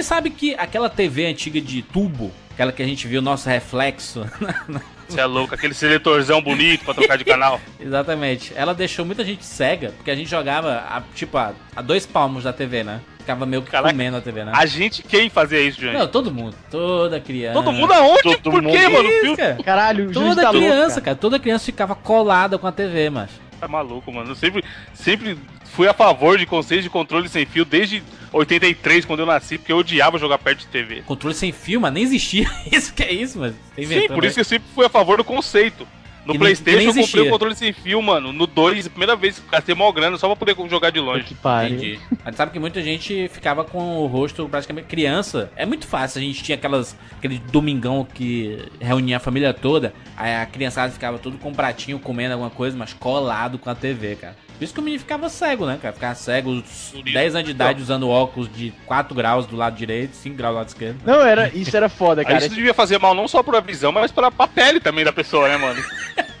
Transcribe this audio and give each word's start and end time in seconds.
Você 0.00 0.04
sabe 0.04 0.30
que 0.30 0.54
aquela 0.54 0.88
TV 0.88 1.26
antiga 1.26 1.60
de 1.60 1.82
tubo, 1.82 2.32
aquela 2.52 2.72
que 2.72 2.82
a 2.82 2.86
gente 2.86 3.06
viu 3.06 3.20
nosso 3.20 3.46
reflexo. 3.50 4.26
Você 5.06 5.20
é 5.20 5.26
louco, 5.26 5.54
aquele 5.54 5.74
seletorzão 5.74 6.40
bonito 6.40 6.86
pra 6.86 6.94
trocar 6.94 7.18
de 7.18 7.24
canal. 7.24 7.60
Exatamente. 7.78 8.50
Ela 8.56 8.72
deixou 8.72 9.04
muita 9.04 9.22
gente 9.22 9.44
cega, 9.44 9.90
porque 9.90 10.10
a 10.10 10.14
gente 10.14 10.30
jogava, 10.30 10.86
a, 10.88 11.02
tipo, 11.14 11.36
a, 11.36 11.52
a 11.76 11.82
dois 11.82 12.06
palmos 12.06 12.44
da 12.44 12.52
TV, 12.52 12.82
né? 12.82 13.02
Ficava 13.18 13.44
meio 13.44 13.60
que 13.60 13.70
Caraca, 13.70 13.92
comendo 13.92 14.16
a 14.16 14.22
TV, 14.22 14.42
né? 14.42 14.52
A 14.54 14.64
gente, 14.64 15.02
quem 15.02 15.28
fazia 15.28 15.60
isso, 15.60 15.78
gente? 15.78 15.92
Não, 15.92 16.08
todo 16.08 16.32
mundo. 16.32 16.56
Toda 16.70 17.20
criança. 17.20 17.52
Todo 17.52 17.70
mundo 17.70 17.92
aonde? 17.92 18.22
Todo 18.22 18.50
Por 18.52 18.62
mundo. 18.62 18.72
quê, 18.72 18.88
mano? 18.88 19.06
Isso, 19.06 19.36
cara? 19.36 19.62
Caralho, 19.62 20.08
o 20.08 20.12
Toda 20.12 20.42
tá 20.42 20.50
louco, 20.50 20.66
criança, 20.66 20.94
cara. 20.94 21.02
cara. 21.02 21.16
Toda 21.16 21.38
criança 21.38 21.66
ficava 21.66 21.94
colada 21.94 22.56
com 22.56 22.66
a 22.66 22.72
TV, 22.72 23.10
mas. 23.10 23.28
tá 23.60 23.68
maluco, 23.68 24.10
mano. 24.10 24.30
Eu 24.30 24.34
sempre, 24.34 24.64
sempre 24.94 25.36
fui 25.66 25.86
a 25.86 25.92
favor 25.92 26.38
de 26.38 26.46
conceitos 26.46 26.84
de 26.84 26.88
controle 26.88 27.28
sem 27.28 27.44
fio 27.44 27.66
desde 27.66 28.02
83, 28.32 29.04
quando 29.04 29.20
eu 29.20 29.26
nasci, 29.26 29.58
porque 29.58 29.72
eu 29.72 29.78
odiava 29.78 30.18
jogar 30.18 30.38
perto 30.38 30.60
de 30.60 30.66
TV. 30.66 31.02
Controle 31.02 31.34
sem 31.34 31.52
fio, 31.52 31.80
mas 31.80 31.92
nem 31.92 32.02
existia. 32.02 32.50
Isso 32.70 32.92
que 32.94 33.02
é 33.02 33.12
isso, 33.12 33.38
mas. 33.38 33.54
Sim, 33.76 34.08
por 34.08 34.24
isso 34.24 34.34
que 34.34 34.40
eu 34.40 34.44
sempre 34.44 34.68
fui 34.74 34.86
a 34.86 34.88
favor 34.88 35.16
do 35.16 35.24
conceito. 35.24 35.86
No 36.24 36.34
Que 36.34 36.38
Playstation 36.38 36.78
que 36.78 36.84
nem 36.84 36.86
eu 36.86 36.92
comprei 36.92 37.02
existia. 37.02 37.22
o 37.24 37.30
controle 37.30 37.54
sem 37.56 37.72
fio, 37.72 38.02
mano. 38.02 38.30
No 38.30 38.46
2, 38.46 38.86
a 38.86 38.90
primeira 38.90 39.16
vez, 39.16 39.42
gastei 39.50 39.74
mó 39.74 39.90
grana 39.90 40.18
só 40.18 40.26
pra 40.26 40.36
poder 40.36 40.54
jogar 40.68 40.90
de 40.90 41.00
longe. 41.00 41.24
Que 41.24 41.34
pariu. 41.34 41.76
Entendi. 41.76 42.00
Mas 42.22 42.36
sabe 42.36 42.52
que 42.52 42.58
muita 42.58 42.82
gente 42.82 43.28
ficava 43.28 43.64
com 43.64 43.96
o 43.98 44.06
rosto 44.06 44.46
praticamente 44.46 44.86
criança. 44.86 45.50
É 45.56 45.64
muito 45.64 45.86
fácil. 45.86 46.20
A 46.20 46.22
gente 46.22 46.42
tinha 46.42 46.56
aquelas 46.56 46.94
aquele 47.16 47.38
domingão 47.50 48.04
que 48.04 48.58
reunia 48.78 49.16
a 49.16 49.20
família 49.20 49.54
toda. 49.54 49.94
Aí 50.14 50.34
a 50.36 50.44
criançada 50.44 50.92
ficava 50.92 51.18
tudo 51.18 51.38
com 51.38 51.48
um 51.48 51.54
pratinho 51.54 51.98
comendo 51.98 52.34
alguma 52.34 52.50
coisa, 52.50 52.76
mas 52.76 52.92
colado 52.92 53.58
com 53.58 53.70
a 53.70 53.74
TV, 53.74 54.16
cara. 54.16 54.36
Por 54.60 54.64
isso 54.64 54.74
que 54.74 54.80
o 54.80 54.82
menino 54.82 55.00
ficava 55.00 55.30
cego, 55.30 55.64
né, 55.64 55.78
cara? 55.80 55.94
Ficava 55.94 56.14
cego, 56.14 56.50
os 56.50 56.90
Por 56.92 56.98
isso. 57.06 57.14
10 57.14 57.34
anos 57.34 57.46
de 57.46 57.50
idade 57.52 57.80
usando 57.80 58.10
óculos 58.10 58.46
de 58.52 58.74
4 58.84 59.14
graus 59.14 59.46
do 59.46 59.56
lado 59.56 59.74
direito, 59.74 60.14
5 60.14 60.36
graus 60.36 60.52
do 60.52 60.58
lado 60.58 60.68
esquerdo. 60.68 61.00
Não, 61.02 61.22
era, 61.24 61.48
isso 61.54 61.74
era 61.74 61.88
foda, 61.88 62.20
Aí 62.22 62.26
cara. 62.26 62.38
isso 62.44 62.54
devia 62.54 62.74
fazer 62.74 62.98
mal 62.98 63.14
não 63.14 63.26
só 63.26 63.42
pra 63.42 63.58
visão, 63.60 63.90
mas 63.90 64.12
pra, 64.12 64.30
pra 64.30 64.46
pele 64.46 64.78
também 64.78 65.02
da 65.02 65.14
pessoa, 65.14 65.48
né, 65.48 65.56
mano? 65.56 65.82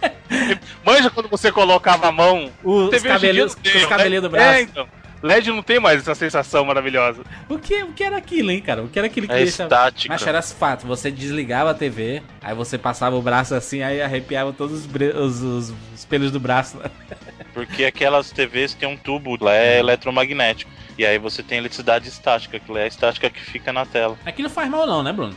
Manja 0.84 1.08
quando 1.08 1.30
você 1.30 1.50
colocava 1.50 2.08
a 2.08 2.12
mão. 2.12 2.50
Os 2.62 2.90
TV 2.90 2.96
hoje 2.96 2.96
em 2.96 3.00
dia 3.00 3.10
cabelinhos, 3.18 3.54
os 3.54 3.88
né? 4.04 4.20
do 4.20 4.28
braço. 4.30 4.48
É, 4.58 4.60
então. 4.60 4.86
LED 5.22 5.50
não 5.50 5.62
tem 5.62 5.78
mais 5.78 6.00
essa 6.00 6.14
sensação 6.14 6.64
maravilhosa. 6.64 7.22
O, 7.48 7.58
que, 7.58 7.82
o 7.82 7.92
que 7.92 8.02
era 8.02 8.16
aquilo, 8.16 8.50
hein, 8.50 8.60
cara? 8.60 8.82
O 8.82 8.88
que 8.88 8.98
era 8.98 9.06
aquilo 9.06 9.26
que 9.26 9.32
É 9.32 9.36
deixa... 9.36 9.64
estática. 9.64 10.12
Mas 10.14 10.26
era 10.26 10.40
fato, 10.40 10.86
você 10.86 11.10
desligava 11.10 11.70
a 11.70 11.74
TV, 11.74 12.22
aí 12.40 12.54
você 12.54 12.78
passava 12.78 13.16
o 13.16 13.22
braço 13.22 13.54
assim, 13.54 13.82
aí 13.82 14.00
arrepiava 14.00 14.50
todos 14.52 14.80
os, 14.80 14.86
bre- 14.86 15.12
os, 15.14 15.42
os- 15.42 15.74
os 15.94 16.04
pelos 16.06 16.30
do 16.30 16.40
braço. 16.40 16.78
né? 16.78 16.90
Porque 17.52 17.84
aquelas 17.84 18.30
TVs 18.30 18.74
têm 18.74 18.88
um 18.88 18.96
tubo, 18.96 19.36
lá 19.42 19.54
é 19.54 19.78
eletromagnético. 19.78 20.70
E 20.98 21.04
aí 21.04 21.18
você 21.18 21.42
tem 21.42 21.58
eletricidade 21.58 22.08
estática, 22.08 22.58
que 22.60 22.70
lá 22.70 22.80
é 22.80 22.84
a 22.84 22.86
estática 22.86 23.28
que 23.30 23.40
fica 23.40 23.72
na 23.72 23.84
tela. 23.86 24.16
Aquilo 24.24 24.48
faz 24.50 24.68
mal 24.70 24.86
não, 24.86 25.02
né, 25.02 25.12
Bruno? 25.12 25.34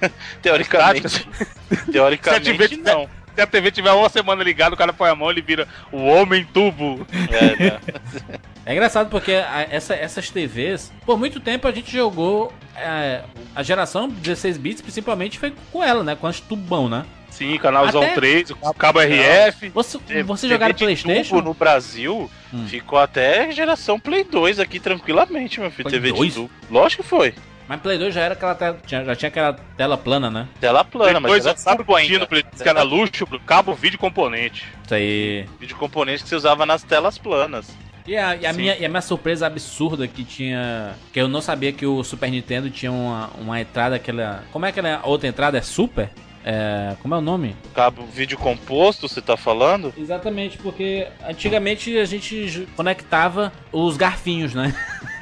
Teoricamente. 0.42 1.08
Se 1.08 1.92
teoricamente 1.92 2.50
a 2.50 2.54
TV 2.54 2.76
não. 2.78 3.08
Se 3.34 3.40
a 3.42 3.46
TV 3.46 3.70
tiver 3.70 3.92
uma 3.92 4.08
semana 4.08 4.42
ligada, 4.42 4.74
o 4.74 4.78
cara 4.78 4.92
põe 4.94 5.10
a 5.10 5.14
mão 5.14 5.30
ele 5.30 5.42
vira 5.42 5.68
o 5.92 5.98
homem 6.06 6.44
tubo. 6.54 7.06
É, 7.30 7.64
né? 7.70 7.80
É 8.64 8.72
engraçado 8.72 9.10
porque 9.10 9.32
a- 9.32 9.66
essa- 9.70 9.94
essas 9.94 10.30
TVs, 10.30 10.90
por 11.04 11.18
muito 11.18 11.38
tempo 11.38 11.68
a 11.68 11.72
gente 11.72 11.92
jogou 11.92 12.52
é, 12.74 13.22
a 13.54 13.62
geração 13.62 14.08
16 14.08 14.56
bits, 14.58 14.80
principalmente 14.82 15.38
foi 15.38 15.52
com 15.72 15.82
ela, 15.84 16.02
né? 16.02 16.16
Com 16.16 16.26
as 16.26 16.40
tubão, 16.40 16.88
né? 16.88 17.04
Sim, 17.36 17.58
canalzão 17.58 18.02
Até- 18.02 18.14
3, 18.14 18.50
o 18.50 18.56
cabo 18.74 18.98
RF. 19.00 19.68
Você, 19.68 20.22
você 20.22 20.48
de 20.48 20.56
Playstation? 20.58 21.40
no 21.42 21.52
Brasil 21.52 22.30
Hum. 22.52 22.66
ficou 22.66 22.98
até 22.98 23.50
geração 23.52 24.00
Play 24.00 24.24
2 24.24 24.58
aqui 24.58 24.80
tranquilamente, 24.80 25.60
meu 25.60 25.70
filho. 25.70 25.88
Play 25.88 26.00
TV 26.00 26.12
2? 26.12 26.28
de 26.32 26.34
tubo. 26.40 26.50
Lógico 26.70 27.02
que 27.02 27.08
foi. 27.08 27.34
Mas 27.68 27.80
Play 27.80 27.98
2 27.98 28.14
já 28.14 28.22
era 28.22 28.32
aquela 28.32 28.54
tela, 28.54 28.78
tinha- 28.86 29.04
já 29.04 29.14
tinha 29.14 29.28
aquela 29.28 29.52
tela 29.76 29.98
plana, 29.98 30.30
né? 30.30 30.48
Tela 30.60 30.82
plana, 30.84 31.20
mas 31.20 31.22
Depois, 31.24 31.44
era 31.46 31.56
sabe 31.58 31.82
o 31.82 31.84
tubo 31.84 31.98
que 31.98 32.06
tinha 32.06 32.18
no 32.20 32.26
Play 32.26 32.42
que 32.42 32.68
era 32.68 32.82
luxo, 32.82 33.26
cabo 33.44 33.74
vídeo 33.74 33.98
componente. 33.98 34.64
Isso 34.84 34.94
aí. 34.94 35.44
Vídeo 35.60 35.76
componente 35.76 36.22
que 36.22 36.28
você 36.30 36.36
usava 36.36 36.64
nas 36.64 36.82
telas 36.84 37.18
planas. 37.18 37.66
E 38.06 38.16
a, 38.16 38.36
e 38.36 38.46
a 38.46 38.52
minha, 38.52 38.76
e 38.76 38.84
a 38.86 38.88
minha 38.88 39.00
surpresa 39.02 39.48
absurda 39.48 40.06
que 40.06 40.22
tinha. 40.24 40.92
Que 41.12 41.20
eu 41.20 41.26
não 41.26 41.40
sabia 41.42 41.72
que 41.72 41.84
o 41.84 42.04
Super 42.04 42.30
Nintendo 42.30 42.70
tinha 42.70 42.92
uma, 42.92 43.30
uma 43.36 43.60
entrada, 43.60 43.96
aquela. 43.96 44.44
Como 44.52 44.64
é 44.64 44.68
aquela 44.68 45.00
outra 45.02 45.28
entrada? 45.28 45.58
É 45.58 45.60
Super? 45.62 46.08
É, 46.48 46.94
como 47.02 47.12
é 47.12 47.18
o 47.18 47.20
nome? 47.20 47.56
Cabo 47.74 48.06
vídeo 48.06 48.38
composto, 48.38 49.08
você 49.08 49.20
tá 49.20 49.36
falando? 49.36 49.92
Exatamente, 49.98 50.56
porque 50.58 51.08
antigamente 51.28 51.98
a 51.98 52.04
gente 52.04 52.68
conectava 52.76 53.52
os 53.72 53.96
garfinhos, 53.96 54.54
né? 54.54 54.72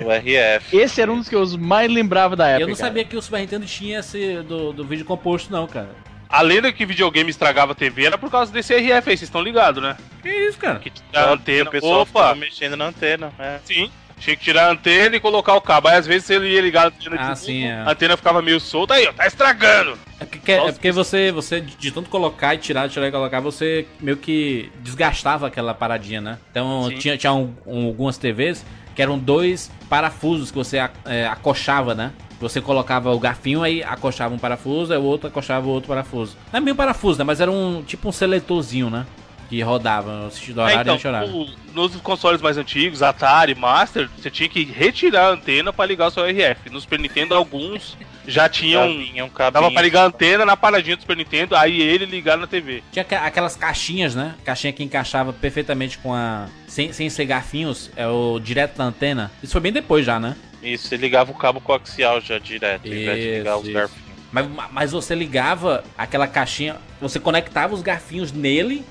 O 0.00 0.10
RF. 0.10 0.76
Esse 0.76 1.00
era 1.00 1.10
um 1.10 1.16
dos 1.16 1.28
que 1.28 1.34
eu 1.34 1.46
mais 1.56 1.90
lembrava 1.90 2.36
da 2.36 2.48
época. 2.48 2.64
eu 2.64 2.68
não 2.68 2.74
cara. 2.74 2.88
sabia 2.88 3.04
que 3.06 3.16
o 3.16 3.22
Super 3.22 3.40
Nintendo 3.40 3.64
tinha 3.64 4.00
esse 4.00 4.42
do, 4.42 4.70
do 4.74 4.84
vídeo 4.84 5.06
composto, 5.06 5.50
não, 5.50 5.66
cara. 5.66 5.88
A 6.28 6.42
lenda 6.42 6.70
que 6.70 6.84
videogame 6.84 7.30
estragava 7.30 7.72
a 7.72 7.74
TV 7.74 8.04
era 8.04 8.18
por 8.18 8.30
causa 8.30 8.52
desse 8.52 8.74
RF 8.74 8.92
aí, 8.92 9.02
vocês 9.02 9.22
estão 9.22 9.40
ligados, 9.40 9.82
né? 9.82 9.96
Que 10.20 10.28
isso, 10.28 10.58
cara? 10.58 10.78
Que 10.78 10.90
tinha 10.90 11.06
a 11.22 11.32
antena. 11.32 11.70
o 11.70 11.72
pessoal 11.72 12.02
Opa! 12.02 12.34
mexendo 12.34 12.76
na 12.76 12.86
antena. 12.86 13.32
É. 13.38 13.60
Sim. 13.64 13.90
Tinha 14.24 14.36
que 14.36 14.42
tirar 14.42 14.68
a 14.68 14.72
antena 14.72 15.14
e 15.16 15.20
colocar 15.20 15.54
o 15.54 15.60
cabo. 15.60 15.88
Aí 15.88 15.96
às 15.96 16.06
vezes 16.06 16.30
ele 16.30 16.48
ia 16.48 16.60
ligar 16.62 16.84
a 16.84 16.88
antena 16.88 17.16
Ah, 17.18 17.36
sim, 17.36 17.64
é. 17.66 17.74
a 17.82 17.90
antena 17.90 18.16
ficava 18.16 18.40
meio 18.40 18.58
solta. 18.58 18.94
Aí, 18.94 19.06
ó, 19.06 19.12
tá 19.12 19.26
estragando. 19.26 19.98
É 20.18 20.24
porque, 20.24 20.52
é 20.52 20.72
porque 20.72 20.90
você, 20.92 21.30
você, 21.30 21.60
de 21.60 21.90
tanto 21.90 22.08
colocar 22.08 22.54
e 22.54 22.58
tirar, 22.58 22.88
tirar 22.88 23.08
e 23.08 23.12
colocar, 23.12 23.40
você 23.40 23.86
meio 24.00 24.16
que 24.16 24.72
desgastava 24.80 25.46
aquela 25.46 25.74
paradinha, 25.74 26.22
né? 26.22 26.38
Então 26.50 26.86
Sim. 26.88 26.96
tinha, 26.96 27.18
tinha 27.18 27.32
um- 27.34 27.54
um- 27.66 27.86
algumas 27.88 28.16
TVs 28.16 28.64
que 28.94 29.02
eram 29.02 29.18
dois 29.18 29.70
parafusos 29.90 30.50
que 30.50 30.56
você 30.56 30.78
é, 31.04 31.26
acochava, 31.26 31.94
né? 31.94 32.10
Você 32.40 32.60
colocava 32.60 33.12
o 33.14 33.18
garfinho, 33.18 33.62
aí 33.62 33.82
acochava 33.82 34.34
um 34.34 34.38
parafuso, 34.38 34.92
aí 34.92 34.98
o 34.98 35.02
outro 35.02 35.28
acochava 35.28 35.66
o 35.66 35.70
outro 35.70 35.88
parafuso. 35.88 36.36
Não 36.52 36.58
é 36.58 36.60
meio 36.60 36.74
parafuso, 36.76 37.18
né? 37.18 37.24
Mas 37.24 37.40
era 37.40 37.50
um 37.50 37.82
tipo 37.82 38.08
um 38.08 38.12
seletorzinho, 38.12 38.88
né? 38.88 39.04
Que 39.48 39.60
rodava, 39.62 40.24
no 40.24 40.30
sentido 40.30 40.60
É, 40.60 40.64
horário 40.64 40.80
então, 40.82 40.96
e 40.96 40.98
chorava. 40.98 41.26
o- 41.26 41.48
nos 41.74 41.94
consoles 41.96 42.40
mais 42.40 42.56
antigos, 42.56 43.02
Atari, 43.02 43.54
Master, 43.54 44.08
você 44.16 44.30
tinha 44.30 44.48
que 44.48 44.64
retirar 44.64 45.26
a 45.26 45.30
antena 45.32 45.72
pra 45.72 45.84
ligar 45.86 46.06
o 46.08 46.10
seu 46.10 46.24
RF. 46.24 46.70
No 46.70 46.80
Super 46.80 46.98
Nintendo, 46.98 47.34
alguns 47.34 47.96
já 48.26 48.48
tinham. 48.48 48.82
Cabinho, 48.82 49.24
um 49.24 49.28
cabinho. 49.28 49.52
Dava 49.52 49.70
pra 49.70 49.82
ligar 49.82 50.02
a 50.02 50.06
antena 50.06 50.46
na 50.46 50.56
paradinha 50.56 50.96
do 50.96 51.00
Super 51.00 51.16
Nintendo, 51.16 51.54
aí 51.56 51.80
ele 51.82 52.06
ligar 52.06 52.36
na 52.38 52.46
TV. 52.46 52.82
Tinha 52.90 53.04
aquelas 53.22 53.54
caixinhas, 53.56 54.14
né? 54.14 54.34
Caixinha 54.44 54.72
que 54.72 54.82
encaixava 54.82 55.32
perfeitamente 55.32 55.98
com 55.98 56.14
a. 56.14 56.46
Sem, 56.66 56.92
sem 56.92 57.08
ser 57.10 57.26
garfinhos, 57.26 57.90
é 57.96 58.06
o 58.06 58.40
direto 58.40 58.76
da 58.78 58.84
antena. 58.84 59.30
Isso 59.42 59.52
foi 59.52 59.60
bem 59.60 59.72
depois 59.72 60.04
já, 60.06 60.18
né? 60.18 60.36
Isso, 60.62 60.88
você 60.88 60.96
ligava 60.96 61.30
o 61.30 61.34
cabo 61.34 61.60
coaxial 61.60 62.20
já 62.20 62.38
direto, 62.38 62.86
ao 62.88 62.92
invés 62.94 63.22
de 63.22 63.30
ligar 63.38 63.50
Isso, 63.52 63.60
os 63.60 63.64
isso. 63.68 63.74
garfinhos. 63.74 64.04
Mas, 64.32 64.48
mas 64.72 64.90
você 64.92 65.14
ligava 65.14 65.84
aquela 65.96 66.26
caixinha, 66.26 66.76
você 67.00 67.20
conectava 67.20 67.72
os 67.74 67.82
garfinhos 67.82 68.32
nele 68.32 68.84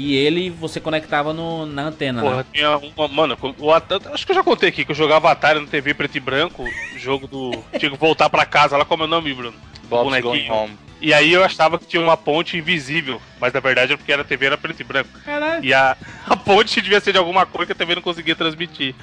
e 0.00 0.16
ele 0.16 0.50
você 0.50 0.80
conectava 0.80 1.32
no, 1.32 1.66
na 1.66 1.82
antena, 1.84 2.22
Porra, 2.22 2.36
né? 2.38 2.44
tinha 2.52 2.76
uma. 2.96 3.08
Mano, 3.08 3.36
o 3.58 3.72
At- 3.72 4.06
acho 4.12 4.24
que 4.26 4.32
eu 4.32 4.36
já 4.36 4.42
contei 4.42 4.68
aqui 4.68 4.84
que 4.84 4.90
eu 4.90 4.96
jogava 4.96 5.30
Atari 5.30 5.60
na 5.60 5.66
TV 5.66 5.94
preto 5.94 6.16
e 6.16 6.20
branco, 6.20 6.64
jogo 6.96 7.26
do. 7.26 7.50
Tinha 7.78 7.90
que 7.90 7.96
voltar 7.96 8.28
pra 8.30 8.44
casa 8.46 8.76
lá, 8.76 8.84
como 8.84 9.02
é 9.02 9.06
o 9.06 9.08
nome, 9.08 9.32
Bruno? 9.34 9.54
Bob's 9.88 10.04
bonequinho. 10.04 10.32
Going 10.32 10.50
Home. 10.50 10.78
E 11.02 11.14
aí 11.14 11.32
eu 11.32 11.42
achava 11.42 11.78
que 11.78 11.86
tinha 11.86 12.02
uma 12.02 12.14
ponte 12.16 12.58
invisível, 12.58 13.20
mas 13.40 13.52
na 13.54 13.60
verdade 13.60 13.92
era 13.92 13.96
porque 13.98 14.12
a 14.12 14.22
TV 14.22 14.46
era 14.46 14.58
preto 14.58 14.80
e 14.80 14.84
branco. 14.84 15.08
Caralho. 15.24 15.64
E 15.64 15.72
a, 15.72 15.96
a 16.26 16.36
ponte 16.36 16.80
devia 16.82 17.00
ser 17.00 17.12
de 17.12 17.18
alguma 17.18 17.46
coisa 17.46 17.66
que 17.66 17.72
a 17.72 17.74
TV 17.74 17.94
não 17.94 18.02
conseguia 18.02 18.36
transmitir. 18.36 18.94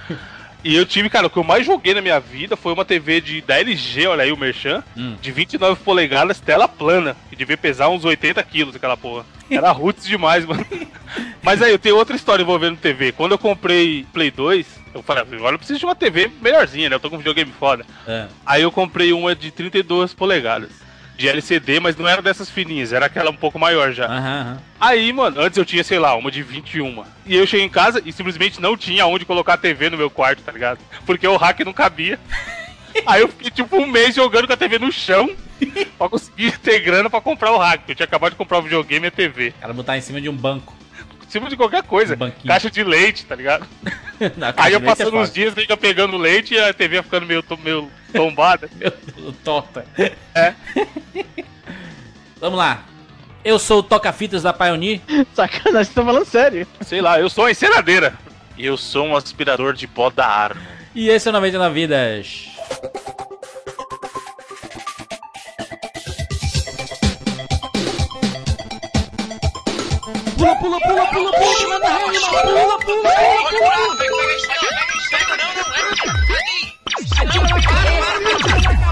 E 0.63 0.75
eu 0.75 0.85
tive, 0.85 1.09
cara, 1.09 1.25
o 1.25 1.29
que 1.29 1.37
eu 1.37 1.43
mais 1.43 1.65
joguei 1.65 1.93
na 1.95 2.01
minha 2.01 2.19
vida 2.19 2.55
foi 2.55 2.71
uma 2.73 2.85
TV 2.85 3.19
de, 3.21 3.41
da 3.41 3.59
LG, 3.59 4.05
olha 4.07 4.23
aí 4.23 4.31
o 4.31 4.37
Merchan, 4.37 4.83
Hum. 4.95 5.15
de 5.21 5.31
29 5.31 5.81
polegadas, 5.83 6.39
tela 6.39 6.67
plana, 6.67 7.15
que 7.29 7.35
devia 7.35 7.57
pesar 7.57 7.89
uns 7.89 8.05
80 8.05 8.43
quilos 8.43 8.75
aquela 8.75 8.95
porra. 8.97 9.25
Era 9.49 9.71
roots 9.71 10.05
demais, 10.05 10.45
mano. 10.45 10.65
Mas 11.41 11.61
aí, 11.61 11.71
eu 11.71 11.79
tenho 11.79 11.95
outra 11.95 12.15
história 12.15 12.43
envolvendo 12.43 12.77
TV. 12.77 13.11
Quando 13.11 13.31
eu 13.31 13.37
comprei 13.37 14.05
Play 14.11 14.29
2, 14.29 14.65
eu 14.93 15.01
falei, 15.01 15.23
agora 15.23 15.55
eu 15.55 15.59
preciso 15.59 15.79
de 15.79 15.85
uma 15.85 15.95
TV 15.95 16.29
melhorzinha, 16.41 16.89
né? 16.89 16.95
Eu 16.95 16.99
tô 16.99 17.09
com 17.09 17.15
um 17.15 17.19
videogame 17.19 17.51
foda. 17.57 17.85
É. 18.07 18.27
Aí 18.45 18.61
eu 18.61 18.71
comprei 18.71 19.13
uma 19.13 19.35
de 19.35 19.51
32 19.51 20.13
polegadas. 20.13 20.69
De 21.17 21.27
LCD, 21.27 21.79
mas 21.79 21.97
não 21.97 22.07
era 22.07 22.21
dessas 22.21 22.47
fininhas, 22.47 22.93
era 22.93 23.07
aquela 23.07 23.31
um 23.31 23.35
pouco 23.35 23.57
maior 23.57 23.91
já. 23.91 24.05
Aham, 24.05 24.41
aham. 24.41 24.57
Aí, 24.79 25.11
mano, 25.11 25.41
antes 25.41 25.57
eu 25.57 25.65
tinha, 25.65 25.83
sei 25.83 25.97
lá, 25.97 26.15
uma 26.15 26.29
de 26.29 26.43
21. 26.43 27.03
E 27.25 27.35
eu 27.35 27.47
cheguei 27.47 27.65
em 27.65 27.69
casa 27.69 27.99
e 28.05 28.11
simplesmente 28.11 28.61
não 28.61 28.77
tinha 28.77 29.07
onde 29.07 29.25
colocar 29.25 29.53
a 29.53 29.57
TV 29.57 29.89
no 29.89 29.97
meu 29.97 30.11
quarto, 30.11 30.43
tá 30.43 30.51
ligado? 30.51 30.79
Porque 31.07 31.27
o 31.27 31.35
hack 31.35 31.61
não 31.61 31.73
cabia. 31.73 32.19
Aí 33.03 33.21
eu 33.21 33.27
fiquei 33.29 33.49
tipo 33.49 33.77
um 33.77 33.87
mês 33.87 34.13
jogando 34.13 34.45
com 34.45 34.53
a 34.53 34.57
TV 34.57 34.77
no 34.77 34.91
chão 34.91 35.31
pra 35.97 36.09
conseguir 36.09 36.57
ter 36.59 36.79
grana 36.79 37.09
pra 37.09 37.21
comprar 37.21 37.51
o 37.51 37.57
hack. 37.57 37.81
Eu 37.87 37.95
tinha 37.95 38.05
acabado 38.05 38.31
de 38.31 38.37
comprar 38.37 38.59
o 38.59 38.61
videogame 38.61 39.05
e 39.05 39.09
a 39.09 39.11
TV. 39.11 39.49
O 39.57 39.61
cara 39.61 39.73
botar 39.73 39.97
em 39.97 40.01
cima 40.01 40.19
de 40.21 40.29
um 40.29 40.35
banco. 40.35 40.75
Em 41.25 41.29
cima 41.29 41.49
de 41.49 41.57
qualquer 41.57 41.83
coisa. 41.83 42.13
Um 42.13 42.17
banquinho. 42.17 42.47
Caixa 42.47 42.69
de 42.71 42.83
leite, 42.83 43.25
tá 43.25 43.35
ligado? 43.35 43.67
Na 44.37 44.53
Aí 44.57 44.73
eu 44.73 44.79
é 44.79 44.83
passando 44.83 45.09
uns 45.15 45.27
fácil. 45.27 45.33
dias, 45.33 45.53
fica 45.53 45.75
pegando 45.77 46.17
leite 46.17 46.53
e 46.53 46.59
a 46.59 46.73
TV 46.73 47.03
ficando 47.03 47.25
meio, 47.25 47.43
to- 47.43 47.57
meio 47.57 47.91
tombada. 48.13 48.69
Meu 48.77 48.91
Deus, 49.15 49.35
torta. 49.43 49.85
É. 50.33 50.53
Vamos 52.39 52.57
lá. 52.57 52.83
Eu 53.43 53.59
sou 53.59 53.79
o 53.79 53.83
toca-fitas 53.83 54.43
da 54.43 54.53
Pioneer. 54.53 55.01
Sacanagem, 55.33 55.85
você 55.85 55.93
tá 55.93 56.03
falando 56.05 56.25
sério. 56.25 56.67
Sei 56.81 57.01
lá, 57.01 57.19
eu 57.19 57.29
sou 57.29 57.45
a 57.45 57.51
enceradeira. 57.51 58.13
E 58.57 58.65
eu 58.65 58.75
sou 58.77 59.05
um 59.05 59.15
aspirador 59.15 59.73
de 59.73 59.87
pó 59.87 60.09
da 60.09 60.25
árvore. 60.27 60.65
E 60.95 61.09
esse 61.09 61.27
é 61.27 61.29
o 61.29 61.33
99 61.33 61.73
Vidas. 61.73 62.47
Pula, 70.55 70.79
pula, 70.79 71.05
pula, 71.07 71.31
Atira 77.19 77.43
na 77.43 77.49
cabeça, 77.49 77.87
atira 77.87 78.27
na 78.27 78.67
cabeça! 78.69 78.87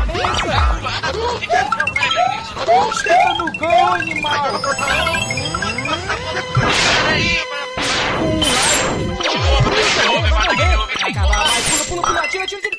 Senta 2.95 3.33
no 3.35 3.51
gol, 3.57 3.93
animal! 3.93 4.61
Acabar, 11.05 11.47
vai, 11.47 11.61
pula, 11.61 11.85
pula, 11.85 12.01
pula, 12.01 12.21
atira, 12.21 12.43
atira, 12.43 12.59
atira! 12.59 12.77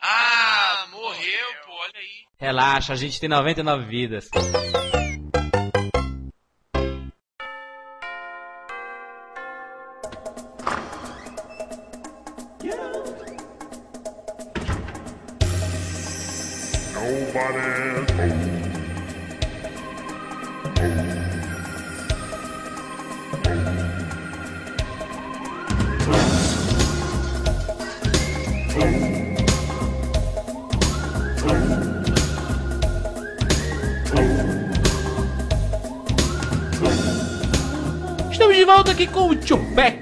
Ah, 0.00 0.86
morreu, 0.90 1.48
pô, 1.66 1.72
olha 1.72 1.92
aí. 1.96 2.24
Relaxa, 2.38 2.92
a 2.92 2.96
gente 2.96 3.20
tem 3.20 3.28
99 3.28 3.84
vidas. 3.84 4.28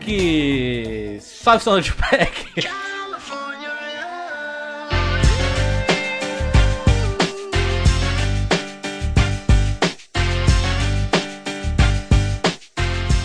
Tupac. 0.04 1.20
Salve, 1.20 1.64
do 1.64 1.82
Tupac. 1.82 2.68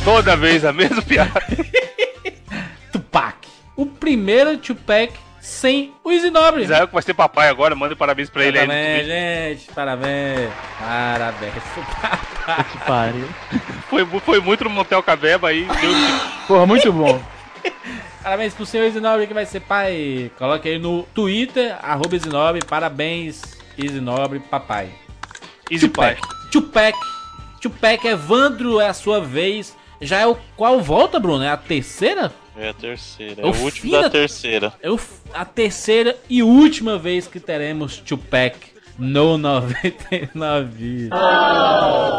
Toda 0.05 0.35
vez 0.35 0.65
a 0.65 0.73
mesma 0.73 1.01
piada. 1.01 1.31
Tupac. 2.91 3.35
O 3.75 3.85
primeiro 3.85 4.57
Tupac 4.57 5.13
sem 5.39 5.93
o 6.03 6.11
Easy 6.11 6.31
Nobre. 6.31 6.63
Israel 6.63 6.87
que 6.87 6.93
vai 6.93 7.03
ser 7.03 7.13
papai 7.13 7.49
agora, 7.49 7.75
manda 7.75 7.95
parabéns 7.95 8.29
pra 8.29 8.43
ele 8.43 8.57
aí. 8.57 8.67
Parabéns, 8.67 9.05
gente. 9.05 9.73
Parabéns. 9.73 10.49
Parabéns. 10.79 11.53
Papai. 11.75 12.38
Que 12.55 12.77
pariu. 12.85 13.27
Foi, 13.89 14.05
foi 14.21 14.39
muito 14.39 14.63
no 14.63 14.69
Motel 14.69 15.01
Cabeba 15.03 15.49
aí. 15.49 15.65
Deu... 15.65 15.91
Porra, 16.47 16.65
muito 16.65 16.91
bom. 16.91 17.21
Parabéns 18.23 18.53
pro 18.53 18.65
seu 18.65 18.85
Isinobre 18.87 19.27
que 19.27 19.33
vai 19.33 19.45
ser 19.45 19.61
pai. 19.61 20.31
Coloque 20.37 20.67
aí 20.67 20.77
no 20.79 21.03
Twitter, 21.13 21.75
arroba 21.81 22.15
Isinobre. 22.15 22.59
Parabéns, 22.65 23.41
Isinobre, 23.77 24.39
papai. 24.39 24.89
Easy 25.71 25.87
pai. 25.87 26.17
Tupac. 26.51 26.97
Tupac, 27.61 28.05
Evandro, 28.07 28.79
é 28.79 28.87
a 28.87 28.93
sua 28.93 29.19
vez. 29.21 29.75
Já 30.01 30.19
é 30.19 30.25
o 30.27 30.35
qual 30.55 30.81
volta, 30.81 31.19
Bruno? 31.19 31.43
É 31.43 31.49
a 31.49 31.57
terceira? 31.57 32.31
É 32.57 32.69
a 32.69 32.73
terceira. 32.73 33.41
É 33.41 33.45
O 33.45 33.51
o 33.51 33.61
último 33.61 33.91
da- 33.91 34.01
da 34.03 34.09
terceira. 34.09 34.73
É 34.81 34.89
o- 34.89 34.99
a 35.33 35.45
terceira 35.45 36.17
e 36.29 36.41
última 36.43 36.97
vez 36.97 37.27
que 37.27 37.39
teremos 37.39 37.97
Tupac 37.97 38.57
no 38.99 39.37
99. 39.37 41.09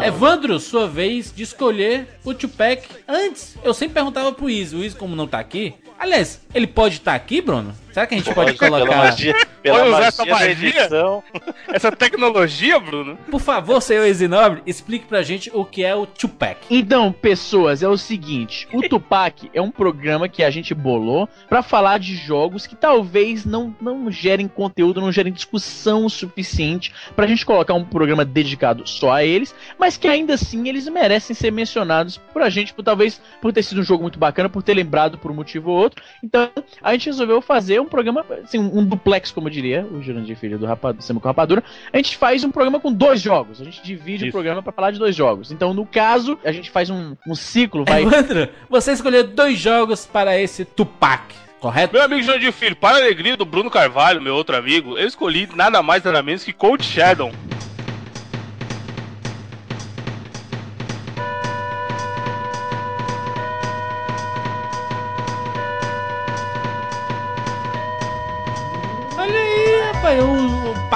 Evandro, 0.02 0.58
sua 0.58 0.88
vez 0.88 1.32
de 1.34 1.42
escolher 1.42 2.08
o 2.24 2.32
Tupac. 2.32 2.88
Antes, 3.06 3.56
eu 3.62 3.74
sempre 3.74 3.94
perguntava 3.94 4.32
pro 4.32 4.48
Izzy. 4.48 4.76
O 4.76 4.84
Izzy, 4.84 4.96
como 4.96 5.14
não 5.14 5.28
tá 5.28 5.38
aqui. 5.38 5.74
Aliás, 5.98 6.40
ele 6.54 6.66
pode 6.66 6.96
estar 6.96 7.14
aqui, 7.14 7.42
Bruno? 7.42 7.74
Será 7.92 8.06
que 8.06 8.14
a 8.14 8.18
gente 8.18 8.32
pode, 8.34 8.54
Pela 8.54 8.78
colocar. 8.78 8.96
magia, 8.96 9.34
pela 9.62 9.78
Pode 9.78 9.88
usar 9.88 9.96
magia 10.00 10.08
essa 10.08 10.24
magia? 10.26 10.68
edição. 10.80 11.24
Essa 11.72 11.92
tecnologia, 11.92 12.78
Bruno. 12.80 13.16
Por 13.30 13.40
favor, 13.40 13.80
senhor 13.80 14.04
Izzy 14.06 14.26
Nobre, 14.26 14.62
explique 14.66 15.06
pra 15.06 15.22
gente 15.22 15.50
o 15.54 15.64
que 15.64 15.84
é 15.84 15.94
o 15.94 16.04
Tupac. 16.06 16.58
Então, 16.68 17.12
pessoas, 17.12 17.82
é 17.82 17.88
o 17.88 17.96
seguinte: 17.96 18.66
o 18.72 18.82
Tupac 18.88 19.50
é 19.54 19.60
um 19.60 19.70
programa 19.70 20.28
que 20.28 20.42
a 20.42 20.50
gente 20.50 20.74
bolou 20.74 21.28
pra 21.48 21.62
falar 21.62 21.98
de 21.98 22.14
jogos 22.16 22.66
que 22.66 22.74
talvez 22.74 23.44
não, 23.44 23.74
não 23.80 24.10
gerem 24.10 24.48
conteúdo, 24.48 25.00
não 25.00 25.12
gerem 25.12 25.32
discussão 25.32 26.08
suficiente 26.08 26.92
pra 27.14 27.26
gente 27.26 27.44
colocar 27.46 27.74
um 27.74 27.84
programa 27.84 28.24
dedicado 28.24 28.86
só 28.86 29.12
a 29.12 29.24
eles, 29.24 29.54
mas 29.78 29.96
que 29.96 30.08
ainda 30.08 30.34
assim 30.34 30.68
eles 30.68 30.88
merecem 30.88 31.34
ser 31.34 31.50
mencionados 31.52 32.16
por 32.32 32.42
a 32.42 32.50
gente, 32.50 32.72
por 32.74 32.82
talvez 32.82 33.20
por 33.40 33.52
ter 33.52 33.62
sido 33.62 33.80
um 33.80 33.84
jogo 33.84 34.02
muito 34.02 34.18
bacana, 34.18 34.48
por 34.48 34.62
ter 34.62 34.74
lembrado 34.74 35.18
por 35.18 35.30
um 35.30 35.34
motivo 35.34 35.70
ou 35.70 35.76
outro. 35.78 36.02
Então, 36.22 36.48
a 36.82 36.92
gente 36.92 37.06
resolveu 37.06 37.40
fazer 37.40 37.79
um 37.80 37.86
programa, 37.86 38.24
assim, 38.42 38.58
um 38.58 38.84
duplex, 38.84 39.30
como 39.30 39.48
eu 39.48 39.52
diria, 39.52 39.86
o 39.86 40.02
Jurandir 40.02 40.36
Filho 40.36 40.58
do 40.58 40.66
Rapadura, 40.66 41.02
Sema 41.02 41.20
com 41.20 41.28
Rapadura. 41.28 41.62
A 41.92 41.96
gente 41.96 42.16
faz 42.16 42.44
um 42.44 42.50
programa 42.50 42.80
com 42.80 42.92
dois 42.92 43.20
jogos. 43.20 43.60
A 43.60 43.64
gente 43.64 43.82
divide 43.82 44.24
o 44.24 44.26
Isso. 44.26 44.32
programa 44.32 44.62
pra 44.62 44.72
falar 44.72 44.90
de 44.90 44.98
dois 44.98 45.14
jogos. 45.14 45.50
Então, 45.50 45.74
no 45.74 45.86
caso, 45.86 46.38
a 46.44 46.52
gente 46.52 46.70
faz 46.70 46.90
um, 46.90 47.14
um 47.26 47.34
ciclo, 47.34 47.84
vai. 47.84 48.02
Evandro, 48.02 48.48
você 48.68 48.92
escolheu 48.92 49.26
dois 49.26 49.58
jogos 49.58 50.06
para 50.06 50.38
esse 50.38 50.64
Tupac, 50.64 51.34
correto? 51.60 51.94
Meu 51.94 52.02
amigo 52.02 52.22
Jandir 52.22 52.52
Filho, 52.52 52.76
para 52.76 52.96
a 52.96 53.00
alegria 53.00 53.36
do 53.36 53.44
Bruno 53.44 53.70
Carvalho, 53.70 54.20
meu 54.20 54.34
outro 54.34 54.56
amigo, 54.56 54.98
eu 54.98 55.06
escolhi 55.06 55.48
nada 55.54 55.82
mais 55.82 56.02
nada 56.02 56.22
menos 56.22 56.44
que 56.44 56.52
Cold 56.52 56.84
Shadow. 56.84 57.32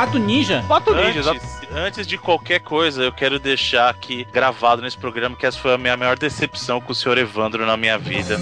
O, 0.04 0.06
o 0.06 0.06
Pato 0.06 0.18
Ninja. 0.18 0.64
Pato 0.68 0.94
Ninja. 0.94 1.30
Antes, 1.30 1.60
antes 1.72 2.06
de 2.06 2.18
qualquer 2.18 2.60
coisa, 2.60 3.02
eu 3.02 3.12
quero 3.12 3.38
deixar 3.38 3.88
aqui 3.88 4.26
gravado 4.32 4.82
nesse 4.82 4.96
programa 4.96 5.36
que 5.36 5.46
essa 5.46 5.58
foi 5.58 5.74
a 5.74 5.78
minha 5.78 5.96
maior 5.96 6.18
decepção 6.18 6.80
com 6.80 6.92
o 6.92 6.94
senhor 6.94 7.18
Evandro 7.18 7.64
na 7.66 7.76
minha 7.76 7.98
vida. 7.98 8.38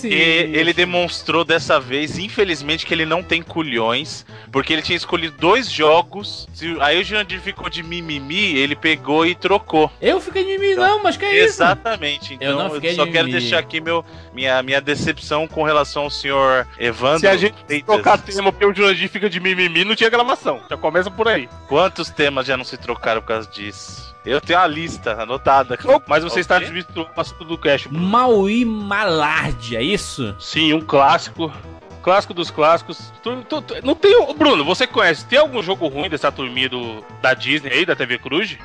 Sim. 0.00 0.08
ele 0.08 0.72
demonstrou 0.72 1.44
dessa 1.44 1.78
vez, 1.80 2.18
infelizmente, 2.18 2.84
que 2.86 2.92
ele 2.94 3.04
não 3.06 3.22
tem 3.22 3.42
culhões. 3.42 4.24
Porque 4.52 4.72
ele 4.72 4.82
tinha 4.82 4.96
escolhido 4.96 5.36
dois 5.38 5.70
jogos. 5.70 6.48
Aí 6.80 7.00
o 7.00 7.04
Jurandir 7.04 7.40
ficou 7.40 7.68
de 7.70 7.82
mimimi, 7.82 8.56
ele 8.56 8.74
pegou 8.74 9.24
e 9.24 9.34
trocou. 9.34 9.90
Eu 10.00 10.20
fiquei 10.20 10.44
de 10.44 10.58
mim, 10.58 10.74
não, 10.74 11.02
mas 11.02 11.16
que 11.16 11.24
é 11.24 11.36
isso? 11.44 11.62
Exatamente. 11.62 12.32
Eu 12.32 12.36
Então 12.50 12.58
não 12.58 12.66
eu, 12.66 12.74
fiquei 12.74 12.94
só 12.94 13.04
de 13.04 13.12
quero 13.12 13.26
mimimi. 13.26 13.40
deixar 13.40 13.58
aqui 13.58 13.80
meu, 13.80 14.04
minha, 14.34 14.62
minha 14.62 14.80
decepção 14.80 15.46
com 15.46 15.62
relação 15.62 16.02
ao 16.04 16.10
senhor 16.10 16.66
Evandro. 16.78 17.20
Se 17.20 17.28
a 17.28 17.36
gente 17.36 17.54
Freitas. 17.66 17.86
trocar 17.94 18.18
tema 18.18 18.50
porque 18.52 18.66
o 18.66 18.74
Jurandir 18.74 19.08
fica 19.08 19.30
de 19.30 19.38
mimimi, 19.38 19.84
não 19.84 19.94
tinha 19.94 20.10
gravação. 20.10 20.60
Já 20.68 20.76
começa 20.76 21.10
por 21.10 21.28
aí. 21.28 21.48
Quantos 21.68 22.10
temas 22.10 22.46
já 22.46 22.56
não 22.56 22.64
se 22.64 22.76
trocaram 22.76 23.20
por 23.20 23.28
causa 23.28 23.48
disso? 23.48 24.10
Eu 24.24 24.38
tenho 24.38 24.58
a 24.58 24.66
lista 24.66 25.12
anotada. 25.22 25.78
Mas 26.06 26.22
você 26.22 26.40
está 26.40 26.56
Ok. 26.56 26.66
desvirtuando 26.66 27.08
o 27.16 27.20
assunto 27.20 27.42
do 27.44 27.56
Cash. 27.56 27.86
Maui 27.90 28.66
Malard, 28.66 29.74
é 29.76 29.82
isso? 29.92 30.34
Sim, 30.38 30.72
um 30.72 30.80
clássico. 30.80 31.52
Clássico 32.02 32.32
dos 32.32 32.50
clássicos. 32.50 33.12
Tu- 33.22 33.44
tu- 33.48 33.60
tu- 33.60 33.74
não 33.84 33.94
tem. 33.94 34.12
Bruno, 34.34 34.64
você 34.64 34.86
conhece? 34.86 35.26
Tem 35.26 35.38
algum 35.38 35.62
jogo 35.62 35.86
ruim 35.86 36.08
dessa 36.08 36.32
turminha 36.32 36.68
do, 36.68 37.04
da 37.20 37.34
Disney 37.34 37.70
aí, 37.72 37.84
da 37.84 37.94
TV 37.94 38.18
Cruz? 38.18 38.56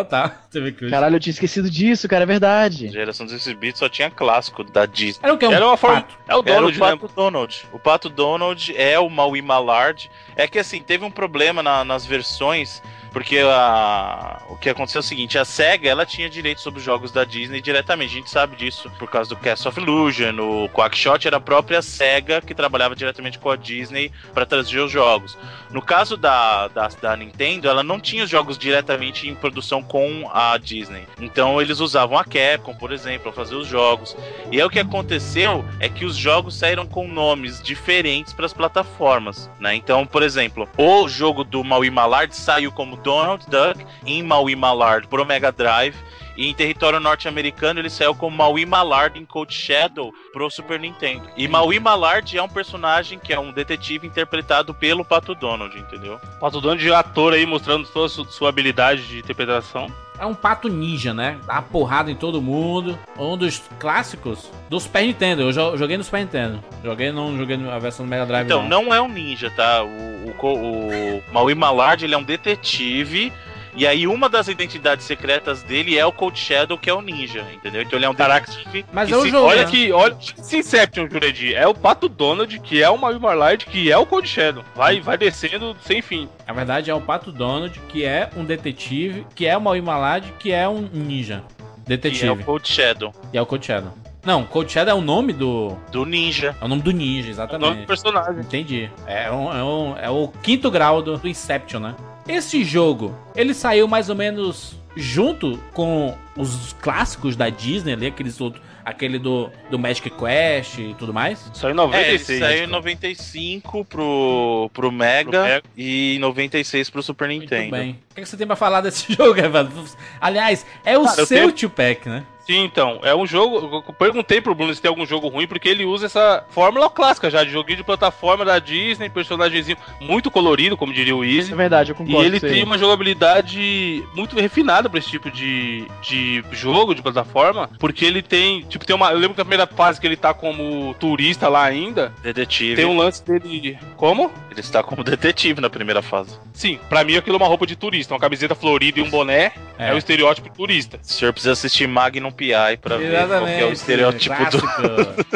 Então 0.00 0.04
tá. 0.04 0.28
TV 0.50 0.72
Cruz. 0.72 0.90
Caralho, 0.90 1.16
eu 1.16 1.20
tinha 1.20 1.32
esquecido 1.32 1.70
disso, 1.70 2.08
cara, 2.08 2.24
é 2.24 2.26
verdade. 2.26 2.88
Geração 2.88 3.26
16 3.26 3.56
bits 3.56 3.78
só 3.78 3.88
tinha 3.88 4.10
clássico 4.10 4.64
da 4.64 4.86
Disney. 4.86 5.20
Era 5.22 5.34
o 5.34 5.38
que? 5.38 5.46
Um 5.46 5.52
Era 5.52 5.66
uma 5.66 5.76
forma. 5.76 6.02
pato. 6.02 6.14
É 6.28 6.34
o 6.34 6.40
Era 6.40 6.54
Donald, 6.54 6.78
o 6.80 6.84
né? 6.84 6.90
Pato 6.96 7.14
Donald. 7.14 7.66
O 7.72 7.78
Pato 7.78 8.08
Donald 8.08 8.74
é 8.76 8.98
o 8.98 9.08
Maui 9.08 9.42
Mallard. 9.42 10.10
É 10.36 10.46
que 10.46 10.58
assim, 10.58 10.80
teve 10.82 11.04
um 11.04 11.10
problema 11.10 11.62
na- 11.62 11.84
nas 11.84 12.04
versões, 12.04 12.82
porque 13.10 13.38
a- 13.38 14.42
o 14.50 14.56
que 14.56 14.68
aconteceu 14.68 14.98
é 14.98 15.00
o 15.00 15.02
seguinte, 15.02 15.38
a 15.38 15.44
SEGA 15.46 15.88
ela 15.88 16.04
tinha 16.04 16.28
direito 16.28 16.60
sobre 16.60 16.78
os 16.78 16.84
jogos 16.84 17.10
da 17.10 17.24
Disney 17.24 17.62
diretamente. 17.62 18.10
A 18.12 18.18
gente 18.18 18.30
sabe 18.30 18.54
disso 18.56 18.90
por 18.98 19.08
causa 19.08 19.30
do 19.30 19.36
Cast 19.36 19.66
of 19.66 19.80
Illusion, 19.80 20.38
o 20.38 20.68
Quackshot 20.68 21.26
era 21.26 21.38
a 21.38 21.40
própria 21.40 21.80
SEGA 21.80 22.42
que 22.42 22.54
trabalhava 22.54 22.94
diretamente 22.94 23.38
com 23.38 23.48
a 23.48 23.56
Disney 23.56 24.12
para 24.34 24.44
trazer 24.44 24.78
os 24.80 24.90
jogos. 24.92 25.38
No 25.70 25.80
caso 25.80 26.16
da, 26.18 26.68
da, 26.68 26.88
da 26.88 27.16
Nintendo, 27.16 27.68
ela 27.68 27.82
não 27.82 27.98
tinha 27.98 28.24
os 28.24 28.30
jogos 28.30 28.58
diretamente 28.58 29.26
em 29.26 29.34
produção 29.34 29.82
com 29.82 30.28
a 30.32 30.58
Disney. 30.58 31.06
Então 31.18 31.62
eles 31.62 31.80
usavam 31.80 32.18
a 32.18 32.24
Capcom, 32.24 32.74
por 32.74 32.92
exemplo, 32.92 33.22
para 33.22 33.32
fazer 33.32 33.54
os 33.54 33.66
jogos. 33.66 34.14
E 34.52 34.60
aí 34.60 34.64
o 34.66 34.70
que 34.70 34.78
aconteceu 34.78 35.64
é 35.80 35.88
que 35.88 36.04
os 36.04 36.16
jogos 36.16 36.54
saíram 36.56 36.86
com 36.86 37.08
nomes 37.08 37.62
diferentes 37.62 38.34
para 38.34 38.44
as 38.44 38.52
plataformas, 38.52 39.50
né? 39.58 39.74
Então, 39.74 40.04
por 40.04 40.22
exemplo, 40.26 40.68
o 40.76 41.08
jogo 41.08 41.44
do 41.44 41.64
Maui 41.64 41.90
Mallard 41.90 42.34
saiu 42.34 42.70
como 42.70 42.96
Donald 42.96 43.44
Duck 43.46 43.84
em 44.04 44.22
Maui 44.22 44.54
Mallard 44.54 45.06
pro 45.08 45.24
Mega 45.24 45.50
Drive. 45.50 45.96
E 46.36 46.48
em 46.48 46.54
território 46.54 47.00
norte-americano 47.00 47.80
ele 47.80 47.88
saiu 47.88 48.14
como 48.14 48.36
Maui 48.36 48.66
Mallard 48.66 49.18
em 49.18 49.24
Code 49.24 49.54
Shadow 49.54 50.12
pro 50.34 50.50
Super 50.50 50.78
Nintendo. 50.78 51.26
E 51.34 51.48
Maui 51.48 51.80
Mallard 51.80 52.36
é 52.36 52.42
um 52.42 52.48
personagem 52.48 53.18
que 53.18 53.32
é 53.32 53.40
um 53.40 53.52
detetive 53.52 54.06
interpretado 54.06 54.74
pelo 54.74 55.02
Pato 55.02 55.34
Donald, 55.34 55.74
entendeu? 55.78 56.20
Pato 56.38 56.60
Donald 56.60 56.82
de 56.82 56.92
ator 56.92 57.32
aí 57.32 57.46
mostrando 57.46 57.88
toda 57.88 58.08
sua 58.08 58.50
habilidade 58.50 59.08
de 59.08 59.20
interpretação. 59.20 59.90
É 60.18 60.24
um 60.26 60.34
pato 60.34 60.68
ninja, 60.68 61.12
né? 61.12 61.38
Dá 61.46 61.60
porrada 61.60 62.10
em 62.10 62.14
todo 62.14 62.40
mundo. 62.40 62.98
Um 63.18 63.36
dos 63.36 63.62
clássicos 63.78 64.50
do 64.70 64.80
Super 64.80 65.02
Nintendo. 65.06 65.42
Eu 65.42 65.52
jo- 65.52 65.76
joguei 65.76 65.96
no 65.98 66.04
Super 66.04 66.20
Nintendo. 66.20 66.64
Joguei, 66.82 67.12
não 67.12 67.36
joguei 67.36 67.56
na 67.56 67.78
versão 67.78 68.04
do 68.06 68.08
Mega 68.08 68.24
Drive. 68.24 68.46
Então, 68.46 68.62
não. 68.66 68.84
não 68.84 68.94
é 68.94 69.00
um 69.00 69.08
ninja, 69.08 69.50
tá? 69.50 69.82
O, 69.84 70.46
o, 70.46 71.18
o 71.18 71.22
Maui 71.32 71.54
Mallard, 71.54 72.04
ele 72.04 72.14
é 72.14 72.18
um 72.18 72.22
detetive. 72.22 73.32
E 73.76 73.86
aí, 73.86 74.06
uma 74.06 74.28
das 74.28 74.48
identidades 74.48 75.04
secretas 75.04 75.62
dele 75.62 75.98
é 75.98 76.06
o 76.06 76.10
Cold 76.10 76.38
Shadow, 76.38 76.78
que 76.78 76.88
é 76.88 76.94
o 76.94 77.02
ninja, 77.02 77.44
entendeu? 77.54 77.82
Então, 77.82 77.98
ele 77.98 78.06
é 78.06 78.08
um 78.08 78.14
Caraca. 78.14 78.50
detetive. 78.50 78.86
Mas 78.92 79.08
e 79.08 79.12
eu 79.12 79.20
se- 79.22 79.28
joguei. 79.28 79.46
Olha 79.48 79.64
né? 79.64 79.70
que, 79.70 79.92
olha, 79.92 80.16
esse 80.38 80.56
Inception, 80.56 81.06
Jurandir, 81.10 81.54
é 81.56 81.66
o 81.66 81.74
Pato 81.74 82.08
Donald, 82.08 82.58
que 82.60 82.82
é 82.82 82.88
o 82.88 82.96
Mario 82.96 83.20
Marlard, 83.20 83.66
que 83.66 83.92
é 83.92 83.98
o 83.98 84.06
Cold 84.06 84.26
Shadow. 84.26 84.64
Vai, 84.74 85.00
vai 85.00 85.18
descendo 85.18 85.76
sem 85.82 86.00
fim. 86.00 86.26
Na 86.46 86.54
verdade, 86.54 86.90
é 86.90 86.94
o 86.94 87.00
Pato 87.02 87.30
Donald, 87.30 87.78
que 87.88 88.02
é 88.04 88.30
um 88.34 88.44
detetive, 88.44 89.26
que 89.34 89.46
é 89.46 89.56
o 89.56 89.60
Malad, 89.60 90.24
que 90.38 90.50
é 90.52 90.66
um 90.68 90.88
ninja. 90.92 91.44
Que 91.56 91.62
é 91.62 91.64
o 91.66 91.86
Detetive. 91.86 92.44
Cold 92.44 92.66
Shadow, 92.68 93.12
E 93.32 93.36
é 93.38 93.42
o 93.42 93.46
Cold 93.46 93.64
Shadow. 93.64 93.92
Não, 94.24 94.42
Cold 94.44 94.72
Shadow 94.72 94.92
é 94.96 94.98
o 94.98 95.00
nome 95.02 95.32
do. 95.32 95.76
do 95.92 96.04
ninja. 96.04 96.56
É 96.60 96.64
o 96.64 96.68
nome 96.68 96.82
do 96.82 96.90
ninja, 96.92 97.30
É 97.30 97.32
o 97.32 97.36
nome 97.36 97.58
do 97.58 97.58
exatamente. 97.60 97.86
personagem. 97.86 98.40
Entendi. 98.40 98.90
É, 99.06 99.30
um- 99.30 99.52
é 99.56 99.62
um- 99.62 99.96
é 99.98 100.10
o 100.10 100.26
quinto 100.42 100.68
grau 100.70 101.00
do, 101.00 101.16
do 101.16 101.28
Inception, 101.28 101.78
né? 101.78 101.94
Esse 102.28 102.64
jogo, 102.64 103.14
ele 103.34 103.54
saiu 103.54 103.86
mais 103.86 104.08
ou 104.08 104.16
menos 104.16 104.76
junto 104.96 105.58
com 105.72 106.16
os 106.36 106.74
clássicos 106.80 107.36
da 107.36 107.48
Disney 107.48 107.92
ali, 107.92 108.06
aqueles 108.06 108.40
outros. 108.40 108.64
Aquele 108.84 109.18
do, 109.18 109.50
do 109.68 109.76
Magic 109.80 110.08
Quest 110.10 110.78
e 110.78 110.94
tudo 110.96 111.12
mais. 111.12 111.50
Saiu 111.54 111.74
em 111.74 111.78
É, 111.92 112.10
ele 112.12 112.18
96. 112.18 112.38
saiu 112.38 112.64
em 112.64 112.66
95 112.68 113.84
pro, 113.84 114.70
pro, 114.72 114.92
Mega, 114.92 115.28
Pro 115.32 115.40
Mega. 115.42 115.62
e 115.76 116.14
em 116.14 116.18
96 116.20 116.88
pro 116.90 117.02
Super 117.02 117.26
Muito 117.26 117.40
Nintendo. 117.40 117.72
bem. 117.72 117.98
O 118.12 118.14
que 118.14 118.20
que 118.22 118.28
você 118.28 118.36
tem 118.36 118.46
pra 118.46 118.54
falar 118.54 118.80
desse 118.82 119.10
jogo, 119.12 119.40
Evandro? 119.40 119.84
Aliás, 120.20 120.64
é 120.84 120.96
o 120.96 121.02
Cara, 121.04 121.20
eu 121.20 121.26
seu 121.26 121.36
tenho- 121.36 121.50
tio 121.52 121.68
Pack, 121.68 122.08
né? 122.08 122.22
Sim, 122.46 122.62
então. 122.64 123.00
É 123.02 123.14
um 123.14 123.26
jogo. 123.26 123.82
Eu 123.88 123.92
perguntei 123.94 124.40
pro 124.40 124.54
Bruno 124.54 124.72
se 124.74 124.80
tem 124.80 124.88
algum 124.88 125.04
jogo 125.04 125.26
ruim, 125.28 125.46
porque 125.48 125.68
ele 125.68 125.84
usa 125.84 126.06
essa 126.06 126.44
fórmula 126.50 126.88
clássica 126.88 127.28
já, 127.28 127.42
de 127.42 127.50
joguinho 127.50 127.78
de 127.78 127.84
plataforma 127.84 128.44
da 128.44 128.58
Disney, 128.60 129.08
personagemzinho 129.10 129.76
muito 130.00 130.30
colorido, 130.30 130.76
como 130.76 130.92
diria 130.92 131.16
o 131.16 131.24
É 131.24 131.28
Easy. 131.28 131.54
verdade, 131.54 131.90
eu 131.90 131.94
E 131.94 131.98
concordo 131.98 132.24
ele 132.24 132.36
isso 132.36 132.46
aí. 132.46 132.52
tem 132.52 132.62
uma 132.62 132.78
jogabilidade 132.78 134.04
muito 134.14 134.38
refinada 134.38 134.88
pra 134.88 134.98
esse 134.98 135.10
tipo 135.10 135.30
de, 135.30 135.86
de 136.02 136.44
jogo, 136.52 136.94
de 136.94 137.02
plataforma, 137.02 137.68
porque 137.78 138.04
ele 138.04 138.22
tem, 138.22 138.62
tipo, 138.62 138.84
tem 138.86 138.94
uma, 138.94 139.10
eu 139.10 139.18
lembro 139.18 139.34
que 139.34 139.40
a 139.40 139.44
primeira 139.44 139.66
fase 139.66 140.00
que 140.00 140.06
ele 140.06 140.16
tá 140.16 140.32
como 140.32 140.94
turista 141.00 141.48
lá 141.48 141.64
ainda, 141.64 142.12
Detetive. 142.22 142.76
tem 142.76 142.84
um 142.84 142.96
lance 142.96 143.24
dele, 143.24 143.78
como? 143.96 144.30
Ele 144.56 144.62
está 144.64 144.82
como 144.82 145.04
detetive 145.04 145.60
na 145.60 145.68
primeira 145.68 146.00
fase. 146.00 146.38
Sim, 146.54 146.80
pra 146.88 147.04
mim 147.04 147.14
aquilo 147.14 147.36
é 147.36 147.38
uma 147.38 147.46
roupa 147.46 147.66
de 147.66 147.76
turista, 147.76 148.14
uma 148.14 148.20
camiseta 148.20 148.54
florida 148.54 148.98
e 148.98 149.02
um 149.02 149.10
boné, 149.10 149.52
é, 149.78 149.90
É. 149.90 149.92
o 149.92 149.98
estereótipo 149.98 150.48
turista. 150.48 150.98
O 151.02 151.06
senhor 151.06 151.30
precisa 151.32 151.52
assistir 151.52 151.86
Magnum 151.86 152.30
P.I. 152.30 152.78
pra 152.78 152.96
ver 152.96 153.26
qual 153.28 153.44
que 153.44 153.50
é 153.52 153.64
o 153.66 153.72
estereótipo 153.72 154.34
do- 154.50 155.26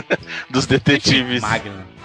dos 0.48 0.64
detetives. 0.64 1.42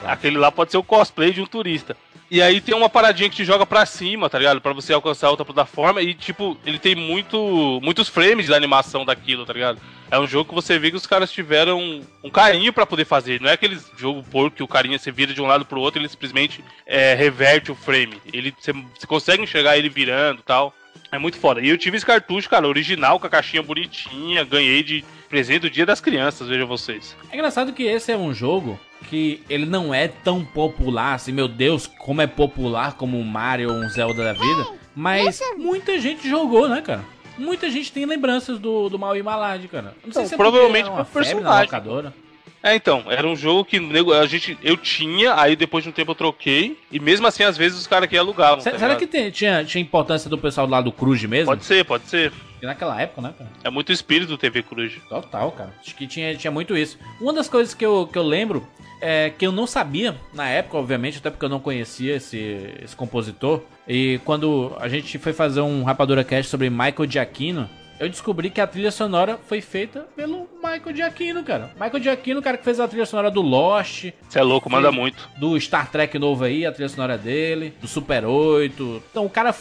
Aquele 0.06 0.38
lá 0.38 0.52
pode 0.52 0.72
ser 0.72 0.78
o 0.78 0.84
cosplay 0.84 1.32
de 1.32 1.42
um 1.42 1.46
turista. 1.46 1.96
E 2.30 2.42
aí 2.42 2.60
tem 2.60 2.74
uma 2.74 2.90
paradinha 2.90 3.30
que 3.30 3.36
te 3.36 3.46
joga 3.46 3.66
pra 3.66 3.86
cima, 3.86 4.30
tá 4.30 4.40
ligado? 4.40 4.60
Pra 4.60 4.74
você 4.74 4.92
alcançar 4.92 5.30
outra 5.30 5.46
plataforma 5.46 6.02
e, 6.02 6.14
tipo, 6.14 6.58
ele 6.66 6.80
tem 6.80 6.96
muito, 6.96 7.80
muitos 7.84 8.10
frames 8.10 8.48
da 8.48 8.56
animação 8.56 9.06
daquilo, 9.06 9.46
tá 9.46 9.54
ligado? 9.54 9.80
É 10.10 10.20
um 10.20 10.26
jogo 10.26 10.50
que 10.50 10.56
você 10.56 10.80
vê 10.80 10.90
que 10.90 10.98
os 10.98 11.06
caras 11.06 11.32
tiveram 11.32 12.02
um 12.24 12.30
carinho 12.30 12.74
pra 12.74 12.86
poder 12.86 13.06
fazer. 13.06 13.40
Não 13.40 13.50
é 13.50 13.54
aquele 13.54 13.78
jogo 13.96 14.24
porco 14.24 14.58
que 14.58 14.64
o 14.64 14.68
carinha 14.68 14.98
você 14.98 15.12
vira 15.12 15.34
de 15.34 15.42
um 15.42 15.46
lado 15.46 15.66
pro 15.66 15.80
outro 15.80 16.00
e 16.00 16.02
ele 16.02 16.10
simplesmente 16.10 16.64
é, 16.86 17.14
reverte 17.14 17.72
o 17.72 17.76
frame. 17.76 18.20
Ele, 18.34 18.54
você, 18.58 18.74
você 18.74 19.06
consegue 19.06 19.44
enxergar 19.44 19.78
ele 19.78 19.90
virando 19.90 20.40
e 20.40 20.44
tal. 20.44 20.74
É 21.12 21.20
muito 21.20 21.38
foda. 21.38 21.62
E 21.62 21.70
eu 21.70 21.78
tive 21.78 21.98
esse 21.98 22.06
cartucho, 22.06 22.50
cara, 22.50 22.68
original, 22.68 23.20
com 23.20 23.28
a 23.28 23.30
caixinha 23.30 23.62
bonitinha. 23.62 24.44
Ganhei 24.44 24.84
de 24.84 25.06
presente 25.30 25.62
do 25.62 25.70
Dia 25.70 25.86
das 25.86 26.02
Crianças, 26.02 26.48
veja 26.48 26.66
vocês. 26.66 27.16
É 27.32 27.36
engraçado 27.36 27.74
que 27.74 27.84
esse 27.84 28.12
é 28.12 28.18
um 28.18 28.34
jogo 28.34 28.80
que 29.10 29.42
ele 29.50 29.66
não 29.66 29.94
é 29.94 30.08
tão 30.08 30.44
popular, 30.44 31.14
assim, 31.14 31.32
meu 31.32 31.48
Deus, 31.48 31.88
como 31.88 32.22
é 32.22 32.28
popular 32.28 32.94
como 32.96 33.20
um 33.20 33.24
Mario 33.24 33.70
ou 33.72 33.76
um 33.78 33.90
Zelda 33.90 34.24
da 34.24 34.34
vida, 34.34 34.68
mas 34.96 35.40
muita 35.58 36.00
gente 36.00 36.28
jogou, 36.30 36.68
né, 36.68 36.82
cara? 36.82 37.04
Muita 37.38 37.70
gente 37.70 37.92
tem 37.92 38.06
lembranças 38.06 38.58
do, 38.60 38.88
do 38.90 38.98
Maui 38.98 39.22
Malad, 39.22 39.66
cara. 39.68 39.94
Não 40.06 40.12
sei 40.14 40.22
Então, 40.24 40.26
se 40.28 40.34
é 40.34 40.38
provavelmente 40.38 40.86
era 40.86 40.94
uma 40.94 41.04
febre 41.06 41.20
na 41.30 41.34
personagem. 41.36 41.62
locadora. 41.66 42.14
É, 42.64 42.74
então, 42.74 43.04
era 43.10 43.28
um 43.28 43.36
jogo 43.36 43.64
que 43.64 43.78
a 44.20 44.26
gente, 44.26 44.58
eu 44.64 44.76
tinha, 44.76 45.36
aí 45.40 45.56
depois 45.56 45.84
de 45.84 45.90
um 45.90 45.94
tempo 45.94 46.12
eu 46.12 46.16
troquei, 46.16 46.80
e 46.92 47.00
mesmo 47.00 47.28
assim, 47.28 47.44
às 47.44 47.56
vezes, 47.56 47.78
os 47.78 47.86
caras 47.86 48.06
aqui 48.06 48.18
alugavam. 48.18 48.60
Se- 48.60 48.72
tá 48.72 48.78
será 48.80 48.94
ligado? 48.94 49.00
que 49.02 49.06
tem- 49.08 49.30
tinha, 49.30 49.64
tinha 49.64 49.82
importância 49.82 50.28
do 50.30 50.38
pessoal 50.38 50.66
lá 50.66 50.82
do 50.82 50.92
Cruz 50.92 51.24
mesmo? 51.26 51.46
Pode 51.46 51.64
ser, 51.64 51.86
pode 51.86 52.06
ser. 52.08 52.32
Porque 52.32 52.66
naquela 52.66 53.00
época, 53.00 53.22
né, 53.22 53.34
cara? 53.38 53.52
É 53.64 53.70
muito 53.70 53.92
espírito 53.92 54.30
do 54.30 54.38
TV 54.38 54.64
Cruz. 54.64 54.94
Total, 55.08 55.52
cara. 55.52 55.76
Acho 55.80 55.94
que 55.94 56.08
tinha, 56.08 56.34
tinha 56.36 56.50
muito 56.50 56.76
isso. 56.76 56.98
Uma 57.22 57.34
das 57.34 57.48
coisas 57.48 57.76
que 57.76 57.86
eu, 57.86 58.10
que 58.12 58.18
eu 58.18 58.24
lembro 58.24 58.66
é 59.02 59.32
que 59.36 59.46
eu 59.46 59.52
não 59.52 59.68
sabia, 59.68 60.16
na 60.34 60.48
época, 60.48 60.78
obviamente, 60.78 61.18
até 61.18 61.30
porque 61.30 61.46
eu 61.46 61.50
não 61.50 61.60
conhecia 61.60 62.16
esse, 62.16 62.38
esse 62.84 62.96
compositor. 62.96 63.62
E 63.88 64.20
quando 64.26 64.76
a 64.80 64.88
gente 64.88 65.18
foi 65.18 65.34
fazer 65.34 65.62
um 65.62 65.84
Rapadura 65.84 66.24
Cast 66.24 66.50
sobre 66.50 66.70
Michael 66.70 67.10
Giacchino, 67.10 67.70
eu 68.00 68.10
descobri 68.10 68.50
que 68.50 68.60
a 68.60 68.68
trilha 68.68 68.92
sonora 68.92 69.40
foi 69.48 69.62
feita 69.62 70.06
pelo 70.16 70.50
Michael 70.62 70.96
Giacchino, 70.96 71.44
cara. 71.44 71.72
Michael 71.80 72.04
Giacchino, 72.04 72.40
o 72.40 72.44
cara 72.44 72.58
que 72.58 72.64
fez 72.64 72.80
a 72.80 72.88
trilha 72.88 73.06
sonora 73.06 73.32
do 73.32 73.42
Lost, 73.42 74.12
Você 74.28 74.40
é 74.40 74.44
louco, 74.44 74.70
manda 74.70 74.92
muito. 74.92 75.30
do 75.38 75.60
Star 75.60 75.90
Trek 75.90 76.20
novo 76.20 76.44
aí, 76.44 76.66
a 76.66 76.72
trilha 76.72 76.90
sonora 76.90 77.18
dele, 77.18 77.74
do 77.80 77.88
Super 77.88 78.26
8. 78.26 79.04
Então, 79.12 79.26
o 79.26 79.30
cara 79.30 79.56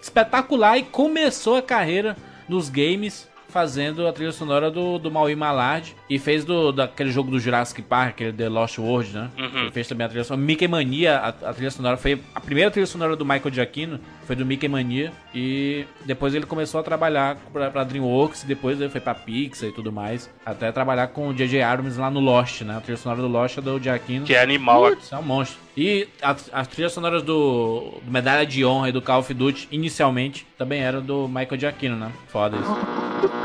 espetacular 0.00 0.78
e 0.78 0.82
começou 0.84 1.56
a 1.56 1.62
carreira 1.62 2.16
nos 2.48 2.68
games 2.68 3.28
fazendo 3.52 4.06
a 4.06 4.12
trilha 4.12 4.32
sonora 4.32 4.70
do, 4.70 4.98
do 4.98 5.10
Maui 5.10 5.34
Malard 5.36 5.94
e 6.08 6.18
fez 6.18 6.44
do, 6.44 6.72
daquele 6.72 7.10
jogo 7.12 7.30
do 7.30 7.38
Jurassic 7.38 7.82
Park, 7.82 8.10
aquele 8.14 8.32
The 8.32 8.48
Lost 8.48 8.78
World, 8.78 9.12
né? 9.14 9.30
Uhum. 9.38 9.60
Ele 9.62 9.70
fez 9.70 9.86
também 9.86 10.06
a 10.06 10.08
trilha 10.08 10.24
sonora. 10.24 10.44
Mickey 10.46 10.66
Mania, 10.66 11.18
a, 11.18 11.28
a 11.50 11.52
trilha 11.54 11.70
sonora 11.70 11.96
foi 11.96 12.20
a 12.34 12.40
primeira 12.40 12.70
trilha 12.70 12.86
sonora 12.86 13.14
do 13.14 13.24
Michael 13.24 13.52
Giacchino, 13.54 14.00
foi 14.26 14.34
do 14.34 14.46
Mickey 14.46 14.68
Mania 14.68 15.12
e 15.34 15.84
depois 16.06 16.34
ele 16.34 16.46
começou 16.46 16.80
a 16.80 16.82
trabalhar 16.82 17.36
pra, 17.52 17.70
pra 17.70 17.84
DreamWorks 17.84 18.42
e 18.44 18.46
depois 18.46 18.80
ele 18.80 18.88
foi 18.90 19.00
pra 19.00 19.14
Pixar 19.14 19.68
e 19.68 19.72
tudo 19.72 19.92
mais, 19.92 20.30
até 20.46 20.72
trabalhar 20.72 21.08
com 21.08 21.28
o 21.28 21.34
J.J. 21.34 21.62
Abrams 21.62 21.98
lá 22.00 22.10
no 22.10 22.20
Lost, 22.20 22.62
né? 22.62 22.76
A 22.76 22.80
trilha 22.80 22.96
sonora 22.96 23.20
do 23.20 23.28
Lost 23.28 23.58
é 23.58 23.60
do 23.60 23.78
Giacchino. 23.78 24.24
Que 24.24 24.34
é 24.34 24.42
animal. 24.42 24.82
Putz, 24.90 25.12
é 25.12 25.18
um 25.18 25.22
monstro. 25.22 25.58
E 25.76 26.06
a- 26.22 26.36
as 26.52 26.68
trilhas 26.68 26.92
sonoras 26.92 27.22
do, 27.22 27.94
do 28.02 28.10
Medalha 28.10 28.46
de 28.46 28.64
Honra 28.64 28.88
e 28.90 28.92
do 28.92 29.00
Call 29.02 29.20
of 29.20 29.32
Duty, 29.34 29.68
inicialmente, 29.72 30.46
também 30.58 30.80
eram 30.80 31.00
do 31.02 31.26
Michael 31.28 31.58
Giacchino, 31.58 31.96
né? 31.96 32.10
Foda 32.28 32.56
isso. 32.58 33.41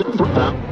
Flip, 0.00 0.16
flip, 0.16 0.32
flip. 0.32 0.69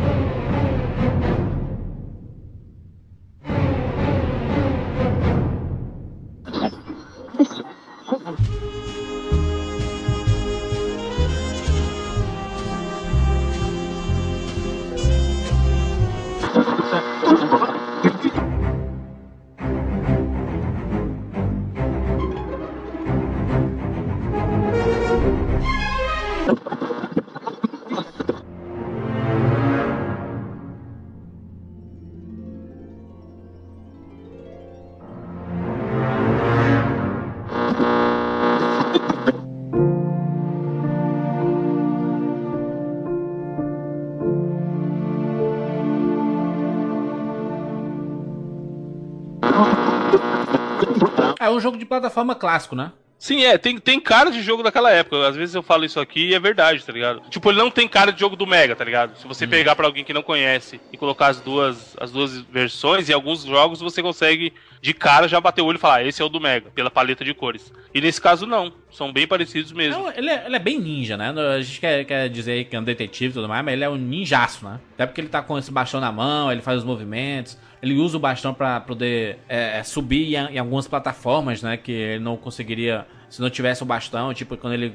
É 51.48 51.50
um 51.50 51.60
jogo 51.60 51.76
de 51.76 51.84
plataforma 51.84 52.34
clássico, 52.34 52.76
né? 52.76 52.92
Sim, 53.18 53.44
é, 53.44 53.58
tem, 53.58 53.78
tem 53.78 53.98
cara 53.98 54.30
de 54.30 54.40
jogo 54.40 54.62
daquela 54.62 54.92
época. 54.92 55.26
Às 55.26 55.34
vezes 55.34 55.52
eu 55.52 55.62
falo 55.62 55.84
isso 55.84 55.98
aqui 55.98 56.28
e 56.28 56.34
é 56.34 56.38
verdade, 56.38 56.84
tá 56.84 56.92
ligado? 56.92 57.20
Tipo, 57.28 57.50
ele 57.50 57.58
não 57.58 57.70
tem 57.70 57.88
cara 57.88 58.12
de 58.12 58.20
jogo 58.20 58.36
do 58.36 58.46
Mega, 58.46 58.76
tá 58.76 58.84
ligado? 58.84 59.18
Se 59.18 59.26
você 59.26 59.44
pegar 59.44 59.74
pra 59.74 59.86
alguém 59.86 60.04
que 60.04 60.12
não 60.12 60.22
conhece 60.22 60.80
e 60.92 60.96
colocar 60.96 61.26
as 61.26 61.40
duas, 61.40 61.96
as 62.00 62.12
duas 62.12 62.40
versões, 62.42 63.10
em 63.10 63.12
alguns 63.12 63.42
jogos 63.42 63.80
você 63.80 64.00
consegue 64.00 64.52
de 64.80 64.94
cara 64.94 65.26
já 65.26 65.40
bater 65.40 65.62
o 65.62 65.66
olho 65.66 65.78
e 65.78 65.80
falar, 65.80 65.96
ah, 65.96 66.04
esse 66.04 66.22
é 66.22 66.24
o 66.24 66.28
do 66.28 66.40
Mega, 66.40 66.70
pela 66.70 66.92
paleta 66.92 67.24
de 67.24 67.34
cores. 67.34 67.72
E 67.92 68.00
nesse 68.00 68.20
caso 68.20 68.46
não, 68.46 68.72
são 68.92 69.12
bem 69.12 69.26
parecidos 69.26 69.72
mesmo. 69.72 70.00
Não, 70.00 70.12
ele, 70.12 70.30
é, 70.30 70.46
ele 70.46 70.54
é 70.54 70.60
bem 70.60 70.78
ninja, 70.78 71.16
né? 71.16 71.34
A 71.56 71.60
gente 71.60 71.80
quer, 71.80 72.04
quer 72.04 72.28
dizer 72.28 72.66
que 72.66 72.76
é 72.76 72.78
um 72.78 72.84
detetive 72.84 73.30
e 73.30 73.34
tudo 73.34 73.48
mais, 73.48 73.64
mas 73.64 73.74
ele 73.74 73.82
é 73.82 73.88
um 73.88 73.96
ninjaço, 73.96 74.64
né? 74.64 74.78
Até 74.94 75.06
porque 75.06 75.20
ele 75.20 75.28
tá 75.28 75.42
com 75.42 75.58
esse 75.58 75.72
bastão 75.72 76.00
na 76.00 76.12
mão, 76.12 76.52
ele 76.52 76.62
faz 76.62 76.78
os 76.78 76.84
movimentos. 76.84 77.58
Ele 77.82 77.94
usa 77.94 78.16
o 78.16 78.20
bastão 78.20 78.52
pra 78.52 78.80
poder 78.80 79.38
é, 79.48 79.78
é, 79.78 79.82
subir 79.82 80.34
em, 80.34 80.54
em 80.54 80.58
algumas 80.58 80.88
plataformas, 80.88 81.62
né? 81.62 81.76
Que 81.76 81.92
ele 81.92 82.24
não 82.24 82.36
conseguiria 82.36 83.06
se 83.28 83.42
não 83.42 83.50
tivesse 83.50 83.82
o 83.82 83.86
bastão, 83.86 84.32
tipo, 84.32 84.56
quando 84.56 84.72
ele 84.72 84.92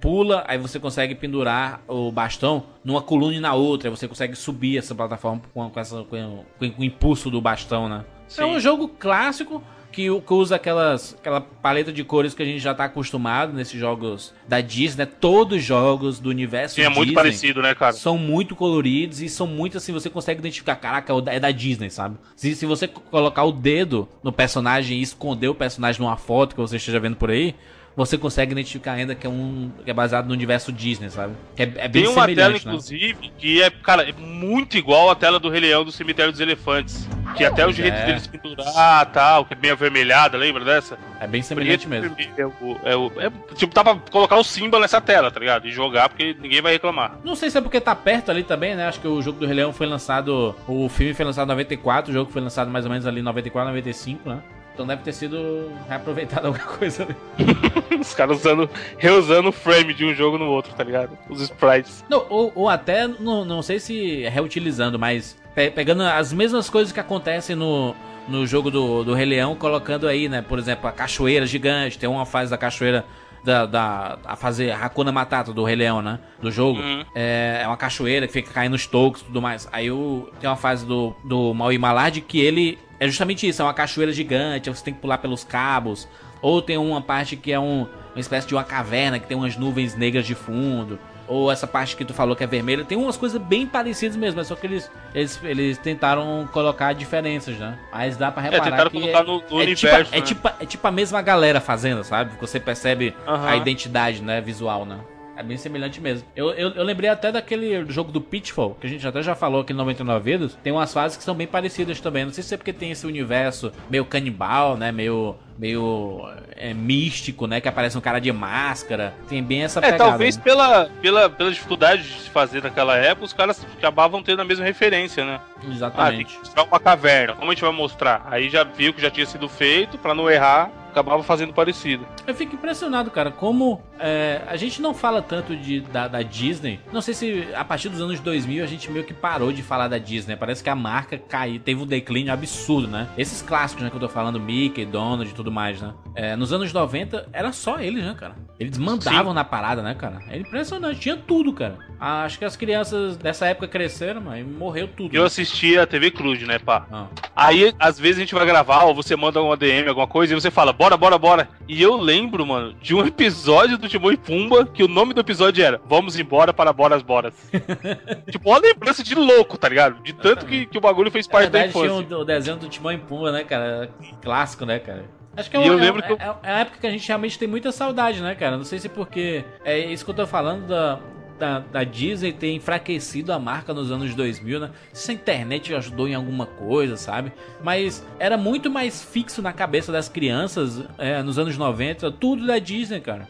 pula, 0.00 0.44
aí 0.48 0.58
você 0.58 0.78
consegue 0.78 1.14
pendurar 1.14 1.80
o 1.86 2.10
bastão 2.10 2.64
numa 2.84 3.00
coluna 3.00 3.34
e 3.36 3.40
na 3.40 3.54
outra, 3.54 3.88
aí 3.88 3.96
você 3.96 4.08
consegue 4.08 4.34
subir 4.34 4.78
essa 4.78 4.92
plataforma 4.92 5.40
com, 5.54 5.70
com, 5.70 5.80
essa, 5.80 6.02
com, 6.02 6.44
com 6.58 6.82
o 6.82 6.84
impulso 6.84 7.30
do 7.30 7.40
bastão, 7.40 7.88
né? 7.88 8.04
É 8.36 8.44
um 8.44 8.58
jogo 8.58 8.88
clássico 8.88 9.62
que, 9.96 10.10
usa 10.10 10.56
aquelas, 10.56 11.14
aquela 11.18 11.40
paleta 11.40 11.90
de 11.90 12.04
cores 12.04 12.34
que 12.34 12.42
a 12.42 12.44
gente 12.44 12.58
já 12.58 12.74
tá 12.74 12.84
acostumado 12.84 13.54
nesses 13.54 13.80
jogos 13.80 14.34
da 14.46 14.60
Disney, 14.60 15.06
né? 15.06 15.10
Todos 15.18 15.56
os 15.56 15.64
jogos 15.64 16.20
do 16.20 16.28
universo 16.28 16.74
Sim, 16.74 16.82
é 16.82 16.88
muito 16.90 16.98
Disney 16.98 17.14
parecido, 17.14 17.62
né, 17.62 17.74
cara? 17.74 17.94
são 17.94 18.18
muito 18.18 18.54
coloridos 18.54 19.22
e 19.22 19.28
são 19.30 19.46
muito 19.46 19.78
assim, 19.78 19.94
você 19.94 20.10
consegue 20.10 20.40
identificar, 20.40 20.76
caraca, 20.76 21.14
é 21.28 21.40
da 21.40 21.50
Disney, 21.50 21.88
sabe? 21.88 22.18
Se, 22.36 22.54
se 22.54 22.66
você 22.66 22.86
colocar 22.86 23.44
o 23.44 23.52
dedo 23.52 24.06
no 24.22 24.30
personagem 24.30 24.98
e 24.98 25.02
esconder 25.02 25.48
o 25.48 25.54
personagem 25.54 26.02
numa 26.02 26.18
foto 26.18 26.54
que 26.54 26.60
você 26.60 26.76
esteja 26.76 27.00
vendo 27.00 27.16
por 27.16 27.30
aí, 27.30 27.54
você 27.96 28.18
consegue 28.18 28.52
identificar 28.52 28.92
ainda 28.92 29.14
que 29.14 29.26
é 29.26 29.30
um 29.30 29.70
que 29.82 29.90
é 29.90 29.94
baseado 29.94 30.26
no 30.26 30.34
universo 30.34 30.70
Disney, 30.70 31.08
sabe? 31.08 31.32
Que 31.56 31.62
é, 31.62 31.72
é 31.76 31.88
bem 31.88 32.02
Tem 32.02 32.12
uma 32.12 32.26
tela, 32.26 32.50
né? 32.50 32.56
inclusive, 32.58 33.32
que 33.38 33.62
é, 33.62 33.70
cara, 33.70 34.08
é 34.08 34.12
muito 34.12 34.76
igual 34.76 35.08
à 35.08 35.14
tela 35.14 35.40
do 35.40 35.48
Rei 35.48 35.60
Leão 35.60 35.82
do 35.82 35.90
Cemitério 35.90 36.30
dos 36.30 36.40
Elefantes. 36.40 37.08
Que 37.34 37.44
até 37.44 37.66
o 37.66 37.72
jeito 37.72 37.94
é. 37.94 38.06
deles 38.06 38.26
pendurar 38.26 39.06
tal, 39.06 39.44
que 39.44 39.54
é 39.54 39.56
bem 39.56 39.70
avermelhada, 39.70 40.36
lembra 40.36 40.64
dessa? 40.64 40.98
É 41.20 41.26
bem 41.26 41.42
semelhante 41.42 41.88
mesmo. 41.88 42.14
É 42.36 42.46
o, 42.46 42.52
é 42.84 42.96
o, 42.96 43.12
é, 43.16 43.30
tipo, 43.54 43.74
dá 43.74 43.82
pra 43.82 43.96
colocar 44.10 44.36
o 44.36 44.44
símbolo 44.44 44.82
nessa 44.82 45.00
tela, 45.00 45.30
tá 45.30 45.40
ligado? 45.40 45.66
E 45.66 45.70
jogar, 45.70 46.08
porque 46.08 46.36
ninguém 46.40 46.60
vai 46.60 46.72
reclamar. 46.74 47.18
Não 47.24 47.34
sei 47.34 47.50
se 47.50 47.58
é 47.58 47.60
porque 47.60 47.80
tá 47.80 47.94
perto 47.94 48.30
ali 48.30 48.42
também, 48.42 48.74
né? 48.74 48.86
Acho 48.86 49.00
que 49.00 49.08
o 49.08 49.20
jogo 49.22 49.38
do 49.38 49.46
Rei 49.46 49.56
Leão 49.56 49.72
foi 49.72 49.86
lançado. 49.86 50.54
O 50.66 50.88
filme 50.88 51.14
foi 51.14 51.24
lançado 51.24 51.46
em 51.46 51.48
94, 51.48 52.10
o 52.10 52.14
jogo 52.14 52.30
foi 52.30 52.42
lançado 52.42 52.70
mais 52.70 52.84
ou 52.84 52.90
menos 52.90 53.06
ali 53.06 53.20
em 53.20 53.24
94, 53.24 53.70
95, 53.70 54.28
né? 54.28 54.42
Então 54.76 54.86
deve 54.86 55.02
ter 55.02 55.14
sido 55.14 55.72
reaproveitado 55.88 56.48
alguma 56.48 56.66
coisa 56.66 57.04
ali. 57.04 57.16
Os 57.98 58.12
caras 58.12 58.36
usando, 58.40 58.68
reusando 58.98 59.48
o 59.48 59.52
frame 59.52 59.94
de 59.94 60.04
um 60.04 60.14
jogo 60.14 60.36
no 60.36 60.44
outro, 60.50 60.74
tá 60.74 60.84
ligado? 60.84 61.16
Os 61.30 61.40
sprites. 61.40 62.04
Não, 62.10 62.26
ou, 62.28 62.52
ou 62.54 62.68
até, 62.68 63.08
não, 63.08 63.42
não 63.42 63.62
sei 63.62 63.80
se 63.80 64.28
reutilizando, 64.28 64.98
mas 64.98 65.34
pe- 65.54 65.70
pegando 65.70 66.02
as 66.02 66.30
mesmas 66.30 66.68
coisas 66.68 66.92
que 66.92 67.00
acontecem 67.00 67.56
no, 67.56 67.96
no 68.28 68.46
jogo 68.46 68.70
do, 68.70 69.02
do 69.02 69.14
Rei 69.14 69.24
Leão, 69.24 69.56
colocando 69.56 70.06
aí, 70.06 70.28
né? 70.28 70.42
Por 70.42 70.58
exemplo, 70.58 70.86
a 70.86 70.92
cachoeira 70.92 71.46
gigante, 71.46 71.98
tem 71.98 72.06
uma 72.08 72.26
fase 72.26 72.50
da 72.50 72.58
cachoeira. 72.58 73.06
Da, 73.46 73.64
da 73.64 74.18
a 74.24 74.34
fazer 74.34 74.72
Hakuna 74.72 75.12
Matata 75.12 75.52
do 75.52 75.62
Rei 75.62 75.76
Leão, 75.76 76.02
né? 76.02 76.18
Do 76.42 76.50
jogo. 76.50 76.80
Uhum. 76.80 77.04
É, 77.14 77.60
é 77.62 77.66
uma 77.68 77.76
cachoeira 77.76 78.26
que 78.26 78.32
fica 78.32 78.52
caindo 78.52 78.72
nos 78.72 78.86
tocos 78.88 79.20
e 79.20 79.24
tudo 79.24 79.40
mais. 79.40 79.68
Aí 79.70 79.88
o, 79.88 80.28
tem 80.40 80.50
uma 80.50 80.56
fase 80.56 80.84
do, 80.84 81.14
do 81.24 81.54
Maui 81.54 81.78
Malad 81.78 82.18
que 82.20 82.40
ele. 82.40 82.76
É 82.98 83.06
justamente 83.06 83.46
isso, 83.46 83.62
é 83.62 83.64
uma 83.64 83.72
cachoeira 83.72 84.10
gigante, 84.12 84.68
você 84.68 84.82
tem 84.82 84.92
que 84.92 85.00
pular 85.00 85.18
pelos 85.18 85.44
cabos. 85.44 86.08
Ou 86.42 86.60
tem 86.60 86.76
uma 86.76 87.00
parte 87.00 87.36
que 87.36 87.52
é 87.52 87.60
um, 87.60 87.86
uma 88.14 88.20
espécie 88.20 88.48
de 88.48 88.54
uma 88.54 88.64
caverna 88.64 89.20
que 89.20 89.28
tem 89.28 89.36
umas 89.36 89.56
nuvens 89.56 89.94
negras 89.94 90.26
de 90.26 90.34
fundo. 90.34 90.98
Ou 91.28 91.50
essa 91.50 91.66
parte 91.66 91.96
que 91.96 92.04
tu 92.04 92.14
falou 92.14 92.36
que 92.36 92.44
é 92.44 92.46
vermelha. 92.46 92.84
Tem 92.84 92.96
umas 92.96 93.16
coisas 93.16 93.40
bem 93.40 93.66
parecidas 93.66 94.16
mesmo, 94.16 94.38
mas 94.38 94.46
só 94.46 94.54
que 94.54 94.66
eles, 94.66 94.90
eles, 95.14 95.40
eles 95.42 95.78
tentaram 95.78 96.48
colocar 96.52 96.92
diferenças, 96.92 97.56
né? 97.56 97.78
Mas 97.92 98.16
dá 98.16 98.30
pra 98.30 98.42
reparar 98.42 98.66
É, 98.66 98.70
tentaram 98.70 98.90
que 98.90 99.00
colocar 99.00 99.20
é, 99.20 99.22
no, 99.22 99.42
no 99.50 99.60
é, 99.60 99.64
universo. 99.64 99.76
tipo, 99.76 100.16
é, 100.16 100.20
né? 100.20 100.26
tipo, 100.26 100.48
é 100.60 100.66
tipo 100.66 100.86
a 100.86 100.90
mesma 100.92 101.22
galera 101.22 101.60
fazendo, 101.60 102.04
sabe? 102.04 102.32
Você 102.40 102.60
percebe 102.60 103.14
a 103.26 103.56
identidade, 103.56 104.22
né? 104.22 104.40
Visual, 104.40 104.84
né? 104.84 104.98
É 105.36 105.42
bem 105.42 105.56
semelhante 105.56 106.00
mesmo. 106.00 106.26
Eu, 106.34 106.50
eu, 106.52 106.70
eu 106.70 106.82
lembrei 106.82 107.10
até 107.10 107.30
daquele 107.30 107.84
jogo 107.90 108.10
do 108.10 108.20
Pitfall, 108.20 108.76
que 108.80 108.86
a 108.86 108.90
gente 108.90 109.06
até 109.06 109.22
já 109.22 109.34
falou 109.34 109.60
aqui 109.60 109.72
no 109.72 109.78
99 109.80 110.32
Vidas. 110.32 110.58
Tem 110.62 110.72
umas 110.72 110.92
fases 110.92 111.16
que 111.16 111.22
são 111.22 111.34
bem 111.34 111.46
parecidas 111.46 112.00
também. 112.00 112.24
Não 112.24 112.32
sei 112.32 112.42
se 112.42 112.54
é 112.54 112.56
porque 112.56 112.72
tem 112.72 112.90
esse 112.90 113.06
universo 113.06 113.70
meio 113.90 114.04
canibal, 114.04 114.76
né? 114.76 114.90
Meio, 114.90 115.36
meio 115.58 116.26
é, 116.56 116.72
místico, 116.72 117.46
né? 117.46 117.60
Que 117.60 117.68
aparece 117.68 117.98
um 117.98 118.00
cara 118.00 118.18
de 118.18 118.32
máscara. 118.32 119.14
Tem 119.28 119.42
bem 119.42 119.62
essa 119.64 119.78
É, 119.80 119.92
pegada. 119.92 120.04
talvez 120.04 120.36
né? 120.36 120.42
pela, 120.42 120.88
pela, 121.02 121.28
pela 121.28 121.50
dificuldade 121.50 122.02
de 122.02 122.20
se 122.22 122.30
fazer 122.30 122.62
naquela 122.62 122.96
época, 122.96 123.26
os 123.26 123.32
caras 123.32 123.64
acabavam 123.76 124.22
tendo 124.22 124.40
a 124.40 124.44
mesma 124.44 124.64
referência, 124.64 125.24
né? 125.24 125.38
Ah, 125.56 125.60
tem 125.60 125.70
Exatamente. 125.72 126.32
que 126.32 126.38
mostrar 126.38 126.62
uma 126.64 126.80
caverna. 126.80 127.34
Como 127.34 127.50
a 127.50 127.54
gente 127.54 127.62
vai 127.62 127.72
mostrar? 127.72 128.26
Aí 128.30 128.48
já 128.48 128.64
viu 128.64 128.94
que 128.94 129.02
já 129.02 129.10
tinha 129.10 129.26
sido 129.26 129.48
feito, 129.48 129.98
pra 129.98 130.14
não 130.14 130.30
errar, 130.30 130.70
acabava 130.96 131.22
fazendo 131.22 131.52
parecido. 131.52 132.06
Eu 132.26 132.34
fico 132.34 132.54
impressionado, 132.54 133.10
cara, 133.10 133.30
como 133.30 133.82
é, 133.98 134.42
a 134.46 134.56
gente 134.56 134.80
não 134.80 134.94
fala 134.94 135.20
tanto 135.20 135.54
de, 135.54 135.80
da, 135.80 136.08
da 136.08 136.22
Disney. 136.22 136.80
Não 136.90 137.02
sei 137.02 137.12
se 137.12 137.48
a 137.54 137.64
partir 137.64 137.90
dos 137.90 138.00
anos 138.00 138.18
2000 138.20 138.64
a 138.64 138.66
gente 138.66 138.90
meio 138.90 139.04
que 139.04 139.12
parou 139.12 139.52
de 139.52 139.62
falar 139.62 139.88
da 139.88 139.98
Disney. 139.98 140.36
Parece 140.36 140.62
que 140.62 140.70
a 140.70 140.74
marca 140.74 141.18
caiu, 141.18 141.60
teve 141.60 141.82
um 141.82 141.86
declínio 141.86 142.32
absurdo, 142.32 142.88
né? 142.88 143.08
Esses 143.18 143.42
clássicos, 143.42 143.84
né, 143.84 143.90
que 143.90 143.96
eu 143.96 144.00
tô 144.00 144.08
falando, 144.08 144.40
Mickey, 144.40 144.86
Donald 144.86 145.30
e 145.30 145.34
tudo 145.34 145.52
mais, 145.52 145.80
né? 145.80 145.92
É, 146.14 146.34
nos 146.34 146.52
anos 146.52 146.72
90 146.72 147.28
era 147.32 147.52
só 147.52 147.78
eles, 147.78 148.02
né, 148.02 148.14
cara? 148.18 148.34
Eles 148.58 148.78
mandavam 148.78 149.34
na 149.34 149.44
parada, 149.44 149.82
né, 149.82 149.94
cara? 149.94 150.22
É 150.28 150.38
impressionante, 150.38 150.98
tinha 150.98 151.16
tudo, 151.16 151.52
cara. 151.52 151.76
Acho 152.00 152.38
que 152.38 152.44
as 152.44 152.56
crianças 152.56 153.16
dessa 153.16 153.46
época 153.46 153.68
cresceram, 153.68 154.20
mas 154.20 154.46
morreu 154.46 154.88
tudo. 154.88 155.14
Eu 155.14 155.22
né? 155.22 155.26
assistia 155.26 155.82
a 155.82 155.86
TV 155.86 156.10
Cruz, 156.10 156.42
né, 156.42 156.58
pá? 156.58 156.86
Ah. 156.90 157.06
Aí, 157.34 157.74
às 157.78 157.98
vezes, 157.98 158.18
a 158.18 158.20
gente 158.20 158.34
vai 158.34 158.46
gravar, 158.46 158.84
ou 158.84 158.94
você 158.94 159.16
manda 159.16 159.42
um 159.42 159.52
ADM, 159.52 159.88
alguma 159.88 160.06
coisa, 160.06 160.32
e 160.32 160.40
você 160.40 160.50
fala, 160.50 160.72
bora, 160.72 160.85
bora, 160.94 161.16
bora. 161.16 161.48
E 161.66 161.80
eu 161.80 161.96
lembro, 161.96 162.44
mano, 162.44 162.74
de 162.82 162.94
um 162.94 163.00
episódio 163.06 163.78
do 163.78 163.88
Timão 163.88 164.12
e 164.12 164.18
Pumba, 164.18 164.66
que 164.66 164.82
o 164.84 164.88
nome 164.88 165.14
do 165.14 165.20
episódio 165.22 165.64
era 165.64 165.80
Vamos 165.86 166.18
embora 166.18 166.52
para 166.52 166.70
Boras 166.70 167.00
Boras. 167.02 167.32
tipo, 168.30 168.50
uma 168.50 168.58
lembrança 168.58 169.02
de 169.02 169.14
louco, 169.14 169.56
tá 169.56 169.70
ligado? 169.70 170.02
De 170.02 170.12
tanto 170.12 170.44
que, 170.44 170.66
que 170.66 170.76
o 170.76 170.80
bagulho 170.82 171.10
fez 171.10 171.26
parte 171.26 171.48
da 171.48 171.60
verdade, 171.60 171.72
tinha 171.72 171.86
infância. 171.86 172.16
o, 172.18 172.20
o 172.20 172.24
desenho 172.26 172.58
do 172.58 172.68
Timão 172.68 172.92
e 172.92 172.98
Pumba, 172.98 173.32
né, 173.32 173.42
cara? 173.44 173.90
Clássico, 174.20 174.66
né, 174.66 174.78
cara? 174.78 175.04
Acho 175.36 175.50
que 175.50 175.56
é, 175.56 175.60
uma- 175.60 175.66
eu 175.68 175.78
é- 175.78 175.82
lembro 175.82 176.02
é, 176.02 176.06
que 176.06 176.12
eu- 176.12 176.18
é- 176.18 176.36
é 176.42 176.50
a 176.52 176.58
época 176.60 176.78
que 176.80 176.86
a 176.86 176.90
gente 176.90 177.06
realmente 177.08 177.38
tem 177.38 177.46
muita 177.48 177.70
saudade, 177.72 178.22
né, 178.22 178.34
cara? 178.34 178.56
Não 178.56 178.64
sei 178.64 178.78
se 178.78 178.88
porque. 178.88 179.44
É 179.64 179.78
isso 179.78 180.04
que 180.04 180.10
eu 180.10 180.14
tô 180.14 180.26
falando 180.26 180.66
da, 180.66 180.98
da, 181.38 181.58
da 181.60 181.84
Disney 181.84 182.32
ter 182.32 182.52
enfraquecido 182.52 183.32
a 183.32 183.38
marca 183.38 183.72
nos 183.74 183.90
anos 183.90 184.14
2000, 184.14 184.60
né? 184.60 184.70
Se 184.92 185.10
a 185.10 185.14
internet 185.14 185.74
ajudou 185.74 186.08
em 186.08 186.14
alguma 186.14 186.46
coisa, 186.46 186.96
sabe? 186.96 187.32
Mas 187.62 188.04
era 188.18 188.36
muito 188.36 188.70
mais 188.70 189.02
fixo 189.04 189.42
na 189.42 189.52
cabeça 189.52 189.90
das 189.92 190.08
crianças 190.08 190.82
é, 190.98 191.22
nos 191.22 191.38
anos 191.38 191.56
90, 191.56 192.10
tudo 192.12 192.46
da 192.46 192.58
Disney, 192.58 193.00
cara. 193.00 193.28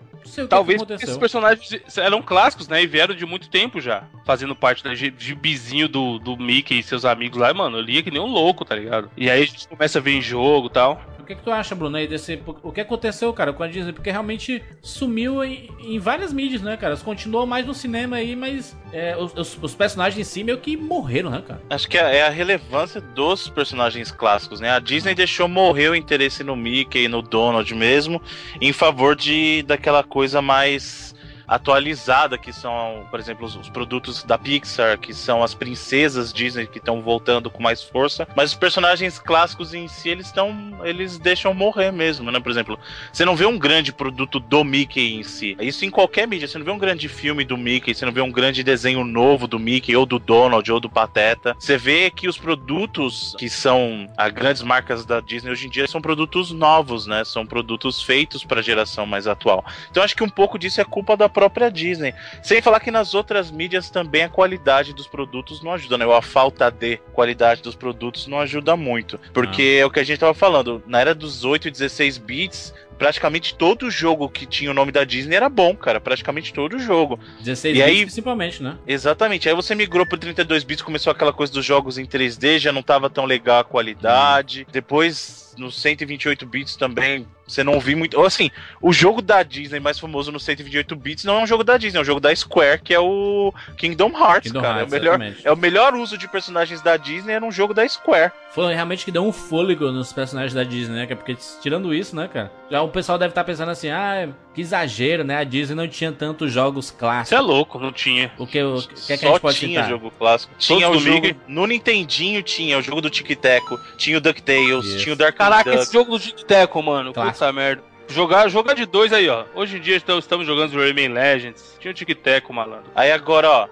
Talvez 0.48 0.82
que 0.82 1.04
esses 1.04 1.16
personagens 1.20 1.96
eram 1.98 2.20
clássicos, 2.20 2.66
né? 2.66 2.82
E 2.82 2.86
vieram 2.86 3.14
de 3.14 3.24
muito 3.24 3.48
tempo 3.48 3.80
já. 3.80 4.04
Fazendo 4.24 4.56
parte 4.56 4.82
da 4.82 4.92
gi- 4.92 5.14
gibizinho 5.16 5.88
do, 5.88 6.18
do 6.18 6.36
Mickey 6.36 6.80
e 6.80 6.82
seus 6.82 7.04
amigos 7.04 7.38
lá. 7.38 7.54
Mano, 7.54 7.78
eu 7.78 7.82
lia 7.82 8.02
que 8.02 8.10
nem 8.10 8.20
um 8.20 8.26
louco, 8.26 8.64
tá 8.64 8.74
ligado? 8.74 9.08
E 9.16 9.30
aí 9.30 9.42
a 9.42 9.46
gente 9.46 9.68
começa 9.68 9.98
a 10.00 10.02
ver 10.02 10.12
em 10.16 10.20
jogo 10.20 10.66
e 10.66 10.70
tal. 10.70 11.00
Que, 11.26 11.34
que 11.34 11.42
tu 11.42 11.50
acha, 11.50 11.74
Bruno, 11.74 11.96
aí 11.96 12.06
desse. 12.06 12.40
O 12.62 12.70
que 12.72 12.80
aconteceu, 12.80 13.32
cara, 13.32 13.52
com 13.52 13.62
a 13.62 13.66
Disney? 13.66 13.92
Porque 13.92 14.10
realmente 14.10 14.62
sumiu 14.80 15.42
em, 15.44 15.68
em 15.80 15.98
várias 15.98 16.32
mídias, 16.32 16.62
né, 16.62 16.76
cara? 16.76 16.96
Continuou 16.96 17.44
mais 17.46 17.66
no 17.66 17.74
cinema 17.74 18.16
aí, 18.16 18.36
mas 18.36 18.76
é, 18.92 19.16
os, 19.16 19.32
os- 19.34 19.58
os 19.60 19.74
personagens 19.74 20.18
em 20.18 20.30
si 20.30 20.44
meio 20.44 20.58
que 20.58 20.76
morreram, 20.76 21.30
né, 21.30 21.42
cara? 21.46 21.60
Acho 21.70 21.88
que 21.88 21.98
é 21.98 22.16
é 22.18 22.22
a 22.22 22.30
relevância 22.30 23.00
dos 23.00 23.48
personagens 23.48 24.10
clássicos, 24.12 24.60
né? 24.60 24.70
A 24.70 24.78
Disney 24.78 25.14
deixou 25.14 25.48
morrer 25.48 25.88
o 25.90 25.94
interesse 25.96 26.44
no 26.44 26.54
Mickey 26.54 27.04
e 27.04 27.08
no 27.08 27.20
Donald 27.20 27.74
mesmo, 27.74 28.22
em 28.60 28.72
favor 28.72 29.16
de 29.16 29.62
daquela 29.64 30.04
coisa 30.04 30.40
mais 30.40 31.15
atualizada 31.46 32.36
que 32.38 32.52
são, 32.52 33.06
por 33.10 33.20
exemplo, 33.20 33.46
os, 33.46 33.56
os 33.56 33.68
produtos 33.68 34.22
da 34.22 34.38
Pixar, 34.38 34.98
que 34.98 35.14
são 35.14 35.42
as 35.42 35.54
princesas 35.54 36.32
Disney 36.32 36.66
que 36.66 36.78
estão 36.78 37.00
voltando 37.00 37.50
com 37.50 37.62
mais 37.62 37.82
força, 37.82 38.26
mas 38.36 38.50
os 38.50 38.56
personagens 38.56 39.18
clássicos 39.18 39.74
em 39.74 39.88
si 39.88 40.08
eles 40.08 40.26
estão, 40.26 40.78
eles 40.84 41.18
deixam 41.18 41.54
morrer 41.54 41.92
mesmo, 41.92 42.30
né? 42.30 42.40
Por 42.40 42.50
exemplo, 42.50 42.78
você 43.12 43.24
não 43.24 43.36
vê 43.36 43.46
um 43.46 43.58
grande 43.58 43.92
produto 43.92 44.40
do 44.40 44.64
Mickey 44.64 45.14
em 45.14 45.22
si. 45.22 45.56
Isso 45.60 45.84
em 45.84 45.90
qualquer 45.90 46.26
mídia, 46.26 46.48
você 46.48 46.58
não 46.58 46.64
vê 46.64 46.70
um 46.70 46.78
grande 46.78 47.08
filme 47.08 47.44
do 47.44 47.56
Mickey, 47.56 47.94
você 47.94 48.04
não 48.04 48.12
vê 48.12 48.20
um 48.20 48.32
grande 48.32 48.62
desenho 48.62 49.04
novo 49.04 49.46
do 49.46 49.58
Mickey 49.58 49.94
ou 49.96 50.06
do 50.06 50.18
Donald 50.18 50.70
ou 50.70 50.80
do 50.80 50.90
Pateta. 50.90 51.56
Você 51.58 51.76
vê 51.76 52.10
que 52.10 52.28
os 52.28 52.38
produtos 52.38 53.34
que 53.38 53.48
são 53.48 54.08
as 54.16 54.32
grandes 54.32 54.62
marcas 54.62 55.04
da 55.04 55.20
Disney 55.20 55.50
hoje 55.50 55.66
em 55.66 55.70
dia 55.70 55.86
são 55.86 56.00
produtos 56.00 56.50
novos, 56.50 57.06
né? 57.06 57.24
São 57.24 57.46
produtos 57.46 58.02
feitos 58.02 58.44
para 58.44 58.60
a 58.60 58.62
geração 58.62 59.06
mais 59.06 59.26
atual. 59.26 59.64
Então 59.90 60.02
acho 60.02 60.16
que 60.16 60.24
um 60.24 60.28
pouco 60.28 60.58
disso 60.58 60.80
é 60.80 60.84
culpa 60.84 61.16
da 61.16 61.28
própria 61.36 61.70
Disney. 61.70 62.14
Sem 62.42 62.62
falar 62.62 62.80
que 62.80 62.90
nas 62.90 63.12
outras 63.12 63.50
mídias 63.50 63.90
também 63.90 64.22
a 64.22 64.28
qualidade 64.30 64.94
dos 64.94 65.06
produtos 65.06 65.62
não 65.62 65.70
ajuda, 65.72 65.98
né? 65.98 66.06
Ou 66.06 66.14
a 66.14 66.22
falta 66.22 66.70
de 66.70 66.96
qualidade 67.12 67.60
dos 67.60 67.74
produtos 67.74 68.26
não 68.26 68.40
ajuda 68.40 68.74
muito. 68.74 69.20
Porque 69.34 69.76
é 69.78 69.84
o 69.84 69.90
que 69.90 70.00
a 70.00 70.02
gente 70.02 70.18
tava 70.18 70.32
falando, 70.32 70.82
na 70.86 70.98
era 70.98 71.14
dos 71.14 71.44
8 71.44 71.68
e 71.68 71.70
16 71.70 72.16
bits, 72.16 72.72
praticamente 72.98 73.54
todo 73.54 73.90
jogo 73.90 74.28
que 74.28 74.46
tinha 74.46 74.70
o 74.70 74.74
nome 74.74 74.90
da 74.92 75.04
Disney 75.04 75.36
era 75.36 75.48
bom, 75.48 75.74
cara. 75.76 76.00
Praticamente 76.00 76.52
todo 76.52 76.78
jogo. 76.78 77.18
16 77.40 77.76
E 77.76 77.78
bits 77.80 77.88
aí- 77.94 78.00
principalmente, 78.02 78.62
né? 78.62 78.76
Exatamente. 78.86 79.48
Aí 79.48 79.54
você 79.54 79.74
migrou 79.74 80.06
pro 80.06 80.18
32 80.18 80.64
bits, 80.64 80.82
começou 80.82 81.10
aquela 81.10 81.32
coisa 81.32 81.52
dos 81.52 81.64
jogos 81.64 81.98
em 81.98 82.06
3D, 82.06 82.58
já 82.58 82.72
não 82.72 82.82
tava 82.82 83.08
tão 83.10 83.24
legal 83.24 83.60
a 83.60 83.64
qualidade. 83.64 84.66
Depois, 84.70 85.54
nos 85.58 85.80
128 85.80 86.44
bits 86.46 86.76
também, 86.76 87.26
você 87.46 87.62
não 87.64 87.78
viu 87.80 87.96
muito. 87.96 88.18
Ou 88.18 88.26
assim, 88.26 88.50
o 88.80 88.92
jogo 88.92 89.22
da 89.22 89.42
Disney 89.42 89.80
mais 89.80 89.98
famoso 89.98 90.30
no 90.32 90.40
128 90.40 90.94
bits 90.96 91.24
não 91.24 91.40
é 91.40 91.42
um 91.42 91.46
jogo 91.46 91.62
da 91.64 91.76
Disney, 91.76 91.98
é 91.98 92.02
um 92.02 92.04
jogo 92.04 92.20
da 92.20 92.34
Square, 92.34 92.80
que 92.82 92.92
é 92.92 93.00
o 93.00 93.52
Kingdom 93.76 94.10
Hearts, 94.10 94.50
Kingdom 94.50 94.60
cara. 94.62 94.78
Hearts, 94.80 94.92
é, 94.92 94.96
o 94.96 95.00
melhor, 95.00 95.14
exatamente. 95.20 95.46
é 95.48 95.52
o 95.52 95.56
melhor 95.56 95.94
uso 95.94 96.18
de 96.18 96.28
personagens 96.28 96.80
da 96.82 96.96
Disney 96.96 97.32
era 97.34 97.44
um 97.44 97.52
jogo 97.52 97.72
da 97.72 97.86
Square. 97.88 98.32
Foi 98.52 98.72
realmente 98.74 99.04
que 99.04 99.12
deu 99.12 99.24
um 99.24 99.32
fôlego 99.32 99.90
nos 99.92 100.12
personagens 100.12 100.54
da 100.54 100.64
Disney, 100.64 100.94
né? 100.96 101.06
Porque 101.14 101.36
tirando 101.62 101.92
isso, 101.94 102.16
né, 102.16 102.28
cara? 102.32 102.50
Já 102.70 102.82
o 102.86 102.90
pessoal 102.90 103.18
deve 103.18 103.30
estar 103.32 103.44
pensando 103.44 103.70
assim, 103.70 103.88
ah, 103.90 104.28
que 104.54 104.60
exagero, 104.60 105.22
né? 105.24 105.36
A 105.36 105.44
Disney 105.44 105.74
não 105.76 105.86
tinha 105.88 106.10
tantos 106.12 106.52
jogos 106.52 106.86
Você 106.86 106.94
é 106.94 106.98
clássicos. 106.98 107.44
louco, 107.46 107.78
não 107.78 107.92
tinha. 107.92 108.32
O 108.38 108.46
que, 108.46 108.62
o 108.62 108.80
que, 108.82 108.94
que 109.06 109.12
é 109.12 109.16
que 109.16 109.24
a 109.24 109.28
Só 109.28 109.32
gente 109.34 109.40
pode 109.42 109.58
tinha 109.58 109.70
citar? 109.82 109.88
jogo 109.90 110.10
clássico. 110.18 110.54
Tinha 110.58 110.88
o 110.88 110.92
do 110.92 110.98
jogo. 111.00 111.26
No 111.46 111.66
Nintendinho 111.66 112.42
tinha 112.42 112.78
o 112.78 112.82
jogo 112.82 113.00
do 113.00 113.10
Tic 113.10 113.28
Teco, 113.38 113.78
tinha 113.96 114.18
o 114.18 114.20
DuckTales, 114.20 114.84
Isso. 114.86 114.98
tinha 115.04 115.12
o 115.12 115.16
Dark 115.16 115.36
Caraca, 115.36 115.70
Duck. 115.70 115.82
esse 115.82 115.92
jogo 115.92 116.12
do 116.12 116.18
Tic 116.18 116.42
Teco, 116.44 116.82
mano. 116.82 117.12
Clássico. 117.12 117.34
Puta 117.38 117.52
merda. 117.52 117.82
Jogar, 118.08 118.48
jogar 118.48 118.74
de 118.74 118.86
dois 118.86 119.12
aí, 119.12 119.28
ó. 119.28 119.44
Hoje 119.54 119.76
em 119.76 119.80
dia 119.80 119.96
então, 119.96 120.18
estamos 120.18 120.46
jogando 120.46 120.70
os 120.70 120.74
Rayman 120.74 121.08
Legends. 121.08 121.76
Tinha 121.80 121.90
o 121.90 121.94
Tic 121.94 122.08
Teco, 122.14 122.52
malandro. 122.52 122.84
Aí 122.94 123.10
agora, 123.10 123.48
ó, 123.50 123.68